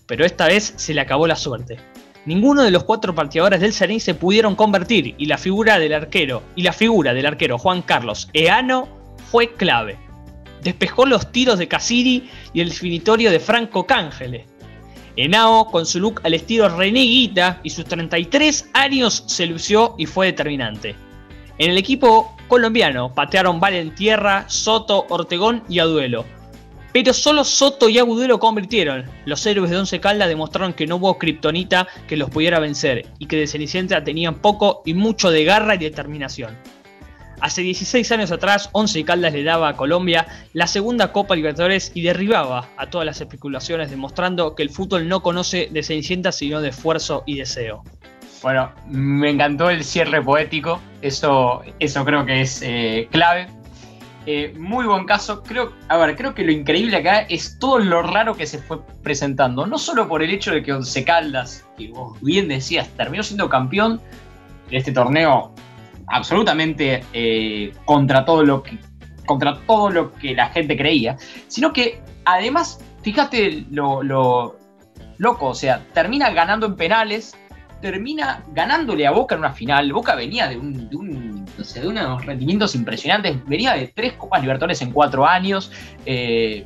Pero 0.08 0.24
esta 0.24 0.48
vez 0.48 0.74
se 0.74 0.94
le 0.94 1.00
acabó 1.00 1.28
la 1.28 1.36
suerte. 1.36 1.78
Ninguno 2.26 2.64
de 2.64 2.72
los 2.72 2.82
cuatro 2.82 3.14
pateadores 3.14 3.60
del 3.60 3.72
Serín 3.72 4.00
se 4.00 4.14
pudieron 4.14 4.56
convertir 4.56 5.14
y 5.16 5.26
la 5.26 5.38
figura 5.38 5.78
del 5.78 5.94
arquero 5.94 6.42
y 6.56 6.62
la 6.62 6.72
figura 6.72 7.14
del 7.14 7.24
arquero 7.24 7.56
Juan 7.56 7.82
Carlos 7.82 8.28
Eano 8.32 8.88
fue 9.30 9.54
clave. 9.54 9.96
Despejó 10.60 11.06
los 11.06 11.30
tiros 11.30 11.56
de 11.60 11.68
Casiri 11.68 12.28
y 12.52 12.60
el 12.60 12.70
definitorio 12.70 13.30
de 13.30 13.38
Franco 13.38 13.86
Cángele. 13.86 14.44
Enao, 15.14 15.70
con 15.70 15.86
su 15.86 16.00
look 16.00 16.20
al 16.24 16.34
estilo 16.34 16.68
René 16.68 17.02
Guita 17.02 17.60
y 17.62 17.70
sus 17.70 17.84
33 17.84 18.70
años, 18.72 19.22
se 19.28 19.46
lució 19.46 19.94
y 19.96 20.06
fue 20.06 20.26
determinante. 20.26 20.96
En 21.58 21.70
el 21.70 21.78
equipo 21.78 22.36
colombiano 22.48 23.14
patearon 23.14 23.60
Valentierra, 23.60 24.46
Soto, 24.48 25.06
Ortegón 25.08 25.62
y 25.68 25.78
Aduelo 25.78 26.35
pero 26.92 27.12
solo 27.12 27.44
Soto 27.44 27.88
y 27.88 27.98
Agudelo 27.98 28.38
convirtieron. 28.38 29.04
Los 29.24 29.44
héroes 29.46 29.70
de 29.70 29.76
Once 29.76 30.00
Caldas 30.00 30.28
demostraron 30.28 30.72
que 30.72 30.86
no 30.86 30.96
hubo 30.96 31.18
kriptonita 31.18 31.86
que 32.08 32.16
los 32.16 32.30
pudiera 32.30 32.58
vencer 32.58 33.06
y 33.18 33.26
que 33.26 33.36
de 33.36 33.46
Cenicienta 33.46 34.02
tenían 34.02 34.36
poco 34.36 34.82
y 34.84 34.94
mucho 34.94 35.30
de 35.30 35.44
garra 35.44 35.74
y 35.74 35.78
determinación. 35.78 36.56
Hace 37.40 37.60
16 37.60 38.10
años 38.12 38.32
atrás, 38.32 38.70
Once 38.72 39.04
Caldas 39.04 39.34
le 39.34 39.44
daba 39.44 39.68
a 39.68 39.76
Colombia 39.76 40.26
la 40.54 40.66
segunda 40.66 41.12
Copa 41.12 41.36
Libertadores 41.36 41.92
y 41.94 42.00
derribaba 42.00 42.70
a 42.78 42.88
todas 42.88 43.04
las 43.04 43.20
especulaciones, 43.20 43.90
demostrando 43.90 44.54
que 44.54 44.62
el 44.62 44.70
fútbol 44.70 45.06
no 45.06 45.22
conoce 45.22 45.68
de 45.70 45.82
Cenicienta 45.82 46.32
sino 46.32 46.62
de 46.62 46.70
esfuerzo 46.70 47.24
y 47.26 47.36
deseo. 47.36 47.84
Bueno, 48.42 48.72
me 48.88 49.30
encantó 49.30 49.68
el 49.70 49.84
cierre 49.84 50.22
poético, 50.22 50.80
eso, 51.02 51.62
eso 51.78 52.04
creo 52.04 52.24
que 52.24 52.42
es 52.42 52.62
eh, 52.62 53.08
clave 53.10 53.48
eh, 54.26 54.52
muy 54.58 54.84
buen 54.86 55.04
caso. 55.04 55.42
Creo, 55.44 55.72
a 55.88 55.96
ver, 55.98 56.16
creo 56.16 56.34
que 56.34 56.44
lo 56.44 56.50
increíble 56.50 56.96
acá 56.96 57.20
es 57.20 57.58
todo 57.60 57.78
lo 57.78 58.02
raro 58.02 58.34
que 58.34 58.46
se 58.46 58.58
fue 58.58 58.80
presentando. 59.02 59.66
No 59.66 59.78
solo 59.78 60.08
por 60.08 60.22
el 60.22 60.30
hecho 60.30 60.52
de 60.52 60.62
que 60.64 60.72
Once 60.72 61.04
Caldas, 61.04 61.64
que 61.78 61.88
vos 61.88 62.20
bien 62.20 62.48
decías, 62.48 62.88
terminó 62.96 63.22
siendo 63.22 63.48
campeón 63.48 64.00
de 64.68 64.78
este 64.78 64.90
torneo 64.90 65.54
absolutamente 66.08 67.04
eh, 67.12 67.72
contra 67.84 68.24
todo 68.24 68.42
lo 68.44 68.62
que 68.62 68.78
contra 69.26 69.58
todo 69.66 69.90
lo 69.90 70.12
que 70.12 70.34
la 70.34 70.50
gente 70.50 70.76
creía, 70.76 71.16
sino 71.48 71.72
que 71.72 72.00
además, 72.24 72.78
fíjate 73.02 73.66
lo, 73.70 74.02
lo 74.02 74.56
loco, 75.18 75.46
o 75.46 75.54
sea, 75.54 75.84
termina 75.92 76.30
ganando 76.30 76.66
en 76.66 76.76
penales, 76.76 77.36
termina 77.80 78.44
ganándole 78.52 79.04
a 79.04 79.10
Boca 79.10 79.34
en 79.34 79.40
una 79.40 79.52
final. 79.52 79.92
Boca 79.92 80.14
venía 80.14 80.46
de 80.46 80.56
un 80.58 80.88
de 80.88 80.96
unos 81.84 82.24
rendimientos 82.24 82.74
impresionantes. 82.74 83.44
Venía 83.46 83.74
de 83.74 83.88
tres 83.88 84.14
Copas 84.14 84.40
Libertadores 84.40 84.80
en 84.82 84.92
cuatro 84.92 85.26
años. 85.26 85.70
Eh, 86.04 86.64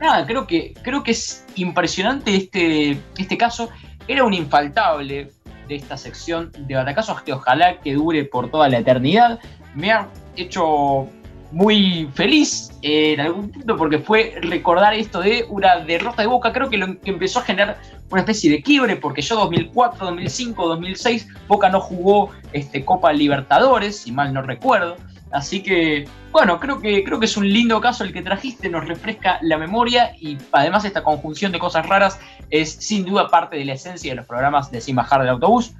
nada, 0.00 0.26
creo 0.26 0.46
que, 0.46 0.74
creo 0.82 1.02
que 1.02 1.12
es 1.12 1.44
impresionante 1.56 2.34
este, 2.34 2.98
este 3.16 3.38
caso. 3.38 3.70
Era 4.06 4.24
un 4.24 4.34
infaltable 4.34 5.30
de 5.68 5.74
esta 5.74 5.96
sección 5.96 6.52
de 6.58 6.74
batacazos 6.74 7.22
que 7.22 7.32
ojalá 7.32 7.80
que 7.80 7.94
dure 7.94 8.24
por 8.24 8.50
toda 8.50 8.68
la 8.68 8.78
eternidad. 8.78 9.40
Me 9.74 9.92
ha 9.92 10.08
hecho 10.36 11.08
muy 11.54 12.10
feliz 12.14 12.72
en 12.82 13.20
algún 13.20 13.48
punto 13.48 13.76
porque 13.76 14.00
fue 14.00 14.34
recordar 14.42 14.92
esto 14.92 15.20
de 15.20 15.46
una 15.48 15.76
derrota 15.76 16.22
de 16.22 16.26
Boca. 16.26 16.52
Creo 16.52 16.68
que 16.68 16.76
lo 16.76 16.98
que 16.98 17.10
empezó 17.10 17.38
a 17.38 17.42
generar 17.42 17.78
una 18.10 18.22
especie 18.22 18.50
de 18.50 18.60
quiebre 18.60 18.96
porque 18.96 19.22
yo 19.22 19.36
2004, 19.36 20.04
2005, 20.04 20.68
2006 20.68 21.28
Boca 21.46 21.68
no 21.68 21.80
jugó 21.80 22.30
este, 22.52 22.84
Copa 22.84 23.12
Libertadores, 23.12 24.00
si 24.00 24.10
mal 24.10 24.34
no 24.34 24.42
recuerdo. 24.42 24.96
Así 25.30 25.62
que, 25.62 26.08
bueno, 26.32 26.58
creo 26.58 26.80
que, 26.80 27.04
creo 27.04 27.20
que 27.20 27.26
es 27.26 27.36
un 27.36 27.48
lindo 27.48 27.80
caso 27.80 28.02
el 28.02 28.12
que 28.12 28.22
trajiste, 28.22 28.68
nos 28.68 28.86
refresca 28.86 29.38
la 29.42 29.56
memoria 29.56 30.12
y 30.20 30.36
además 30.50 30.84
esta 30.84 31.04
conjunción 31.04 31.52
de 31.52 31.60
cosas 31.60 31.86
raras 31.86 32.18
es 32.50 32.72
sin 32.72 33.04
duda 33.04 33.28
parte 33.28 33.56
de 33.56 33.64
la 33.64 33.74
esencia 33.74 34.10
de 34.10 34.16
los 34.16 34.26
programas 34.26 34.72
de 34.72 34.80
Sin 34.80 34.96
Bajar 34.96 35.20
del 35.20 35.30
Autobús 35.30 35.74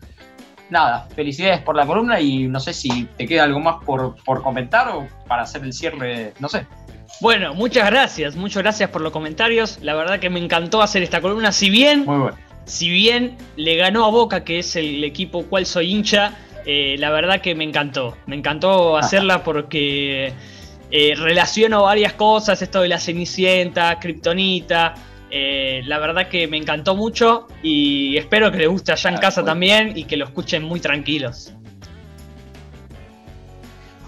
nada, 0.75 1.09
felicidades 1.15 1.63
por 1.63 1.77
la 1.77 1.87
columna 1.87 2.21
y 2.21 2.49
no 2.49 2.61
sé 2.61 2.75
si 2.75 3.05
te 3.17 3.27
queda 3.27 3.45
algo 3.45 3.61
más 3.61 3.77
por, 3.85 4.17
comentar 4.43 4.89
o 4.89 5.07
para 5.27 5.43
hacer 5.43 5.63
el 5.63 5.73
cierre, 5.73 6.35
no 6.41 6.49
sé. 6.49 6.67
Bueno, 7.21 7.55
muchas 7.55 7.89
gracias, 7.89 8.35
muchas 8.35 8.63
gracias 8.65 8.91
por 8.91 9.01
los 9.01 9.13
comentarios. 9.13 9.79
La 9.81 9.95
verdad 9.95 10.19
que 10.19 10.29
me 10.29 10.41
encantó 10.41 10.83
hacer 10.83 11.03
esta 11.03 11.21
columna. 11.21 11.53
Si 11.53 11.71
bien, 11.71 12.05
si 12.65 12.91
bien 12.91 13.37
le 13.57 13.77
ganó 13.77 14.05
a 14.05 14.11
Boca, 14.11 14.43
que 14.43 14.59
es 14.59 14.75
el 14.75 15.05
equipo 15.05 15.45
cual 15.45 15.65
soy 15.65 15.93
hincha, 15.93 16.33
eh, 16.67 16.97
la 16.99 17.11
verdad 17.11 17.41
que 17.41 17.55
me 17.55 17.63
encantó. 17.63 18.17
Me 18.27 18.35
encantó 18.35 18.97
hacerla 18.97 19.45
porque 19.45 20.33
eh, 20.91 21.15
relaciono 21.17 21.85
varias 21.85 22.15
cosas, 22.15 22.61
esto 22.61 22.83
de 22.83 22.89
la 22.89 22.99
Cenicienta, 22.99 24.01
Kryptonita, 24.01 24.95
eh, 25.37 25.83
la 25.87 25.99
verdad 25.99 26.29
que 26.29 26.47
me 26.47 26.57
encantó 26.57 26.95
mucho 26.95 27.49
y 27.61 28.17
espero 28.17 28.53
que 28.53 28.59
les 28.59 28.69
guste 28.69 28.93
allá 28.93 29.11
en 29.11 29.17
casa 29.17 29.45
también 29.45 29.99
y 29.99 30.05
que 30.05 30.17
lo 30.17 30.27
escuchen 30.27 30.63
muy 30.63 30.79
tranquilos. 30.79 31.53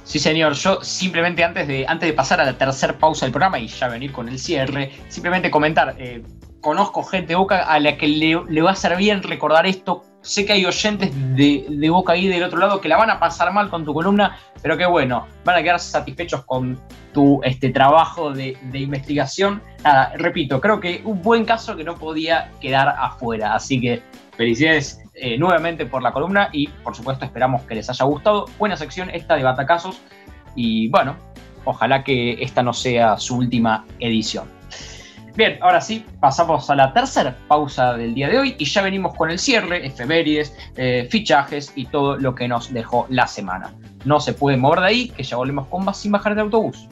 Sí, 0.05 0.21
señor. 0.21 0.53
Yo 0.53 0.81
simplemente 0.85 1.43
antes 1.43 1.67
de, 1.67 1.85
antes 1.89 2.09
de 2.09 2.13
pasar 2.13 2.41
a 2.41 2.45
la 2.45 2.57
tercera 2.57 2.97
pausa 2.97 3.27
del 3.27 3.33
programa 3.33 3.59
y 3.59 3.67
ya 3.67 3.89
venir 3.89 4.13
con 4.13 4.29
el 4.29 4.39
cierre, 4.39 4.93
simplemente 5.09 5.51
comentar, 5.51 5.97
eh, 5.99 6.23
conozco 6.61 7.03
gente 7.03 7.31
de 7.31 7.35
Boca 7.35 7.65
a 7.65 7.81
la 7.81 7.97
que 7.97 8.07
le, 8.07 8.41
le, 8.49 8.63
va 8.63 8.71
a 8.71 8.77
ser 8.77 8.97
bien 8.97 9.25
recordar 9.25 9.67
esto 9.67 10.05
Sé 10.27 10.45
que 10.45 10.55
hay 10.55 10.67
oyentes 10.67 11.13
de, 11.37 11.89
Boca 11.89 12.15
ahí 12.15 12.27
del 12.27 12.43
otro 12.43 12.59
lado 12.59 12.81
que 12.81 12.89
la 12.89 12.97
van 12.97 13.11
a 13.11 13.21
pasar 13.21 13.53
mal 13.53 13.71
con 13.71 13.85
tu 13.85 13.95
columna, 13.95 14.37
pero 14.61 14.77
que 14.77 14.85
bueno, 14.85 15.25
van 15.45 15.57
a 15.57 15.63
quedar 15.63 15.79
satisfechos 15.79 16.45
con 16.45 16.81
tu 17.15 17.41
este, 17.45 17.71
trabajo 17.71 18.33
de, 18.33 18.59
investigación. 18.75 19.63
Nada, 19.85 20.13
repito, 20.17 20.61
creo 20.61 20.81
que 20.81 21.01
un 21.05 21.23
buen 21.23 21.45
caso 21.45 21.77
que 21.77 21.85
no 21.85 21.95
podía 21.95 22.51
quedar 22.61 22.89
afuera. 22.89 23.55
Así 23.55 23.81
que 23.81 24.03
felicidades 24.37 25.01
eh, 25.15 25.39
nuevamente 25.39 25.87
por 25.87 26.03
la 26.03 26.11
columna 26.11 26.49
y 26.53 26.67
por 26.67 26.97
supuesto 26.97 27.25
esperamos 27.25 27.63
que 27.63 27.77
les 27.77 27.89
haya 27.89 28.05
gustado. 28.05 28.47
Buena 28.59 28.77
sección 28.77 29.11
esta 29.11 29.37
de 29.37 29.45
Batacasos 29.45 30.01
y 30.57 30.89
bueno, 30.89 31.15
ojalá 31.65 32.03
que 32.03 32.33
esta 32.43 32.65
no 32.65 32.73
sea 32.73 33.17
su 33.17 33.37
última 33.37 33.85
edición. 34.01 34.56
Bien, 35.37 35.59
ahora 35.61 35.83
sí, 35.83 36.03
pasamos 36.19 36.71
a 36.71 36.75
la 36.75 36.95
tercera 36.95 37.37
pausa 37.47 37.93
del 37.93 38.15
día 38.15 38.31
de 38.31 38.39
hoy 38.39 38.57
y 38.59 38.65
ya 38.65 38.81
venimos 38.81 39.15
con 39.15 39.31
el 39.31 39.39
cierre, 39.39 39.87
efemérides, 39.87 40.57
eh, 40.77 41.07
fichajes 41.11 41.75
y 41.77 41.85
todo 41.85 42.17
lo 42.17 42.35
que 42.35 42.49
nos 42.49 42.73
dejó 42.73 43.07
la 43.11 43.27
semana. 43.27 43.75
No 44.07 44.19
se 44.19 44.33
puede 44.33 44.57
mover 44.57 44.81
de 44.81 44.87
ahí, 44.87 45.09
que 45.11 45.23
ya 45.23 45.37
volvemos 45.37 45.67
con 45.67 45.85
más 45.85 45.99
sin 45.99 46.13
bajar 46.13 46.37
de 46.37 46.41
autobús. 46.41 46.89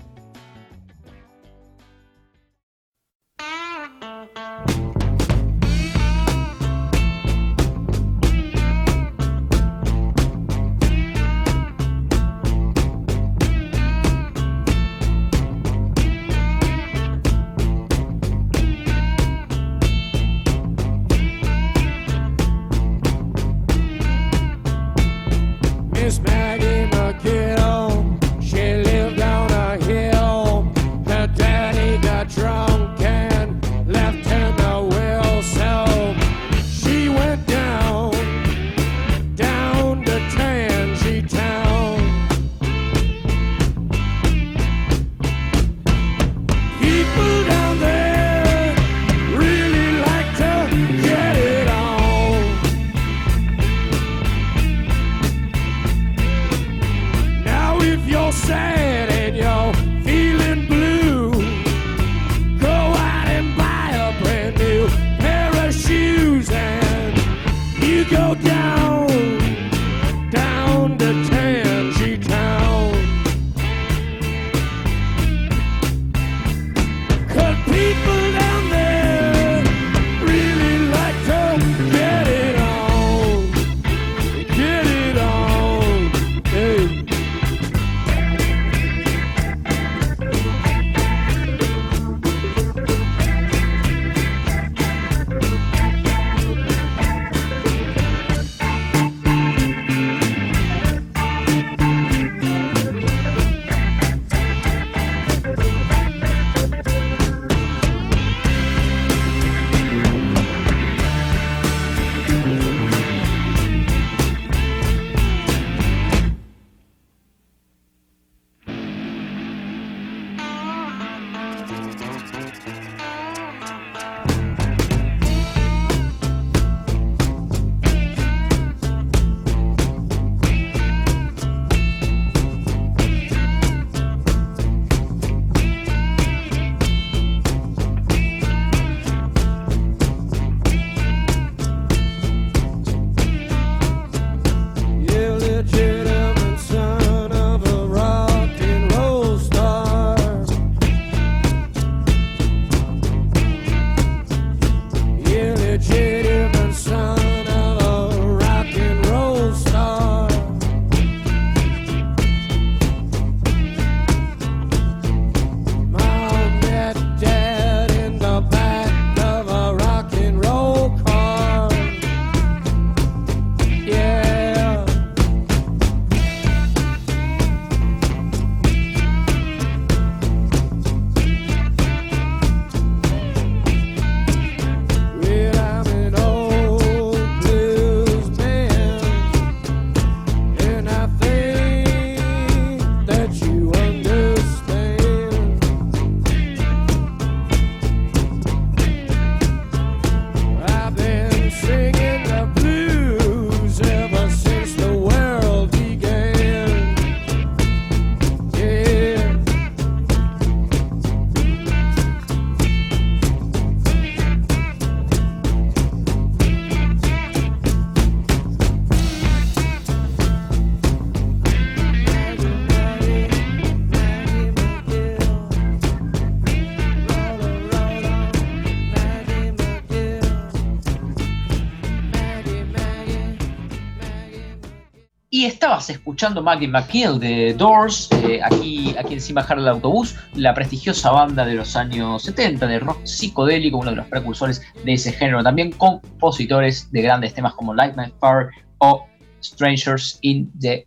Escuchando 235.78 236.42
Maggie 236.42 236.68
McKill 236.68 237.18
de 237.18 237.54
Doors, 237.54 238.08
eh, 238.12 238.40
aquí, 238.42 238.94
aquí 238.98 239.14
encima 239.14 239.42
bajar 239.42 239.58
el 239.58 239.68
autobús, 239.68 240.14
la 240.34 240.54
prestigiosa 240.54 241.10
banda 241.10 241.44
de 241.44 241.54
los 241.54 241.74
años 241.76 242.22
70 242.22 242.66
de 242.66 242.78
rock 242.78 243.04
psicodélico, 243.04 243.78
uno 243.78 243.90
de 243.90 243.96
los 243.96 244.06
precursores 244.06 244.62
de 244.84 244.92
ese 244.92 245.12
género, 245.12 245.42
también 245.42 245.72
compositores 245.72 246.90
de 246.92 247.02
grandes 247.02 247.34
temas 247.34 247.54
como 247.54 247.74
Light 247.74 247.96
My 247.96 248.12
Fire 248.20 248.50
o 248.78 249.06
Strangers 249.42 250.18
in 250.22 250.50
the... 250.58 250.86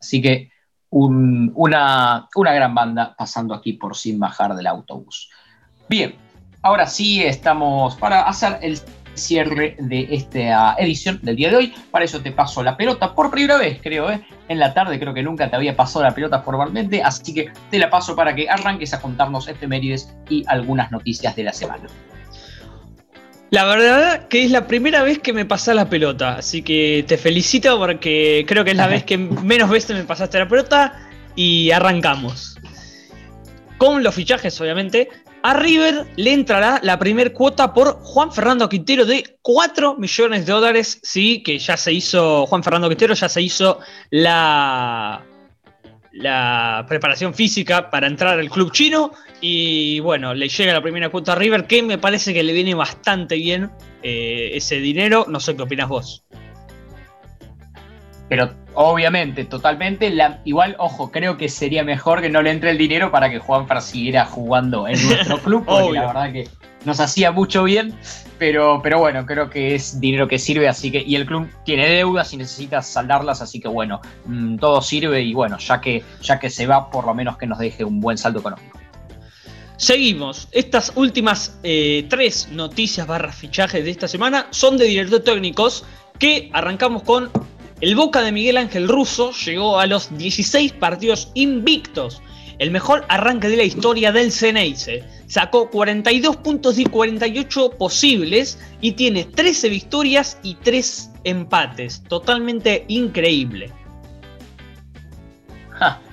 Así 0.00 0.20
que 0.20 0.50
una, 0.90 2.28
una 2.34 2.52
gran 2.52 2.74
banda 2.74 3.14
pasando 3.16 3.54
aquí 3.54 3.74
por 3.74 3.96
sin 3.96 4.18
bajar 4.18 4.54
del 4.54 4.66
autobús. 4.66 5.30
Bien, 5.88 6.14
ahora 6.62 6.86
sí 6.86 7.22
estamos 7.22 7.96
para 7.96 8.22
hacer 8.22 8.58
el 8.62 8.80
cierre 9.18 9.76
de 9.78 10.08
esta 10.10 10.74
edición 10.78 11.18
del 11.22 11.36
día 11.36 11.50
de 11.50 11.56
hoy. 11.56 11.74
Para 11.90 12.04
eso 12.04 12.20
te 12.20 12.32
paso 12.32 12.62
la 12.62 12.76
pelota 12.76 13.14
por 13.14 13.30
primera 13.30 13.58
vez, 13.58 13.80
creo, 13.82 14.10
¿eh? 14.10 14.20
en 14.48 14.58
la 14.58 14.72
tarde. 14.72 14.98
Creo 14.98 15.12
que 15.12 15.22
nunca 15.22 15.50
te 15.50 15.56
había 15.56 15.76
pasado 15.76 16.04
la 16.04 16.14
pelota 16.14 16.40
formalmente, 16.40 17.02
así 17.02 17.34
que 17.34 17.50
te 17.70 17.78
la 17.78 17.90
paso 17.90 18.16
para 18.16 18.34
que 18.34 18.48
arranques 18.48 18.94
a 18.94 19.00
contarnos 19.00 19.48
efemérides 19.48 20.14
y 20.28 20.44
algunas 20.46 20.90
noticias 20.90 21.36
de 21.36 21.44
la 21.44 21.52
semana. 21.52 21.84
La 23.50 23.64
verdad 23.64 24.28
que 24.28 24.44
es 24.44 24.50
la 24.50 24.66
primera 24.66 25.02
vez 25.02 25.20
que 25.20 25.32
me 25.32 25.46
pasas 25.46 25.74
la 25.74 25.88
pelota, 25.88 26.36
así 26.36 26.62
que 26.62 27.04
te 27.08 27.16
felicito 27.16 27.78
porque 27.78 28.44
creo 28.46 28.62
que 28.62 28.72
es 28.72 28.76
la 28.76 28.86
vez 28.86 29.04
que 29.04 29.16
menos 29.16 29.70
veces 29.70 29.96
me 29.96 30.04
pasaste 30.04 30.38
la 30.38 30.48
pelota 30.48 31.08
y 31.34 31.70
arrancamos. 31.70 32.58
Con 33.78 34.02
los 34.02 34.14
fichajes, 34.14 34.60
obviamente, 34.60 35.08
a 35.42 35.54
River 35.54 36.06
le 36.16 36.32
entrará 36.32 36.80
la 36.82 36.98
primer 36.98 37.32
cuota 37.32 37.72
por 37.72 37.98
Juan 38.02 38.32
Fernando 38.32 38.68
Quintero 38.68 39.04
de 39.04 39.38
4 39.42 39.96
millones 39.96 40.46
de 40.46 40.52
dólares. 40.52 41.00
Sí, 41.02 41.42
que 41.42 41.58
ya 41.58 41.76
se 41.76 41.92
hizo, 41.92 42.46
Juan 42.46 42.62
Fernando 42.62 42.88
Quintero 42.88 43.14
ya 43.14 43.28
se 43.28 43.42
hizo 43.42 43.80
la, 44.10 45.22
la 46.12 46.84
preparación 46.88 47.34
física 47.34 47.90
para 47.90 48.06
entrar 48.06 48.38
al 48.38 48.50
club 48.50 48.72
chino. 48.72 49.12
Y 49.40 50.00
bueno, 50.00 50.34
le 50.34 50.48
llega 50.48 50.72
la 50.72 50.82
primera 50.82 51.08
cuota 51.10 51.32
a 51.32 51.36
River, 51.36 51.66
que 51.66 51.82
me 51.82 51.98
parece 51.98 52.34
que 52.34 52.42
le 52.42 52.52
viene 52.52 52.74
bastante 52.74 53.36
bien 53.36 53.70
eh, 54.02 54.50
ese 54.54 54.80
dinero. 54.80 55.26
No 55.28 55.40
sé 55.40 55.56
qué 55.56 55.62
opinas 55.62 55.88
vos. 55.88 56.24
Pero 58.28 58.54
obviamente, 58.74 59.44
totalmente. 59.44 60.12
igual, 60.44 60.76
ojo, 60.78 61.10
creo 61.10 61.36
que 61.36 61.48
sería 61.48 61.82
mejor 61.82 62.20
que 62.20 62.28
no 62.28 62.42
le 62.42 62.50
entre 62.50 62.70
el 62.70 62.78
dinero 62.78 63.10
para 63.10 63.30
que 63.30 63.38
Juanfra 63.38 63.80
siguiera 63.80 64.26
jugando 64.26 64.86
en 64.86 65.02
nuestro 65.06 65.38
club, 65.42 65.64
porque 65.64 65.92
la 65.92 66.06
verdad 66.06 66.32
que 66.32 66.48
nos 66.84 67.00
hacía 67.00 67.32
mucho 67.32 67.64
bien. 67.64 67.94
Pero, 68.38 68.80
pero 68.82 69.00
bueno, 69.00 69.26
creo 69.26 69.50
que 69.50 69.74
es 69.74 69.98
dinero 69.98 70.28
que 70.28 70.38
sirve, 70.38 70.68
así 70.68 70.92
que. 70.92 71.02
Y 71.02 71.16
el 71.16 71.26
club 71.26 71.48
tiene 71.64 71.88
deudas 71.88 72.32
y 72.32 72.36
necesita 72.36 72.82
saldarlas, 72.82 73.42
así 73.42 73.58
que 73.60 73.68
bueno, 73.68 74.00
mm, 74.26 74.58
todo 74.58 74.80
sirve 74.80 75.22
y 75.22 75.34
bueno, 75.34 75.58
ya 75.58 75.80
que, 75.80 76.04
ya 76.22 76.38
que 76.38 76.50
se 76.50 76.66
va, 76.66 76.90
por 76.90 77.04
lo 77.04 77.14
menos 77.14 77.36
que 77.36 77.46
nos 77.46 77.58
deje 77.58 77.82
un 77.84 78.00
buen 78.00 78.16
saldo 78.16 78.40
económico. 78.40 78.78
Seguimos. 79.78 80.48
Estas 80.50 80.92
últimas 80.96 81.58
eh, 81.62 82.04
tres 82.10 82.48
noticias 82.50 83.06
barra 83.06 83.32
fichajes 83.32 83.84
de 83.84 83.92
esta 83.92 84.08
semana 84.08 84.48
son 84.50 84.76
de 84.76 84.84
directores 84.86 85.24
técnicos 85.24 85.84
que 86.18 86.50
arrancamos 86.52 87.04
con 87.04 87.30
el 87.80 87.94
Boca 87.94 88.22
de 88.22 88.32
Miguel 88.32 88.56
Ángel 88.56 88.88
Russo 88.88 89.30
llegó 89.32 89.78
a 89.78 89.86
los 89.86 90.16
16 90.18 90.72
partidos 90.72 91.30
invictos, 91.34 92.20
el 92.58 92.72
mejor 92.72 93.04
arranque 93.08 93.48
de 93.48 93.56
la 93.56 93.62
historia 93.62 94.10
del 94.10 94.32
Ceneice. 94.32 95.04
Sacó 95.26 95.70
42 95.70 96.38
puntos 96.38 96.76
de 96.76 96.86
48 96.86 97.70
posibles 97.78 98.58
y 98.80 98.92
tiene 98.92 99.24
13 99.24 99.68
victorias 99.68 100.40
y 100.42 100.54
3 100.56 101.12
empates. 101.22 102.02
Totalmente 102.08 102.84
increíble. 102.88 103.70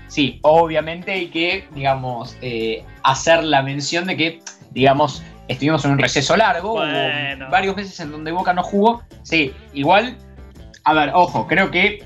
sí, 0.08 0.38
obviamente 0.44 1.14
hay 1.14 1.28
que, 1.28 1.68
digamos, 1.74 2.38
eh, 2.42 2.84
hacer 3.02 3.44
la 3.44 3.64
mención 3.64 4.06
de 4.06 4.18
que, 4.18 4.40
digamos, 4.70 5.24
estuvimos 5.48 5.84
en 5.86 5.92
un 5.92 5.98
receso 5.98 6.38
largo, 6.38 6.76
varios 7.50 7.76
meses 7.76 8.00
en 8.00 8.12
donde 8.12 8.32
Boca 8.32 8.54
no 8.54 8.62
jugó. 8.62 9.02
Sí, 9.24 9.52
igual 9.74 10.16
a 10.86 10.94
ver, 10.94 11.12
ojo, 11.14 11.48
creo 11.48 11.72
que 11.72 12.04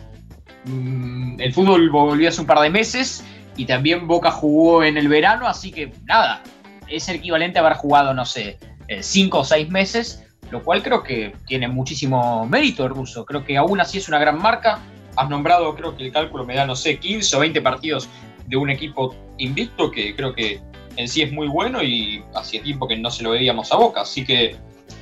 mm, 0.66 1.40
el 1.40 1.54
fútbol 1.54 1.90
volvió 1.90 2.30
hace 2.30 2.42
un 2.42 2.48
par 2.48 2.60
de 2.60 2.70
meses 2.70 3.24
y 3.58 3.66
también 3.66 4.08
Boca 4.08 4.32
jugó 4.32 4.84
en 4.84 4.98
el 4.98 5.10
verano, 5.10 5.48
así 5.48 5.72
que 5.72 5.92
nada, 6.06 6.42
es 6.88 7.10
el 7.10 7.18
equivalente 7.18 7.60
a 7.60 7.62
haber 7.62 7.74
jugado, 7.74 8.14
no 8.14 8.26
sé, 8.26 8.58
eh, 8.88 9.04
cinco 9.04 9.40
o 9.40 9.44
seis 9.44 9.70
meses, 9.70 10.26
lo 10.50 10.64
cual 10.64 10.82
creo 10.82 11.04
que 11.04 11.36
tiene 11.46 11.68
muchísimo 11.68 12.48
mérito 12.48 12.86
el 12.86 12.92
ruso. 12.92 13.26
Creo 13.26 13.44
que 13.44 13.58
aún 13.58 13.80
así 13.82 13.98
es 13.98 14.08
una 14.08 14.18
gran 14.18 14.42
marca. 14.42 14.80
Has 15.16 15.30
nombrado, 15.30 15.76
creo 15.76 15.96
que 15.96 16.06
el 16.06 16.12
cálculo 16.12 16.46
me 16.46 16.56
da, 16.56 16.66
no 16.66 16.76
sé, 16.76 16.98
15 16.98 17.36
o 17.36 17.40
20 17.42 17.62
partidos 17.62 18.10
de 18.48 18.58
un 18.58 18.70
equipo 18.70 19.14
invicto, 19.38 19.92
que 19.92 20.16
creo 20.16 20.34
que 20.34 20.62
en 20.96 21.08
sí 21.08 21.22
es 21.22 21.32
muy 21.32 21.48
bueno 21.48 21.84
y 21.84 22.24
hacía 22.34 22.64
tiempo 22.64 22.88
que 22.88 22.98
no 22.98 23.12
se 23.12 23.24
lo 23.24 23.32
veíamos 23.32 23.72
a 23.72 23.76
Boca. 23.76 24.02
Así 24.02 24.26
que 24.26 24.56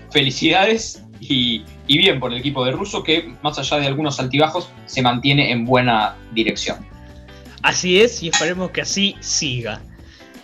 felicidades 0.10 1.07
y, 1.20 1.64
bien 1.88 2.20
por 2.20 2.32
el 2.32 2.40
equipo 2.40 2.64
de 2.66 2.72
Russo 2.72 3.04
que, 3.04 3.34
más 3.42 3.58
allá 3.58 3.78
de 3.78 3.88
algunos 3.88 4.20
altibajos, 4.20 4.70
se 4.86 5.02
mantiene 5.02 5.52
en 5.52 5.66
buena 5.66 6.16
dirección. 6.34 6.86
Así 7.64 8.00
es, 8.00 8.22
y 8.24 8.30
esperemos 8.30 8.72
que 8.72 8.82
así 8.82 9.16
siga. 9.20 9.82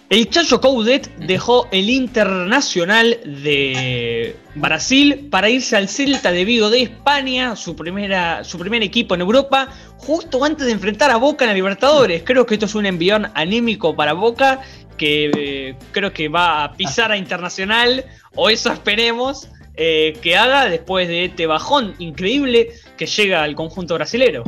El 0.09 0.30
Chacho 0.30 0.61
Coudet 0.61 1.09
dejó 1.17 1.67
el 1.71 1.89
Internacional 1.89 3.19
de 3.26 4.36
Brasil 4.53 5.28
para 5.32 5.49
irse 5.49 5.76
al 5.76 5.89
Celta 5.89 6.32
de 6.32 6.45
Vigo 6.45 6.69
de 6.69 6.84
España, 6.84 7.55
su, 7.55 7.76
primera, 7.76 8.43
su 8.43 8.59
primer 8.59 8.84
equipo 8.84 9.15
en 9.15 9.21
Europa, 9.21 9.69
justo 9.97 10.43
antes 10.43 10.67
de 10.67 10.74
enfrentar 10.74 11.09
a 11.09 11.17
Boca 11.17 11.45
en 11.45 11.49
la 11.49 11.55
Libertadores. 11.55 12.21
Creo 12.24 12.45
que 12.45 12.55
esto 12.55 12.67
es 12.67 12.76
un 12.76 12.86
envión 12.86 13.32
anímico 13.34 13.95
para 13.95 14.13
Boca, 14.13 14.61
que 14.97 15.32
eh, 15.36 15.76
creo 15.91 16.13
que 16.13 16.28
va 16.28 16.63
a 16.63 16.74
pisar 16.74 17.11
a 17.11 17.17
Internacional, 17.17 18.05
o 18.36 18.49
eso 18.49 18.71
esperemos. 18.71 19.49
Eh, 19.76 20.17
que 20.21 20.36
haga 20.38 20.65
después 20.65 21.07
de 21.07 21.26
este 21.26 21.47
bajón 21.47 21.95
increíble 21.97 22.69
que 22.95 23.07
llega 23.07 23.41
al 23.41 23.55
conjunto 23.55 23.95
brasilero. 23.95 24.43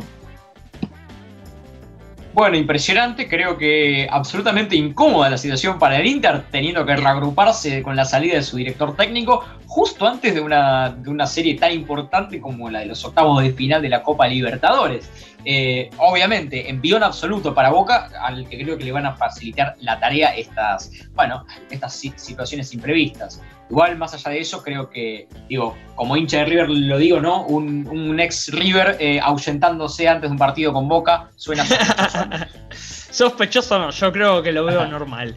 Bueno, 2.36 2.58
impresionante, 2.58 3.30
creo 3.30 3.56
que 3.56 4.06
absolutamente 4.10 4.76
incómoda 4.76 5.30
la 5.30 5.38
situación 5.38 5.78
para 5.78 5.96
el 5.96 6.06
Inter, 6.06 6.44
teniendo 6.50 6.84
que 6.84 6.94
reagruparse 6.94 7.82
con 7.82 7.96
la 7.96 8.04
salida 8.04 8.34
de 8.34 8.42
su 8.42 8.58
director 8.58 8.94
técnico 8.94 9.42
justo 9.66 10.06
antes 10.06 10.34
de 10.34 10.42
una, 10.42 10.90
de 10.90 11.08
una 11.08 11.26
serie 11.26 11.54
tan 11.54 11.72
importante 11.72 12.38
como 12.38 12.68
la 12.68 12.80
de 12.80 12.86
los 12.86 13.02
octavos 13.06 13.42
de 13.42 13.54
final 13.54 13.80
de 13.80 13.88
la 13.88 14.02
Copa 14.02 14.28
Libertadores. 14.28 15.10
Eh, 15.46 15.88
obviamente, 15.96 16.68
envión 16.68 17.02
absoluto 17.02 17.54
para 17.54 17.70
Boca, 17.70 18.10
al 18.20 18.46
que 18.46 18.62
creo 18.62 18.76
que 18.76 18.84
le 18.84 18.92
van 18.92 19.06
a 19.06 19.16
facilitar 19.16 19.74
la 19.80 19.98
tarea 19.98 20.36
estas, 20.36 20.90
bueno, 21.14 21.46
estas 21.70 21.94
situaciones 21.94 22.74
imprevistas. 22.74 23.40
Igual, 23.68 23.96
más 23.96 24.14
allá 24.14 24.30
de 24.30 24.40
eso, 24.40 24.62
creo 24.62 24.88
que, 24.88 25.28
digo, 25.48 25.76
como 25.96 26.16
hincha 26.16 26.38
de 26.38 26.44
River 26.44 26.70
lo 26.70 26.98
digo, 26.98 27.20
¿no? 27.20 27.42
Un, 27.46 28.18
ex 28.20 28.52
River 28.52 28.96
eh, 29.00 29.20
ahuyentándose 29.20 30.08
antes 30.08 30.30
de 30.30 30.32
un 30.32 30.38
partido 30.38 30.72
con 30.72 30.88
Boca 30.88 31.30
suena 31.36 31.66
sospechoso. 31.66 32.26
sospechoso 33.10 33.78
no, 33.78 33.90
yo 33.90 34.12
creo 34.12 34.42
que 34.42 34.52
lo 34.52 34.64
veo 34.64 34.86
normal. 34.86 35.36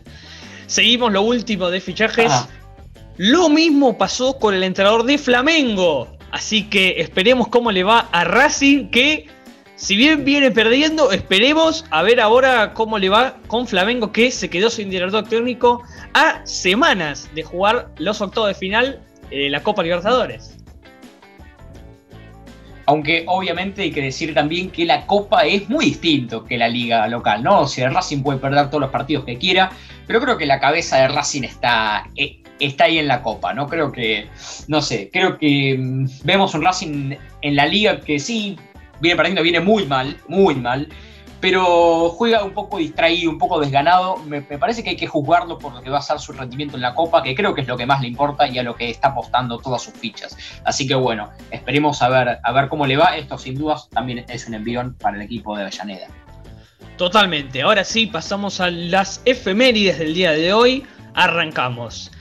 Seguimos 0.67 1.11
lo 1.11 1.23
último 1.23 1.69
de 1.69 1.81
fichajes. 1.81 2.31
Lo 3.17 3.49
mismo 3.49 3.97
pasó 3.97 4.37
con 4.37 4.53
el 4.53 4.63
entrenador 4.63 5.03
de 5.03 5.17
Flamengo. 5.17 6.07
Así 6.31 6.69
que 6.69 7.01
esperemos 7.01 7.47
cómo 7.47 7.71
le 7.71 7.83
va 7.83 8.07
a 8.11 8.23
Racing, 8.23 8.91
que 8.91 9.27
si 9.79 9.95
bien 9.95 10.25
viene 10.25 10.51
perdiendo, 10.51 11.13
esperemos 11.13 11.85
a 11.89 12.03
ver 12.03 12.19
ahora 12.19 12.73
cómo 12.73 12.99
le 12.99 13.07
va 13.07 13.37
con 13.47 13.65
Flamengo, 13.65 14.11
que 14.11 14.29
se 14.29 14.49
quedó 14.49 14.69
sin 14.69 14.89
director 14.89 15.23
técnico 15.23 15.81
a 16.13 16.45
semanas 16.45 17.29
de 17.33 17.43
jugar 17.43 17.89
los 17.97 18.19
octavos 18.19 18.49
de 18.49 18.55
final 18.55 19.01
de 19.29 19.49
la 19.49 19.63
Copa 19.63 19.81
Libertadores. 19.81 20.57
Aunque 22.87 23.23
obviamente 23.25 23.83
hay 23.83 23.91
que 23.91 24.01
decir 24.01 24.33
también 24.33 24.69
que 24.69 24.83
la 24.83 25.05
Copa 25.07 25.45
es 25.45 25.69
muy 25.69 25.85
distinto 25.85 26.43
que 26.43 26.57
la 26.57 26.67
liga 26.67 27.07
local, 27.07 27.41
¿no? 27.41 27.61
O 27.61 27.67
sea, 27.67 27.87
el 27.87 27.93
Racing 27.93 28.21
puede 28.21 28.39
perder 28.39 28.67
todos 28.67 28.81
los 28.81 28.91
partidos 28.91 29.23
que 29.23 29.37
quiera, 29.37 29.71
pero 30.05 30.19
creo 30.19 30.37
que 30.37 30.45
la 30.45 30.59
cabeza 30.59 30.97
de 30.97 31.07
Racing 31.07 31.43
está, 31.43 32.05
eh, 32.17 32.43
está 32.59 32.83
ahí 32.83 32.97
en 32.97 33.07
la 33.07 33.21
Copa, 33.21 33.53
¿no? 33.53 33.67
Creo 33.67 33.93
que, 33.93 34.27
no 34.67 34.81
sé, 34.81 35.09
creo 35.13 35.37
que 35.37 35.77
mm, 35.79 36.05
vemos 36.25 36.53
un 36.53 36.65
Racing 36.65 37.15
en 37.41 37.55
la 37.55 37.65
liga 37.65 38.01
que 38.01 38.19
sí 38.19 38.57
viene 38.99 39.15
perdiendo, 39.15 39.41
viene 39.43 39.59
muy 39.59 39.85
mal, 39.85 40.17
muy 40.27 40.55
mal, 40.55 40.87
pero 41.39 42.09
juega 42.09 42.43
un 42.43 42.51
poco 42.51 42.77
distraído, 42.77 43.31
un 43.31 43.37
poco 43.37 43.59
desganado. 43.59 44.17
Me, 44.17 44.41
parece 44.41 44.83
que 44.83 44.91
hay 44.91 44.95
que 44.97 45.07
juzgarlo 45.07 45.57
por 45.57 45.73
lo 45.73 45.81
que 45.81 45.89
va 45.89 45.99
a 45.99 46.01
ser 46.01 46.19
su 46.19 46.33
rendimiento 46.33 46.75
en 46.75 46.81
la 46.81 46.93
Copa, 46.93 47.23
que 47.23 47.33
creo 47.33 47.53
que 47.53 47.61
es 47.61 47.67
lo 47.67 47.77
que 47.77 47.85
más 47.85 48.01
le 48.01 48.07
importa 48.07 48.47
y 48.47 48.57
a 48.59 48.63
lo 48.63 48.75
que 48.75 48.89
está 48.89 49.09
apostando 49.09 49.57
todas 49.57 49.81
sus 49.81 49.93
fichas. 49.93 50.37
Así 50.65 50.85
que 50.85 50.95
bueno, 50.95 51.29
esperemos 51.51 52.01
a 52.01 52.09
ver, 52.09 52.39
a 52.43 52.51
ver 52.51 52.67
cómo 52.67 52.85
le 52.85 52.97
va. 52.97 53.15
Esto 53.15 53.37
sin 53.37 53.55
dudas 53.55 53.89
también 53.89 54.25
es 54.27 54.47
un 54.47 54.53
envión 54.53 54.95
para 54.95 55.15
el 55.15 55.21
equipo 55.21 55.55
de 55.55 55.63
Avellaneda. 55.63 56.07
Totalmente. 56.97 57.61
Ahora 57.61 57.85
sí, 57.85 58.07
pasamos 58.07 58.59
a 58.59 58.69
las 58.69 59.21
efemérides 59.23 59.99
del 59.99 60.13
día 60.13 60.31
de 60.31 60.51
hoy. 60.51 60.85
Arrancamos. 61.13 62.11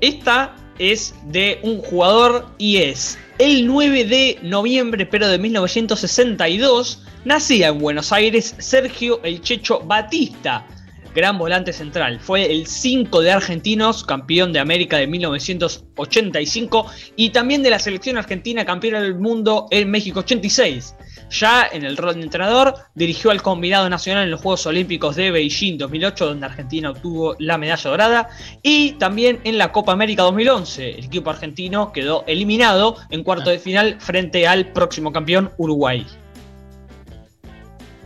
Esta 0.00 0.54
es 0.78 1.14
de 1.24 1.58
un 1.62 1.78
jugador 1.78 2.46
y 2.58 2.78
es 2.78 3.18
el 3.38 3.66
9 3.66 4.04
de 4.04 4.38
noviembre, 4.42 5.06
pero 5.06 5.28
de 5.28 5.38
1962, 5.38 7.02
nacía 7.24 7.68
en 7.68 7.78
Buenos 7.78 8.12
Aires 8.12 8.54
Sergio 8.58 9.20
El 9.24 9.40
Checho 9.40 9.80
Batista, 9.80 10.66
gran 11.14 11.38
volante 11.38 11.72
central. 11.72 12.20
Fue 12.20 12.50
el 12.50 12.66
5 12.66 13.20
de 13.20 13.32
argentinos, 13.32 14.04
campeón 14.04 14.52
de 14.52 14.58
América 14.58 14.98
de 14.98 15.06
1985 15.06 16.86
y 17.16 17.30
también 17.30 17.62
de 17.62 17.70
la 17.70 17.78
selección 17.78 18.18
argentina, 18.18 18.64
campeón 18.64 19.02
del 19.02 19.14
mundo 19.14 19.66
en 19.70 19.90
México 19.90 20.20
86. 20.20 20.96
Ya 21.30 21.66
en 21.72 21.84
el 21.84 21.96
rol 21.96 22.14
de 22.16 22.22
entrenador, 22.22 22.74
dirigió 22.94 23.30
al 23.30 23.42
combinado 23.42 23.88
nacional 23.88 24.24
en 24.24 24.30
los 24.30 24.40
Juegos 24.40 24.66
Olímpicos 24.66 25.16
de 25.16 25.30
Beijing 25.30 25.78
2008, 25.78 26.26
donde 26.26 26.46
Argentina 26.46 26.90
obtuvo 26.90 27.34
la 27.38 27.58
medalla 27.58 27.90
dorada, 27.90 28.28
y 28.62 28.92
también 28.92 29.40
en 29.44 29.58
la 29.58 29.72
Copa 29.72 29.92
América 29.92 30.22
2011. 30.22 30.98
El 30.98 31.04
equipo 31.06 31.30
argentino 31.30 31.92
quedó 31.92 32.24
eliminado 32.26 32.96
en 33.10 33.22
cuarto 33.22 33.50
de 33.50 33.58
final 33.58 33.96
frente 34.00 34.46
al 34.46 34.72
próximo 34.72 35.12
campeón 35.12 35.52
Uruguay. 35.56 36.06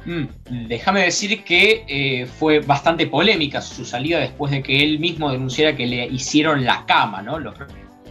Mm, 0.09 0.69
déjame 0.69 1.03
decir 1.03 1.45
que 1.45 1.85
eh, 1.87 2.25
fue 2.25 2.61
bastante 2.61 3.07
polémica 3.09 3.61
su 3.61 3.85
salida 3.85 4.19
después 4.19 4.51
de 4.51 4.63
que 4.63 4.83
él 4.83 4.99
mismo 4.99 5.31
denunciara 5.31 5.77
que 5.77 5.87
le 5.87 6.07
hicieron 6.07 6.65
la 6.65 6.87
cama, 6.87 7.21
¿no? 7.21 7.39
Los 7.39 7.55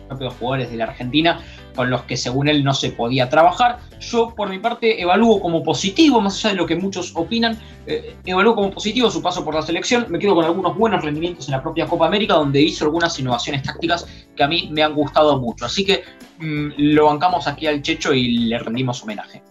propios 0.07 0.35
jugadores 0.35 0.69
de 0.69 0.77
la 0.77 0.83
Argentina 0.83 1.41
con 1.75 1.89
los 1.89 2.03
que 2.03 2.15
según 2.15 2.49
él 2.49 2.63
no 2.63 2.75
se 2.75 2.91
podía 2.91 3.29
trabajar. 3.29 3.79
Yo 3.99 4.35
por 4.35 4.47
mi 4.47 4.59
parte 4.59 5.01
evalúo 5.01 5.41
como 5.41 5.63
positivo, 5.63 6.21
más 6.21 6.37
allá 6.37 6.51
de 6.51 6.57
lo 6.57 6.67
que 6.67 6.75
muchos 6.75 7.13
opinan, 7.15 7.57
eh, 7.87 8.15
evalúo 8.25 8.53
como 8.53 8.69
positivo 8.69 9.09
su 9.09 9.23
paso 9.23 9.43
por 9.43 9.55
la 9.55 9.63
selección. 9.63 10.05
Me 10.09 10.19
quedo 10.19 10.35
con 10.35 10.45
algunos 10.45 10.77
buenos 10.77 11.03
rendimientos 11.03 11.47
en 11.47 11.53
la 11.53 11.63
propia 11.63 11.87
Copa 11.87 12.05
América, 12.05 12.35
donde 12.35 12.61
hizo 12.61 12.85
algunas 12.85 13.17
innovaciones 13.17 13.63
tácticas 13.63 14.05
que 14.35 14.43
a 14.43 14.47
mí 14.47 14.69
me 14.71 14.83
han 14.83 14.93
gustado 14.93 15.39
mucho. 15.39 15.65
Así 15.65 15.83
que 15.83 16.03
mm, 16.37 16.73
lo 16.77 17.07
bancamos 17.07 17.47
aquí 17.47 17.65
al 17.65 17.81
Checho 17.81 18.13
y 18.13 18.37
le 18.49 18.59
rendimos 18.59 19.01
homenaje. 19.01 19.41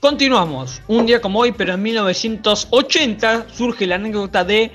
Continuamos. 0.00 0.80
Un 0.86 1.06
día 1.06 1.20
como 1.20 1.40
hoy, 1.40 1.50
pero 1.50 1.74
en 1.74 1.82
1980, 1.82 3.46
surge 3.52 3.84
la 3.84 3.96
anécdota 3.96 4.44
de 4.44 4.70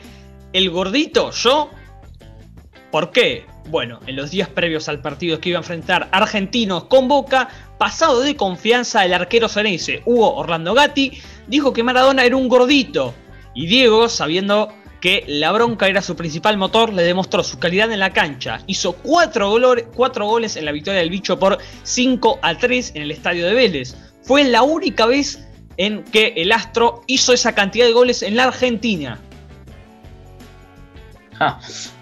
El 0.51 0.69
gordito, 0.69 1.32
yo. 1.32 1.69
¿Por 2.91 3.11
qué? 3.11 3.45
Bueno, 3.69 4.01
en 4.05 4.17
los 4.17 4.32
días 4.32 4.49
previos 4.49 4.89
al 4.89 5.01
partido 5.01 5.39
que 5.39 5.47
iba 5.47 5.59
a 5.59 5.61
enfrentar 5.61 6.09
Argentinos 6.11 6.84
con 6.86 7.07
Boca, 7.07 7.47
pasado 7.78 8.19
de 8.19 8.36
confianza 8.36 9.05
el 9.05 9.13
arquero 9.13 9.47
ceneice 9.47 10.01
Hugo 10.05 10.36
Orlando 10.36 10.74
Gatti, 10.74 11.13
dijo 11.47 11.71
que 11.71 11.84
Maradona 11.84 12.26
era 12.26 12.36
un 12.36 12.49
gordito. 12.49 13.13
Y 13.55 13.67
Diego, 13.67 14.09
sabiendo 14.09 14.74
que 14.99 15.24
la 15.26 15.53
bronca 15.53 15.88
era 15.88 16.01
su 16.01 16.17
principal 16.17 16.57
motor, 16.57 16.91
le 16.91 17.03
demostró 17.03 17.45
su 17.45 17.59
calidad 17.59 17.89
en 17.93 17.99
la 17.99 18.11
cancha. 18.11 18.59
Hizo 18.67 18.91
cuatro, 18.97 19.55
cuatro 19.95 20.26
goles 20.26 20.57
en 20.57 20.65
la 20.65 20.74
victoria 20.74 20.99
del 20.99 21.09
bicho 21.09 21.39
por 21.39 21.59
5 21.84 22.39
a 22.41 22.57
3 22.57 22.91
en 22.95 23.03
el 23.03 23.11
estadio 23.11 23.45
de 23.45 23.53
Vélez 23.53 23.95
fue 24.24 24.43
la 24.43 24.63
única 24.63 25.05
vez 25.05 25.47
en 25.78 26.03
que 26.03 26.34
el 26.38 26.51
Astro 26.51 27.01
hizo 27.07 27.34
esa 27.34 27.53
cantidad 27.53 27.86
de 27.86 27.93
goles 27.93 28.24
en 28.24 28.36
la 28.36 28.45
Argentina. 28.45 29.19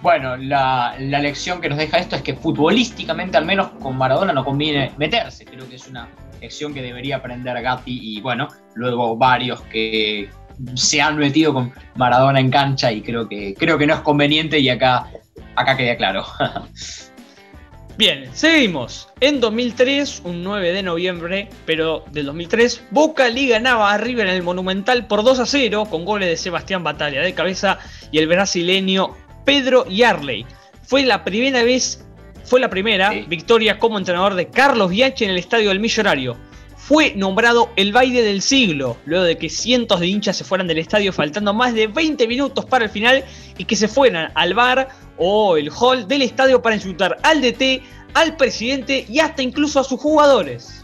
bueno, 0.02 0.38
la, 0.38 0.96
lección 0.98 1.62
que 1.62 1.70
nos 1.70 1.78
deja 1.78 1.98
esto 1.98 2.16
es 2.16 2.22
que 2.22 2.36
futbolísticamente 2.36 3.38
al 3.38 3.46
menos 3.46 3.70
con 3.82 3.98
Maradona 3.98 4.34
no 4.34 4.44
conviene 4.44 4.92
meterse. 4.98 5.46
Creo 5.46 5.68
que 5.68 5.76
es 5.76 5.88
una 5.88 6.10
lección 6.42 6.74
que 6.74 6.82
debería 6.82 7.18
aprender 7.18 7.62
Gatti 7.62 8.00
y 8.02 8.22
bueno, 8.22 8.48
luego 8.76 9.16
varios 9.16 9.62
que 9.64 10.30
se 10.76 11.02
han 11.02 11.18
metido 11.18 11.54
con 11.54 11.74
Maradona 11.96 12.40
en 12.40 12.52
cancha 12.52 12.92
y 12.92 13.02
creo 13.02 13.28
que, 13.28 13.54
creo 13.56 13.78
que 13.78 13.88
no 13.88 13.96
es 13.96 14.02
conveniente 14.02 14.60
y 14.60 14.70
acá, 14.70 15.08
acá 15.56 15.78
queda 15.78 15.96
claro. 15.96 16.26
Bien, 18.02 18.28
seguimos. 18.34 19.10
En 19.20 19.40
2003, 19.40 20.24
un 20.24 20.42
9 20.42 20.74
de 20.74 20.82
noviembre, 20.82 21.50
pero 21.68 22.04
del 22.12 22.26
2003, 22.26 22.86
Boca 22.90 23.30
le 23.30 23.46
ganaba 23.46 23.94
a 23.94 24.00
River 24.00 24.26
en 24.26 24.34
el 24.34 24.42
Monumental 24.42 25.06
por 25.06 25.24
2 25.24 25.38
a 25.38 25.46
0 25.46 25.86
con 25.88 26.04
goles 26.04 26.28
de 26.28 26.36
Sebastián 26.36 26.84
Batalla 26.84 27.22
de 27.22 27.36
cabeza 27.36 27.78
y 28.12 28.18
el 28.18 28.26
brasileño 28.26 29.16
Pedro 29.46 29.86
Yarley. 29.88 30.48
Fue 30.82 31.04
la 31.04 31.24
primera 31.24 31.62
vez, 31.62 32.04
fue 32.44 32.60
la 32.60 32.72
primera 32.72 33.12
victoria 33.28 33.78
como 33.78 34.00
entrenador 34.00 34.34
de 34.34 34.50
Carlos 34.50 34.90
Bianchi 34.90 35.26
en 35.26 35.30
el 35.30 35.38
Estadio 35.38 35.70
del 35.70 35.80
Millonario. 35.80 36.36
Fue 36.76 37.14
nombrado 37.16 37.70
el 37.76 37.94
baile 37.94 38.24
del 38.24 38.42
siglo, 38.42 38.98
luego 39.06 39.26
de 39.26 39.38
que 39.38 39.48
cientos 39.48 40.00
de 40.00 40.08
hinchas 40.08 40.36
se 40.36 40.44
fueran 40.44 40.66
del 40.66 40.80
estadio 40.80 41.14
faltando 41.14 41.54
más 41.54 41.76
de 41.76 41.86
20 41.86 42.28
minutos 42.28 42.66
para 42.66 42.86
el 42.86 42.90
final 42.90 43.24
y 43.60 43.66
que 43.66 43.76
se 43.76 43.88
fueran 43.88 44.32
al 44.34 44.56
bar 44.56 44.90
o 45.24 45.56
el 45.56 45.70
hall 45.70 46.08
del 46.08 46.24
estadio 46.24 46.64
para 46.64 46.76
insultar 46.76 47.16
al 47.22 47.42
DT, 47.42 47.84
al 48.16 48.36
presidente 48.38 49.06
y 49.08 49.20
hasta 49.20 49.44
incluso 49.44 49.80
a 49.80 49.84
sus 49.84 50.00
jugadores. 50.00 50.84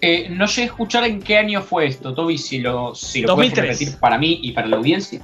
Eh, 0.00 0.28
no 0.30 0.46
sé 0.46 0.62
escuchar 0.62 1.02
en 1.02 1.20
qué 1.20 1.36
año 1.36 1.60
fue 1.60 1.86
esto, 1.86 2.14
Toby, 2.14 2.38
si 2.38 2.60
lo, 2.60 2.94
si 2.94 3.22
lo 3.22 3.34
puedes 3.34 3.56
repetir 3.56 3.96
para 3.98 4.18
mí 4.18 4.38
y 4.40 4.52
para 4.52 4.68
la 4.68 4.76
audiencia. 4.76 5.20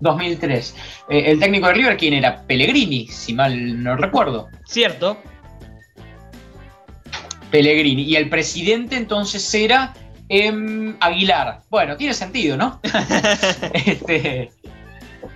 2003. 0.00 0.74
Eh, 1.08 1.22
el 1.26 1.38
técnico 1.38 1.68
de 1.68 1.74
River, 1.74 1.96
¿quién 1.96 2.14
era? 2.14 2.42
Pellegrini, 2.42 3.06
si 3.06 3.32
mal 3.32 3.82
no 3.82 3.96
recuerdo. 3.96 4.48
Cierto. 4.66 5.16
Pellegrini. 7.52 8.02
Y 8.02 8.16
el 8.16 8.28
presidente 8.28 8.96
entonces 8.96 9.54
era 9.54 9.94
em, 10.28 10.96
Aguilar. 10.98 11.60
Bueno, 11.70 11.96
tiene 11.96 12.12
sentido, 12.12 12.56
¿no? 12.56 12.80
este, 13.72 14.50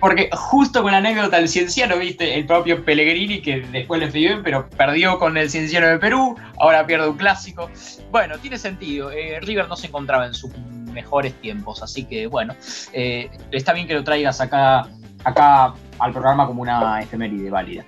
porque 0.01 0.29
justo 0.33 0.81
con 0.81 0.91
la 0.91 0.97
anécdota 0.97 1.37
del 1.37 1.47
cienciano, 1.47 1.95
viste, 1.97 2.35
el 2.35 2.47
propio 2.47 2.83
Pellegrini, 2.83 3.39
que 3.39 3.61
después 3.61 4.01
le 4.01 4.09
fue 4.09 4.21
bien, 4.21 4.41
pero 4.43 4.67
perdió 4.71 5.19
con 5.19 5.37
el 5.37 5.49
cienciano 5.49 5.87
de 5.87 5.99
Perú, 5.99 6.35
ahora 6.57 6.85
pierde 6.87 7.07
un 7.07 7.17
clásico. 7.17 7.69
Bueno, 8.09 8.37
tiene 8.39 8.57
sentido. 8.57 9.11
Eh, 9.11 9.39
River 9.41 9.69
no 9.69 9.77
se 9.77 9.87
encontraba 9.87 10.25
en 10.25 10.33
sus 10.33 10.51
mejores 10.91 11.39
tiempos, 11.39 11.83
así 11.83 12.03
que 12.03 12.25
bueno, 12.25 12.55
eh, 12.91 13.29
está 13.51 13.73
bien 13.73 13.87
que 13.87 13.93
lo 13.93 14.03
traigas 14.03 14.41
acá, 14.41 14.87
acá 15.23 15.75
al 15.99 16.11
programa 16.11 16.47
como 16.47 16.63
una 16.63 16.99
efeméride 16.99 17.51
válida. 17.51 17.85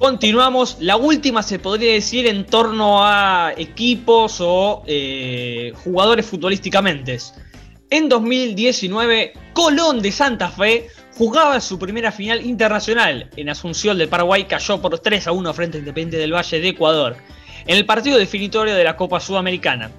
Continuamos, 0.00 0.78
la 0.80 0.96
última 0.96 1.44
se 1.44 1.60
podría 1.60 1.92
decir 1.92 2.26
en 2.26 2.44
torno 2.44 3.04
a 3.04 3.52
equipos 3.56 4.38
o 4.40 4.82
eh, 4.86 5.72
jugadores 5.84 6.26
futbolísticamente. 6.26 7.18
En 7.90 8.08
2019, 8.08 9.34
Colón 9.52 10.02
de 10.02 10.10
Santa 10.10 10.48
Fe 10.48 10.88
jugaba 11.16 11.60
su 11.60 11.78
primera 11.78 12.12
final 12.12 12.44
internacional. 12.44 13.30
En 13.36 13.48
Asunción 13.48 13.98
del 13.98 14.08
Paraguay 14.08 14.44
cayó 14.44 14.80
por 14.80 14.98
3 14.98 15.26
a 15.28 15.32
1 15.32 15.54
frente 15.54 15.78
a 15.78 15.80
Independiente 15.80 16.16
del 16.16 16.34
Valle 16.34 16.60
de 16.60 16.68
Ecuador, 16.68 17.16
en 17.66 17.76
el 17.76 17.86
partido 17.86 18.18
definitorio 18.18 18.74
de 18.74 18.84
la 18.84 18.96
Copa 18.96 19.20
Sudamericana. 19.20 19.90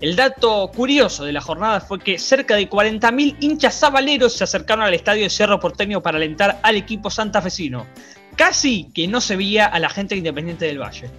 El 0.00 0.16
dato 0.16 0.70
curioso 0.74 1.24
de 1.24 1.32
la 1.32 1.42
jornada 1.42 1.80
fue 1.80 1.98
que 1.98 2.18
cerca 2.18 2.56
de 2.56 2.70
40.000 2.70 3.36
hinchas 3.40 3.78
zabaleros 3.78 4.32
se 4.32 4.44
acercaron 4.44 4.84
al 4.84 4.94
estadio 4.94 5.24
de 5.24 5.30
Cerro 5.30 5.60
Porteño 5.60 6.02
para 6.02 6.16
alentar 6.16 6.58
al 6.62 6.76
equipo 6.76 7.10
santafesino. 7.10 7.86
Casi 8.34 8.90
que 8.94 9.06
no 9.08 9.20
se 9.20 9.36
veía 9.36 9.66
a 9.66 9.78
la 9.78 9.90
gente 9.90 10.16
Independiente 10.16 10.64
del 10.64 10.80
Valle. 10.80 11.10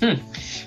Hmm. 0.00 0.14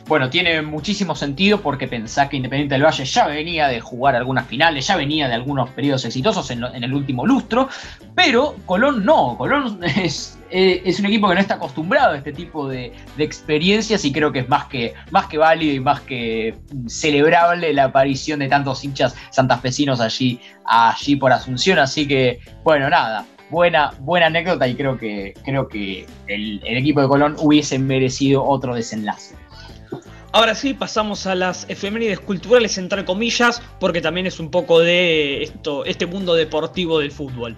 Bueno, 0.07 0.29
tiene 0.29 0.61
muchísimo 0.61 1.15
sentido 1.15 1.61
porque 1.61 1.87
pensá 1.87 2.27
que 2.27 2.35
Independiente 2.35 2.75
del 2.75 2.83
Valle 2.83 3.05
ya 3.05 3.27
venía 3.27 3.67
de 3.67 3.79
jugar 3.79 4.15
algunas 4.15 4.45
finales, 4.45 4.87
ya 4.87 4.97
venía 4.97 5.27
de 5.27 5.35
algunos 5.35 5.69
periodos 5.69 6.03
exitosos 6.03 6.51
en, 6.51 6.63
el 6.63 6.93
último 6.93 7.25
lustro, 7.25 7.69
pero 8.13 8.55
Colón 8.65 9.05
no, 9.05 9.37
Colón 9.37 9.79
es, 9.83 10.37
eh, 10.49 10.81
es, 10.83 10.99
un 10.99 11.05
equipo 11.05 11.29
que 11.29 11.35
no 11.35 11.39
está 11.39 11.53
acostumbrado 11.53 12.13
a 12.13 12.17
este 12.17 12.33
tipo 12.33 12.67
de, 12.67 12.91
experiencias 13.17 14.03
y 14.03 14.11
creo 14.11 14.33
que 14.33 14.39
es 14.39 14.49
más 14.49 14.65
que, 14.65 14.93
más 15.11 15.27
que 15.27 15.37
válido 15.37 15.75
y 15.75 15.79
más 15.79 16.01
que 16.01 16.55
celebrable 16.87 17.71
la 17.73 17.85
aparición 17.85 18.39
de 18.39 18.49
tantos 18.49 18.83
hinchas 18.83 19.15
santafesinos 19.29 20.01
allí, 20.01 20.41
allí 20.65 21.15
por 21.15 21.31
Asunción, 21.31 21.79
así 21.79 22.05
que 22.05 22.39
bueno, 22.63 22.89
nada, 22.89 23.25
buena, 23.51 23.93
buena 23.99 24.27
anécdota 24.27 24.67
y 24.67 24.75
creo 24.75 24.97
que, 24.97 25.35
creo 25.43 25.67
que 25.67 26.07
el, 26.27 26.61
equipo 26.63 27.01
de 27.01 27.07
Colón 27.07 27.35
hubiese 27.37 27.77
merecido 27.77 28.43
otro 28.43 28.73
desenlace. 28.73 29.35
Ahora 30.31 30.55
sí, 30.55 30.73
pasamos 30.73 31.27
a 31.27 31.35
las 31.35 31.69
efemérides 31.69 32.21
culturales, 32.21 32.77
entre 32.77 33.03
comillas, 33.03 33.61
porque 33.81 33.99
también 33.99 34.25
es 34.25 34.39
un 34.39 34.49
poco 34.49 34.79
de 34.79 35.43
esto, 35.43 35.83
este 35.83 36.05
mundo 36.05 36.33
deportivo 36.33 36.99
del 36.99 37.11
fútbol. 37.11 37.57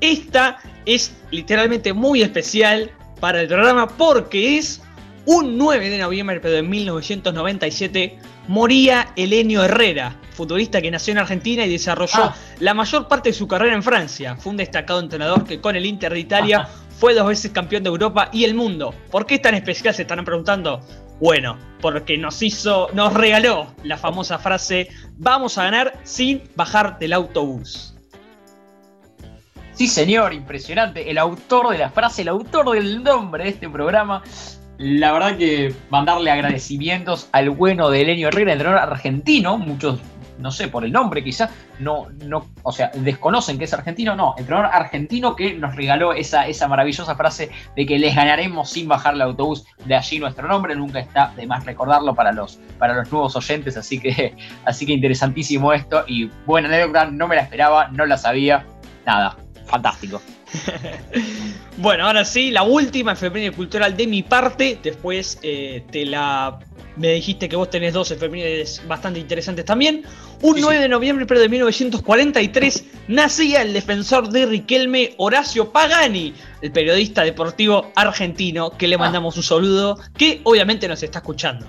Esta 0.00 0.58
es 0.86 1.14
literalmente 1.32 1.92
muy 1.92 2.22
especial 2.22 2.92
para 3.20 3.40
el 3.40 3.48
programa 3.48 3.88
porque 3.88 4.56
es 4.56 4.80
un 5.26 5.58
9 5.58 5.90
de 5.90 5.98
noviembre 5.98 6.38
de 6.38 6.62
1997 6.62 8.18
moría 8.48 9.12
Elenio 9.16 9.64
Herrera, 9.64 10.16
futbolista 10.32 10.80
que 10.80 10.90
nació 10.90 11.12
en 11.12 11.18
Argentina 11.18 11.64
y 11.64 11.70
desarrolló 11.70 12.24
ah. 12.24 12.36
la 12.60 12.74
mayor 12.74 13.08
parte 13.08 13.30
de 13.30 13.34
su 13.34 13.46
carrera 13.46 13.74
en 13.74 13.82
Francia. 13.82 14.36
Fue 14.36 14.50
un 14.50 14.56
destacado 14.56 15.00
entrenador 15.00 15.44
que 15.44 15.60
con 15.60 15.76
el 15.76 15.86
Inter 15.86 16.12
de 16.12 16.20
Italia 16.20 16.68
fue 16.98 17.14
dos 17.14 17.26
veces 17.26 17.50
campeón 17.50 17.82
de 17.82 17.88
Europa 17.88 18.28
y 18.32 18.44
el 18.44 18.54
mundo. 18.54 18.94
¿Por 19.10 19.26
qué 19.26 19.36
es 19.36 19.42
tan 19.42 19.54
especial? 19.54 19.94
Se 19.94 20.02
estarán 20.02 20.24
preguntando. 20.24 20.80
Bueno, 21.20 21.56
porque 21.80 22.18
nos 22.18 22.42
hizo, 22.42 22.88
nos 22.94 23.14
regaló 23.14 23.74
la 23.84 23.96
famosa 23.96 24.38
frase, 24.38 24.88
vamos 25.16 25.56
a 25.58 25.64
ganar 25.64 26.00
sin 26.04 26.42
bajar 26.56 26.98
del 26.98 27.12
autobús. 27.12 27.94
Sí, 29.74 29.88
señor, 29.88 30.32
impresionante. 30.32 31.10
El 31.10 31.18
autor 31.18 31.70
de 31.70 31.78
la 31.78 31.90
frase, 31.90 32.22
el 32.22 32.28
autor 32.28 32.70
del 32.70 33.02
nombre 33.02 33.44
de 33.44 33.50
este 33.50 33.68
programa. 33.68 34.22
La 34.78 35.12
verdad 35.12 35.36
que 35.36 35.74
mandarle 35.90 36.30
agradecimientos 36.30 37.28
al 37.32 37.50
bueno 37.50 37.90
de 37.90 38.02
Elenio 38.02 38.28
Herrera, 38.28 38.52
entrenador 38.52 38.92
argentino. 38.92 39.58
Muchos 39.58 40.00
no 40.42 40.50
sé, 40.50 40.68
por 40.68 40.84
el 40.84 40.92
nombre 40.92 41.22
quizá, 41.22 41.50
no, 41.78 42.08
no, 42.24 42.46
o 42.62 42.72
sea, 42.72 42.90
desconocen 42.94 43.58
que 43.58 43.64
es 43.64 43.72
argentino, 43.72 44.14
no, 44.14 44.34
entrenador 44.36 44.70
argentino 44.72 45.36
que 45.36 45.54
nos 45.54 45.74
regaló 45.76 46.12
esa, 46.12 46.46
esa 46.46 46.68
maravillosa 46.68 47.14
frase 47.14 47.50
de 47.76 47.86
que 47.86 47.98
les 47.98 48.14
ganaremos 48.14 48.70
sin 48.70 48.88
bajar 48.88 49.14
el 49.14 49.22
autobús, 49.22 49.64
de 49.86 49.94
allí 49.94 50.18
nuestro 50.18 50.46
nombre, 50.48 50.74
nunca 50.74 50.98
está 50.98 51.32
de 51.36 51.46
más 51.46 51.64
recordarlo 51.64 52.14
para 52.14 52.32
los, 52.32 52.58
para 52.78 52.94
los 52.94 53.10
nuevos 53.10 53.36
oyentes, 53.36 53.76
así 53.76 53.98
que, 53.98 54.34
así 54.64 54.84
que 54.84 54.92
interesantísimo 54.92 55.72
esto 55.72 56.04
y 56.06 56.30
buena 56.44 56.68
anécdota, 56.68 57.06
no 57.06 57.28
me 57.28 57.36
la 57.36 57.42
esperaba, 57.42 57.88
no 57.88 58.04
la 58.04 58.18
sabía, 58.18 58.66
nada, 59.06 59.36
fantástico. 59.66 60.20
bueno, 61.78 62.06
ahora 62.06 62.24
sí, 62.24 62.50
la 62.50 62.62
última 62.62 63.12
efeméride 63.12 63.52
cultural 63.52 63.96
de 63.96 64.06
mi 64.06 64.22
parte. 64.22 64.78
Después 64.82 65.38
eh, 65.42 65.84
te 65.90 66.04
la. 66.04 66.58
Me 66.96 67.12
dijiste 67.14 67.48
que 67.48 67.56
vos 67.56 67.70
tenés 67.70 67.94
dos 67.94 68.10
efemérides 68.10 68.82
bastante 68.86 69.18
interesantes 69.18 69.64
también. 69.64 70.02
Un 70.42 70.60
9 70.60 70.78
de 70.78 70.88
noviembre, 70.88 71.24
pero 71.24 71.40
de 71.40 71.48
1943, 71.48 72.84
nacía 73.08 73.62
el 73.62 73.72
defensor 73.72 74.28
de 74.28 74.44
Riquelme, 74.44 75.14
Horacio 75.16 75.72
Pagani, 75.72 76.34
el 76.60 76.70
periodista 76.70 77.22
deportivo 77.22 77.90
argentino, 77.96 78.70
que 78.76 78.88
le 78.88 78.96
ah. 78.96 78.98
mandamos 78.98 79.36
un 79.38 79.42
saludo, 79.42 79.98
que 80.18 80.42
obviamente 80.44 80.86
nos 80.86 81.02
está 81.02 81.20
escuchando. 81.20 81.66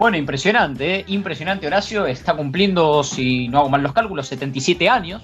Bueno, 0.00 0.16
impresionante, 0.16 0.94
¿eh? 0.94 1.04
impresionante 1.08 1.66
Horacio, 1.66 2.06
está 2.06 2.34
cumpliendo, 2.34 3.04
si 3.04 3.48
no 3.48 3.58
hago 3.58 3.68
mal 3.68 3.82
los 3.82 3.92
cálculos, 3.92 4.26
77 4.28 4.88
años 4.88 5.22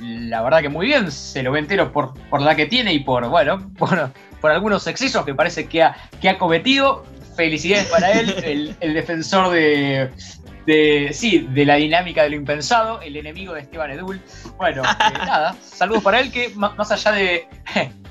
la 0.00 0.42
verdad 0.42 0.62
que 0.62 0.68
muy 0.68 0.86
bien, 0.86 1.10
se 1.12 1.42
lo 1.42 1.52
ve 1.52 1.58
entero 1.58 1.92
por, 1.92 2.14
por 2.28 2.40
la 2.40 2.56
que 2.56 2.66
tiene 2.66 2.92
y 2.92 3.00
por, 3.00 3.28
bueno, 3.28 3.70
por, 3.78 4.10
por 4.40 4.50
algunos 4.50 4.86
excesos 4.86 5.24
que 5.24 5.34
parece 5.34 5.66
que 5.66 5.82
ha, 5.82 5.96
que 6.20 6.28
ha 6.28 6.38
cometido. 6.38 7.04
Felicidades 7.36 7.86
para 7.86 8.12
él, 8.12 8.76
el, 8.80 8.94
defensor 8.94 9.50
de, 9.50 10.10
de, 10.66 11.10
sí, 11.12 11.46
de 11.50 11.64
la 11.64 11.76
dinámica 11.76 12.24
de 12.24 12.30
lo 12.30 12.36
impensado, 12.36 13.00
el 13.00 13.16
enemigo 13.16 13.54
de 13.54 13.60
Esteban 13.60 13.90
Edul. 13.92 14.20
Bueno, 14.58 14.82
eh, 14.82 15.12
nada, 15.18 15.56
saludos 15.62 16.02
para 16.02 16.20
él 16.20 16.30
que 16.30 16.50
más 16.54 16.90
allá 16.90 17.12
de 17.12 17.46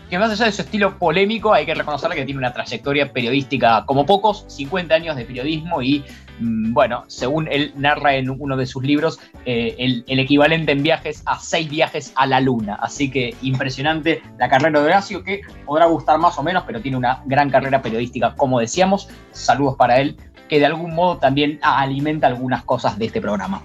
que 0.10 0.18
más 0.18 0.32
allá 0.32 0.46
de 0.46 0.52
su 0.52 0.64
estilo 0.64 0.98
polémico, 0.98 1.54
hay 1.54 1.66
que 1.66 1.76
reconocerle 1.76 2.16
que 2.16 2.26
tiene 2.26 2.40
una 2.40 2.52
trayectoria 2.52 3.14
periodística 3.14 3.86
como 3.86 4.06
pocos, 4.06 4.46
50 4.48 4.96
años 4.96 5.16
de 5.16 5.26
periodismo 5.26 5.82
y, 5.84 6.04
bueno, 6.40 7.04
según 7.08 7.48
él 7.52 7.74
narra 7.76 8.16
en 8.16 8.30
uno 8.30 8.56
de 8.56 8.66
sus 8.66 8.84
libros, 8.84 9.20
eh, 9.46 9.76
el, 9.78 10.20
equivalente 10.20 10.72
en 10.72 10.84
viajes 10.84 11.22
a 11.26 11.40
seis 11.40 11.70
viajes 11.70 12.14
a 12.16 12.26
la 12.26 12.40
luna. 12.40 12.76
Así 12.82 13.12
que 13.12 13.36
impresionante 13.42 14.22
la 14.38 14.50
carrera 14.50 14.80
de 14.80 14.86
Horacio, 14.86 15.24
que 15.24 15.42
podrá 15.66 15.86
gustar 15.86 16.18
más 16.20 16.38
o 16.38 16.44
menos, 16.44 16.64
pero 16.66 16.82
tiene 16.82 16.98
una 16.98 17.22
gran 17.26 17.50
carrera 17.50 17.82
periodística, 17.82 18.36
como 18.36 18.60
decíamos. 18.60 19.10
Saludos 19.32 19.76
para 19.78 20.00
él, 20.00 20.18
que 20.48 20.60
de 20.60 20.66
algún 20.66 20.96
modo 20.96 21.18
también 21.18 21.60
alimenta 21.62 22.28
algunas 22.28 22.64
cosas 22.64 22.98
de 22.98 23.06
este 23.06 23.22
programa. 23.22 23.62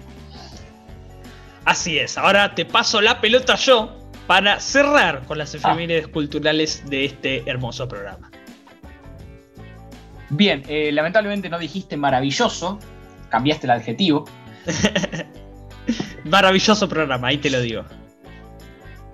Así 1.65 1.97
es, 1.97 2.17
ahora 2.17 2.53
te 2.53 2.63
paso 2.63 3.01
la 3.01 3.19
pelota 3.19 3.55
yo 3.55 3.97
para 4.27 4.59
cerrar 4.59 5.23
con 5.25 5.37
las 5.37 5.53
efemérides 5.55 6.07
culturales 6.07 6.83
de 6.87 7.05
este 7.05 7.49
hermoso 7.49 7.87
programa. 7.87 8.29
Bien, 10.29 10.63
eh, 10.67 10.91
lamentablemente 10.91 11.49
no 11.49 11.59
dijiste 11.59 11.97
maravilloso, 11.97 12.79
cambiaste 13.29 13.67
el 13.67 13.71
adjetivo. 13.71 14.25
maravilloso 16.23 16.89
programa, 16.89 17.27
ahí 17.27 17.37
te 17.37 17.49
lo 17.49 17.61
digo. 17.61 17.83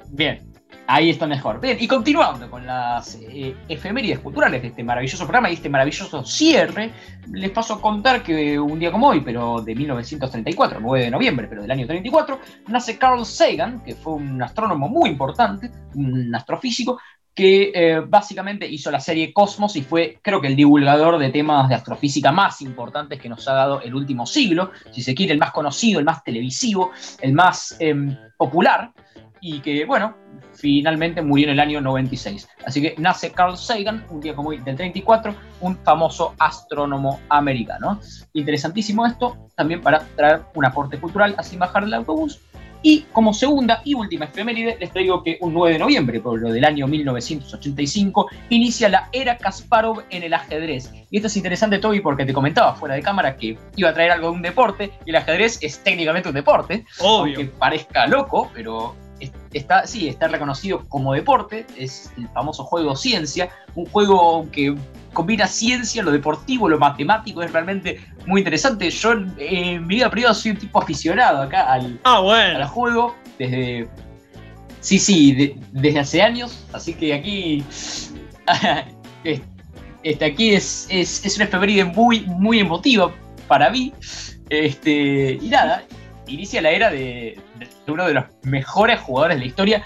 Bien, 0.10 0.52
Ahí 0.94 1.10
está 1.10 1.26
mejor. 1.26 1.62
Bien, 1.62 1.78
y 1.80 1.88
continuando 1.88 2.50
con 2.52 2.66
las 2.66 3.16
eh, 3.22 3.56
efemérides 3.70 4.20
culturales 4.20 4.62
de 4.62 4.68
este 4.68 4.84
maravilloso 4.84 5.24
programa 5.24 5.50
y 5.50 5.54
este 5.54 5.70
maravilloso 5.70 6.22
cierre, 6.26 6.92
les 7.32 7.50
paso 7.52 7.76
a 7.76 7.82
contar 7.82 8.22
que 8.22 8.60
un 8.60 8.78
día 8.78 8.92
como 8.92 9.08
hoy, 9.08 9.22
pero 9.22 9.62
de 9.62 9.74
1934, 9.74 10.82
9 10.82 11.06
de 11.06 11.12
noviembre, 11.12 11.48
pero 11.48 11.62
del 11.62 11.72
año 11.72 11.88
34, 11.88 12.40
nace 12.68 12.98
Carl 12.98 13.26
Sagan, 13.26 13.82
que 13.86 13.96
fue 13.96 14.16
un 14.16 14.44
astrónomo 14.44 14.90
muy 14.90 15.10
importante, 15.10 15.72
un 15.96 16.36
astrofísico, 16.36 17.00
que 17.34 17.72
eh, 17.74 18.02
básicamente 18.06 18.68
hizo 18.68 18.92
la 18.92 19.00
serie 19.00 19.32
Cosmos 19.32 19.76
y 19.76 19.82
fue, 19.82 20.20
creo 20.22 20.42
que, 20.42 20.48
el 20.48 20.56
divulgador 20.56 21.18
de 21.18 21.30
temas 21.30 21.70
de 21.70 21.76
astrofísica 21.76 22.32
más 22.32 22.62
importantes 22.62 23.20
que 23.20 23.30
nos 23.30 23.48
ha 23.48 23.54
dado 23.54 23.82
el 23.82 23.96
último 23.96 24.26
siglo, 24.26 24.72
si 24.92 25.02
se 25.02 25.16
quiere, 25.16 25.34
el 25.34 25.40
más 25.40 25.52
conocido, 25.52 26.00
el 26.00 26.06
más 26.06 26.24
televisivo, 26.24 26.92
el 27.22 27.34
más 27.34 27.76
em, 27.80 28.18
popular 28.38 28.92
y 29.40 29.60
que, 29.60 29.86
bueno, 29.86 30.16
finalmente 30.54 31.22
murió 31.22 31.48
en 31.48 31.54
el 31.54 31.60
año 31.60 31.82
96. 31.82 32.48
Así 32.66 32.82
que 32.82 32.96
nace 32.98 33.32
Carl 33.32 33.58
Sagan, 33.58 34.06
un 34.10 34.22
día 34.22 34.36
como 34.36 34.50
hoy 34.50 34.60
del 34.60 34.76
34, 34.76 35.34
un 35.62 35.78
famoso 35.78 36.36
astrónomo 36.38 37.20
americano. 37.30 38.00
Interesantísimo 38.34 39.06
esto, 39.06 39.50
también 39.56 39.82
para 39.82 40.00
traer 40.16 40.44
un 40.54 40.66
aporte 40.66 41.00
cultural, 41.00 41.34
así 41.38 41.58
bajar 41.58 41.84
del 41.84 41.96
autobús. 41.96 42.40
Y 42.84 43.02
como 43.12 43.34
segunda 43.34 43.82
y 43.86 43.94
última 43.94 44.26
efeméride, 44.26 44.78
les 44.80 44.92
traigo 44.92 45.24
que 45.24 45.38
un 45.42 45.54
9 45.54 45.74
de 45.74 45.80
noviembre, 45.80 46.20
por 46.20 46.40
lo 46.40 46.52
del 46.52 46.66
año 46.66 46.88
1985, 46.88 48.28
inicia 48.50 48.90
la 48.90 49.10
era 49.12 49.38
Kasparov 49.38 50.04
en 50.10 50.24
el 50.24 50.34
ajedrez. 50.34 50.92
Y 51.10 51.18
esto 51.18 51.28
es 51.28 51.38
interesante, 51.38 51.78
Toby, 51.78 52.00
porque 52.00 52.26
te 52.26 52.34
comentaba 52.34 52.74
fuera 52.74 52.96
de 52.96 53.02
cámara 53.02 53.36
que 53.36 53.58
iba 53.76 53.90
a 53.90 53.94
traer 53.94 54.12
algo 54.12 54.30
de 54.32 54.36
un 54.36 54.42
deporte, 54.42 54.92
y 55.06 55.12
el 55.12 55.16
ajedrez 55.18 55.60
es 55.62 55.84
técnicamente 55.84 56.30
un 56.30 56.36
deporte, 56.36 56.86
Obvio. 57.00 57.38
aunque 57.38 57.54
parezca 57.58 58.08
loco, 58.08 58.50
pero 58.54 58.96
está, 59.54 59.86
sí, 59.86 60.08
está 60.08 60.28
reconocido 60.28 60.88
como 60.88 61.14
deporte, 61.14 61.66
es 61.78 62.12
el 62.18 62.28
famoso 62.30 62.64
juego 62.64 62.96
ciencia, 62.96 63.50
un 63.76 63.86
juego 63.86 64.50
que 64.52 64.76
combina 65.14 65.48
ciencia, 65.48 66.04
lo 66.04 66.12
deportivo, 66.12 66.70
lo 66.70 66.80
matemático, 66.80 67.42
es 67.42 67.52
realmente 67.52 68.00
muy 68.26 68.42
interesante. 68.42 68.90
Yo 68.90 69.14
en 69.14 69.88
mi 69.88 69.96
vida 69.96 70.10
privada 70.10 70.34
soy 70.34 70.52
un 70.52 70.58
tipo 70.58 70.82
aficionado 70.82 71.42
acá 71.42 71.72
al, 71.72 72.00
ah, 72.04 72.68
juego, 72.68 73.16
desde... 73.38 73.88
Sí, 74.80 74.98
sí, 74.98 75.56
desde 75.72 76.00
hace 76.00 76.22
años, 76.22 76.66
así 76.74 76.94
que 76.94 77.14
aquí... 77.14 77.64
este, 80.04 80.26
aquí 80.26 80.54
es, 80.54 80.88
es, 80.90 81.24
es 81.24 81.36
una 81.36 81.46
efeméride 81.46 81.86
muy, 81.86 82.22
muy 82.22 82.60
emotiva 82.60 83.12
para 83.48 83.70
mí. 83.70 83.94
Este, 84.50 85.38
y 85.42 85.50
nada, 85.50 85.84
inicia 86.28 86.62
la 86.62 86.72
era 86.72 86.90
de, 86.90 87.40
uno 87.88 88.08
de 88.08 88.14
los 88.14 88.26
mejores 88.44 89.00
jugadores 89.00 89.38
de 89.38 89.42
la 89.42 89.48
historia, 89.48 89.84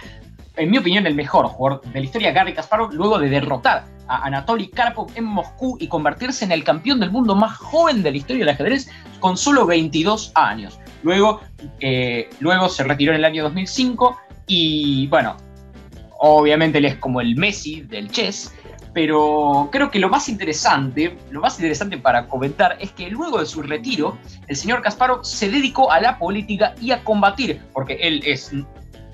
en 0.55 0.71
mi 0.71 0.77
opinión 0.77 1.05
el 1.05 1.15
mejor 1.15 1.45
jugador 1.47 1.81
de 1.81 1.99
la 1.99 2.05
historia, 2.05 2.31
Gary 2.31 2.53
Kasparov, 2.53 2.93
luego 2.93 3.19
de 3.19 3.29
derrotar 3.29 3.85
a 4.07 4.25
Anatoly 4.25 4.67
Karpov 4.67 5.11
en 5.15 5.25
Moscú 5.25 5.77
y 5.79 5.87
convertirse 5.87 6.45
en 6.45 6.51
el 6.51 6.63
campeón 6.63 6.99
del 6.99 7.11
mundo 7.11 7.35
más 7.35 7.57
joven 7.57 8.03
de 8.03 8.11
la 8.11 8.17
historia 8.17 8.45
del 8.45 8.53
ajedrez 8.53 8.89
con 9.19 9.37
solo 9.37 9.65
22 9.65 10.31
años. 10.35 10.79
Luego, 11.03 11.41
eh, 11.79 12.29
luego 12.39 12.69
se 12.69 12.83
retiró 12.83 13.11
en 13.11 13.17
el 13.17 13.25
año 13.25 13.43
2005 13.43 14.17
y 14.47 15.07
bueno, 15.07 15.35
obviamente 16.19 16.77
él 16.77 16.85
es 16.85 16.95
como 16.97 17.21
el 17.21 17.35
Messi 17.35 17.81
del 17.81 18.09
chess, 18.09 18.53
pero 18.93 19.69
creo 19.71 19.91
que 19.91 19.99
lo 19.99 20.09
más 20.09 20.29
interesante, 20.29 21.17
lo 21.29 21.41
más 21.41 21.55
interesante 21.59 21.97
para 21.97 22.27
comentar 22.27 22.77
es 22.79 22.91
que 22.91 23.09
luego 23.09 23.39
de 23.39 23.45
su 23.45 23.61
retiro, 23.61 24.17
el 24.47 24.55
señor 24.55 24.81
Kasparov 24.81 25.25
se 25.25 25.49
dedicó 25.49 25.91
a 25.91 25.99
la 25.99 26.17
política 26.17 26.73
y 26.79 26.91
a 26.91 27.03
combatir, 27.03 27.61
porque 27.73 27.95
él 27.95 28.21
es 28.25 28.51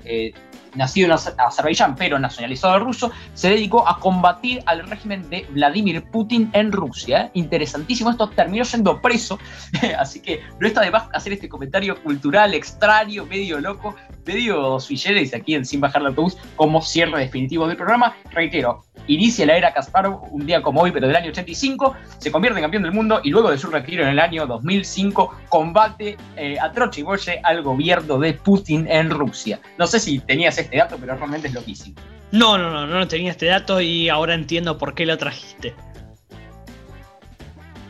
eh, 0.04 0.32
nacido 0.74 1.06
en 1.06 1.12
Azerbaiyán 1.12 1.96
pero 1.96 2.18
nacionalizado 2.18 2.78
ruso, 2.78 3.10
se 3.34 3.50
dedicó 3.50 3.88
a 3.88 3.98
combatir 3.98 4.62
al 4.66 4.86
régimen 4.88 5.28
de 5.30 5.46
Vladimir 5.50 6.02
Putin 6.04 6.50
en 6.52 6.72
Rusia. 6.72 7.30
Interesantísimo, 7.34 8.10
esto 8.10 8.28
terminó 8.30 8.64
siendo 8.64 9.00
preso, 9.00 9.38
así 9.98 10.20
que 10.20 10.40
no 10.58 10.66
está 10.66 10.80
de 10.80 10.90
más 10.90 11.04
hacer 11.12 11.32
este 11.32 11.48
comentario 11.48 12.02
cultural 12.02 12.54
extraño, 12.54 13.24
medio 13.26 13.60
loco, 13.60 13.94
medio 14.24 14.78
sui 14.80 15.00
aquí 15.34 15.54
en 15.54 15.64
Sin 15.64 15.80
Bajar 15.80 16.02
la 16.02 16.10
Autobús 16.10 16.36
como 16.56 16.80
cierre 16.80 17.18
definitivo 17.18 17.66
del 17.66 17.76
programa. 17.76 18.14
Reitero, 18.30 18.84
inicia 19.06 19.46
la 19.46 19.56
era 19.56 19.72
Kasparov 19.72 20.32
un 20.32 20.46
día 20.46 20.62
como 20.62 20.80
hoy, 20.80 20.92
pero 20.92 21.06
del 21.06 21.16
año 21.16 21.30
85, 21.30 21.94
se 22.18 22.30
convierte 22.30 22.58
en 22.58 22.64
campeón 22.64 22.82
del 22.82 22.92
mundo 22.92 23.20
y 23.22 23.30
luego 23.30 23.50
de 23.50 23.58
su 23.58 23.70
retiro 23.70 24.02
en 24.02 24.10
el 24.10 24.18
año 24.18 24.46
2005 24.46 25.34
combate 25.48 26.16
eh, 26.36 26.56
a 26.60 26.72
Troche 26.72 27.04
al 27.42 27.62
gobierno 27.62 28.18
de 28.18 28.34
Putin 28.34 28.86
en 28.88 29.10
Rusia. 29.10 29.60
No 29.78 29.86
sé 29.86 30.00
si 30.00 30.18
tenías 30.20 30.58
este 30.58 30.76
dato, 30.76 30.96
pero 30.98 31.16
realmente 31.16 31.48
es 31.48 31.54
loquísimo. 31.54 31.96
No, 32.32 32.56
no, 32.56 32.70
no, 32.70 32.86
no 32.86 33.08
tenía 33.08 33.30
este 33.30 33.46
dato 33.46 33.80
y 33.80 34.08
ahora 34.08 34.34
entiendo 34.34 34.78
por 34.78 34.94
qué 34.94 35.04
lo 35.04 35.18
trajiste. 35.18 35.74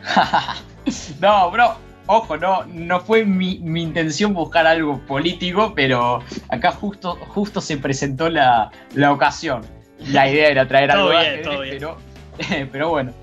no, 1.21 1.51
bro, 1.51 1.77
ojo, 2.07 2.37
no, 2.37 2.65
no 2.65 2.99
fue 2.99 3.25
mi, 3.25 3.53
intención 3.81 4.33
buscar 4.33 4.67
algo 4.67 4.99
político, 5.05 5.73
pero 5.75 6.21
acá 6.49 6.71
justo, 6.71 7.17
justo 7.29 7.61
se 7.61 7.77
presentó 7.77 8.29
la, 8.29 8.71
ocasión. 9.09 9.61
La 9.99 10.29
idea 10.29 10.49
era 10.49 10.67
traer 10.67 10.91
algo 10.91 11.09
todo 11.43 11.61
bien. 11.61 11.77
Pero, 11.77 11.97
pero 12.71 12.89
bueno. 12.89 13.13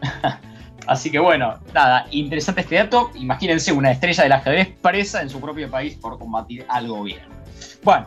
Así 0.86 1.10
que 1.10 1.18
bueno, 1.18 1.58
nada, 1.72 2.06
interesante 2.10 2.62
este 2.62 2.76
dato. 2.76 3.10
Imagínense 3.14 3.72
una 3.72 3.90
estrella 3.90 4.24
del 4.24 4.32
ajedrez 4.32 4.68
presa 4.82 5.22
en 5.22 5.30
su 5.30 5.40
propio 5.40 5.70
país 5.70 5.94
por 5.96 6.18
combatir 6.18 6.64
al 6.68 6.88
gobierno. 6.88 7.34
Bueno, 7.82 8.06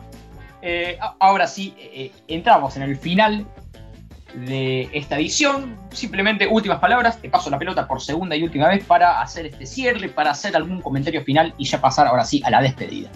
eh, 0.60 0.98
ahora 1.18 1.46
sí, 1.46 1.74
eh, 1.78 2.12
entramos 2.28 2.76
en 2.76 2.82
el 2.82 2.96
final 2.96 3.46
de 4.34 4.88
esta 4.92 5.16
edición. 5.16 5.76
Simplemente 5.92 6.46
últimas 6.46 6.78
palabras, 6.78 7.20
te 7.20 7.28
paso 7.28 7.50
la 7.50 7.58
pelota 7.58 7.86
por 7.86 8.00
segunda 8.00 8.36
y 8.36 8.42
última 8.42 8.68
vez 8.68 8.84
para 8.84 9.20
hacer 9.20 9.46
este 9.46 9.66
cierre, 9.66 10.08
para 10.08 10.32
hacer 10.32 10.56
algún 10.56 10.80
comentario 10.80 11.22
final 11.22 11.54
y 11.56 11.64
ya 11.64 11.80
pasar 11.80 12.06
ahora 12.06 12.24
sí 12.24 12.42
a 12.44 12.50
la 12.50 12.60
despedida. 12.60 13.10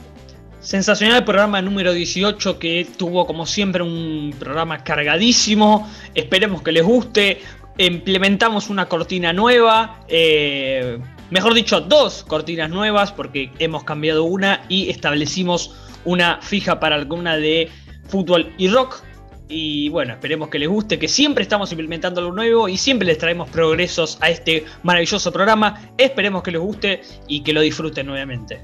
Sensacional 0.69 1.25
programa 1.25 1.62
número 1.62 1.95
18 1.95 2.59
que 2.59 2.87
tuvo 2.99 3.27
como 3.27 3.47
siempre 3.47 3.83
un 3.83 4.35
programa 4.39 4.85
cargadísimo. 4.85 5.91
Esperemos 6.14 6.61
que 6.61 6.73
les 6.73 6.85
guste. 6.85 7.41
Implementamos 7.79 8.69
una 8.69 8.85
cortina 8.85 9.33
nueva. 9.33 10.05
Eh, 10.09 10.99
mejor 11.31 11.55
dicho, 11.55 11.81
dos 11.81 12.23
cortinas 12.23 12.69
nuevas 12.69 13.12
porque 13.12 13.51
hemos 13.59 13.85
cambiado 13.85 14.25
una 14.25 14.62
y 14.69 14.91
establecimos 14.91 15.75
una 16.05 16.39
fija 16.43 16.79
para 16.79 16.97
alguna 16.97 17.39
de 17.39 17.71
fútbol 18.07 18.53
y 18.59 18.69
rock. 18.69 19.03
Y 19.49 19.89
bueno, 19.89 20.12
esperemos 20.12 20.51
que 20.51 20.59
les 20.59 20.69
guste, 20.69 20.99
que 20.99 21.09
siempre 21.09 21.45
estamos 21.45 21.73
implementando 21.73 22.21
algo 22.21 22.35
nuevo 22.35 22.69
y 22.69 22.77
siempre 22.77 23.09
les 23.09 23.16
traemos 23.16 23.49
progresos 23.49 24.19
a 24.21 24.29
este 24.29 24.66
maravilloso 24.83 25.33
programa. 25.33 25.93
Esperemos 25.97 26.43
que 26.43 26.51
les 26.51 26.61
guste 26.61 27.01
y 27.27 27.41
que 27.41 27.55
lo 27.55 27.62
disfruten 27.62 28.07
nuevamente. 28.07 28.61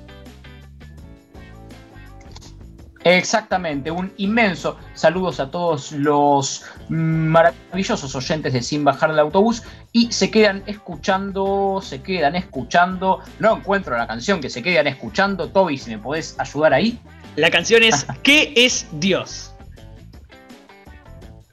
Exactamente, 3.04 3.90
un 3.90 4.10
inmenso 4.16 4.78
saludos 4.94 5.38
a 5.38 5.50
todos 5.50 5.92
los 5.92 6.64
maravillosos 6.88 8.14
oyentes 8.14 8.54
de 8.54 8.62
Sin 8.62 8.82
Bajar 8.82 9.10
del 9.10 9.18
Autobús 9.18 9.62
y 9.92 10.10
se 10.10 10.30
quedan 10.30 10.62
escuchando, 10.66 11.80
se 11.82 12.00
quedan 12.00 12.34
escuchando, 12.34 13.20
no 13.40 13.58
encuentro 13.58 13.94
la 13.98 14.06
canción 14.06 14.40
que 14.40 14.48
se 14.48 14.62
quedan 14.62 14.86
escuchando, 14.86 15.50
Toby, 15.50 15.76
si 15.76 15.90
me 15.90 15.98
podés 15.98 16.34
ayudar 16.38 16.72
ahí. 16.72 16.98
La 17.36 17.50
canción 17.50 17.82
es 17.82 18.06
¿Qué 18.22 18.54
es 18.56 18.88
Dios? 18.92 19.54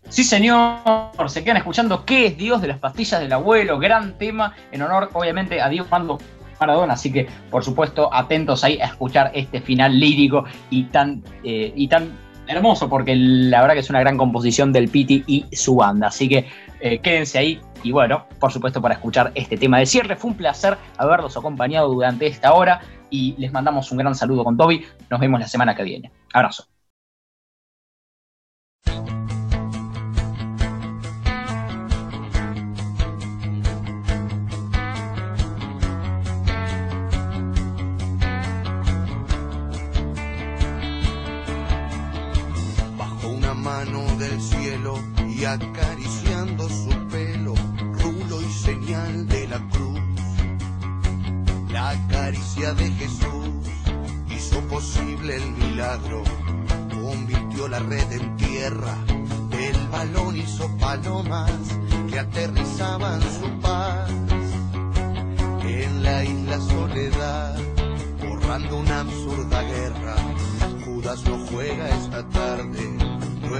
Sí, 0.08 0.24
señor, 0.24 1.10
se 1.28 1.44
quedan 1.44 1.58
escuchando 1.58 2.06
¿Qué 2.06 2.28
es 2.28 2.38
Dios 2.38 2.62
de 2.62 2.70
las 2.70 2.80
pastillas 2.80 3.20
del 3.20 3.34
abuelo? 3.34 3.78
Gran 3.78 4.18
tema 4.18 4.56
en 4.72 4.84
honor, 4.84 5.10
obviamente, 5.12 5.62
a 5.62 5.68
Dios 5.68 5.90
Mando 5.92 6.18
Maradona, 6.62 6.94
así 6.94 7.12
que 7.12 7.28
por 7.50 7.64
supuesto 7.64 8.14
atentos 8.14 8.64
ahí 8.64 8.80
a 8.80 8.86
escuchar 8.86 9.32
este 9.34 9.60
final 9.60 10.00
lírico 10.00 10.46
y 10.70 10.84
tan, 10.84 11.24
eh, 11.44 11.74
y 11.76 11.88
tan 11.88 12.12
hermoso, 12.48 12.88
porque 12.88 13.16
la 13.16 13.62
verdad 13.62 13.74
que 13.74 13.80
es 13.80 13.90
una 13.90 14.00
gran 14.00 14.18
composición 14.18 14.72
del 14.72 14.88
Piti 14.88 15.24
y 15.26 15.46
su 15.56 15.76
banda, 15.76 16.08
así 16.08 16.30
que 16.30 16.46
eh, 16.80 17.00
quédense 17.00 17.40
ahí 17.40 17.60
y 17.84 17.92
bueno, 17.92 18.26
por 18.40 18.52
supuesto 18.52 18.82
para 18.82 18.94
escuchar 18.94 19.32
este 19.34 19.58
tema 19.58 19.80
de 19.80 19.88
cierre, 19.88 20.16
fue 20.16 20.32
un 20.32 20.38
placer 20.38 20.78
haberlos 20.98 21.36
acompañado 21.36 21.90
durante 21.90 22.28
esta 22.28 22.54
hora 22.54 22.82
y 23.10 23.36
les 23.38 23.52
mandamos 23.52 23.92
un 23.92 23.98
gran 23.98 24.14
saludo 24.14 24.44
con 24.44 24.56
Toby, 24.56 24.86
nos 25.10 25.20
vemos 25.20 25.40
la 25.40 25.48
semana 25.48 25.76
que 25.76 25.84
viene, 25.84 26.12
abrazo. 26.32 26.68
Acariciando 45.46 46.70
su 46.70 46.90
pelo, 47.10 47.54
rulo 48.02 48.42
y 48.42 48.52
señal 48.52 49.28
de 49.28 49.48
la 49.48 49.60
cruz. 49.70 50.00
La 51.72 51.96
caricia 52.10 52.74
de 52.74 52.90
Jesús 52.92 53.50
hizo 54.30 54.62
posible 54.68 55.36
el 55.38 55.52
milagro, 55.52 56.24
convirtió 56.90 57.68
la 57.68 57.80
red 57.80 58.12
en 58.12 58.38
tierra, 58.38 58.98
el 59.52 59.88
balón 59.88 60.38
hizo 60.38 60.70
palomas 60.78 61.52
que 62.10 62.20
aterrizaban 62.20 63.22
su 63.22 63.60
paz. 63.62 64.10
En 65.64 66.04
la 66.04 66.24
isla 66.24 66.60
Soledad, 66.60 67.60
borrando 68.28 68.78
una 68.78 69.02
absurda 69.02 69.62
guerra, 69.64 70.16
Judas 70.86 71.24
no 71.26 71.46
juega 71.48 71.90
esta 71.90 72.28
tarde 72.30 73.02
lo 73.52 73.60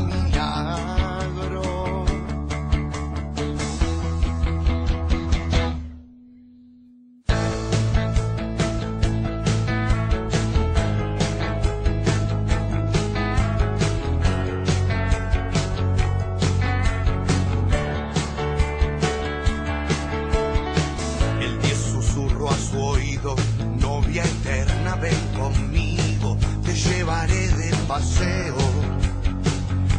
paseo, 27.91 28.55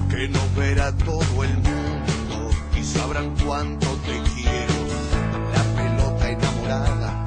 que 0.09 0.27
no 0.27 0.41
verá 0.57 0.97
todo 0.97 1.45
el 1.45 1.55
mundo 1.59 2.51
y 2.75 2.83
sabrán 2.83 3.35
cuánto 3.45 3.87
te 4.07 4.19
quiero. 4.33 4.77
La 5.55 5.63
pelota 5.77 6.31
enamorada 6.31 7.22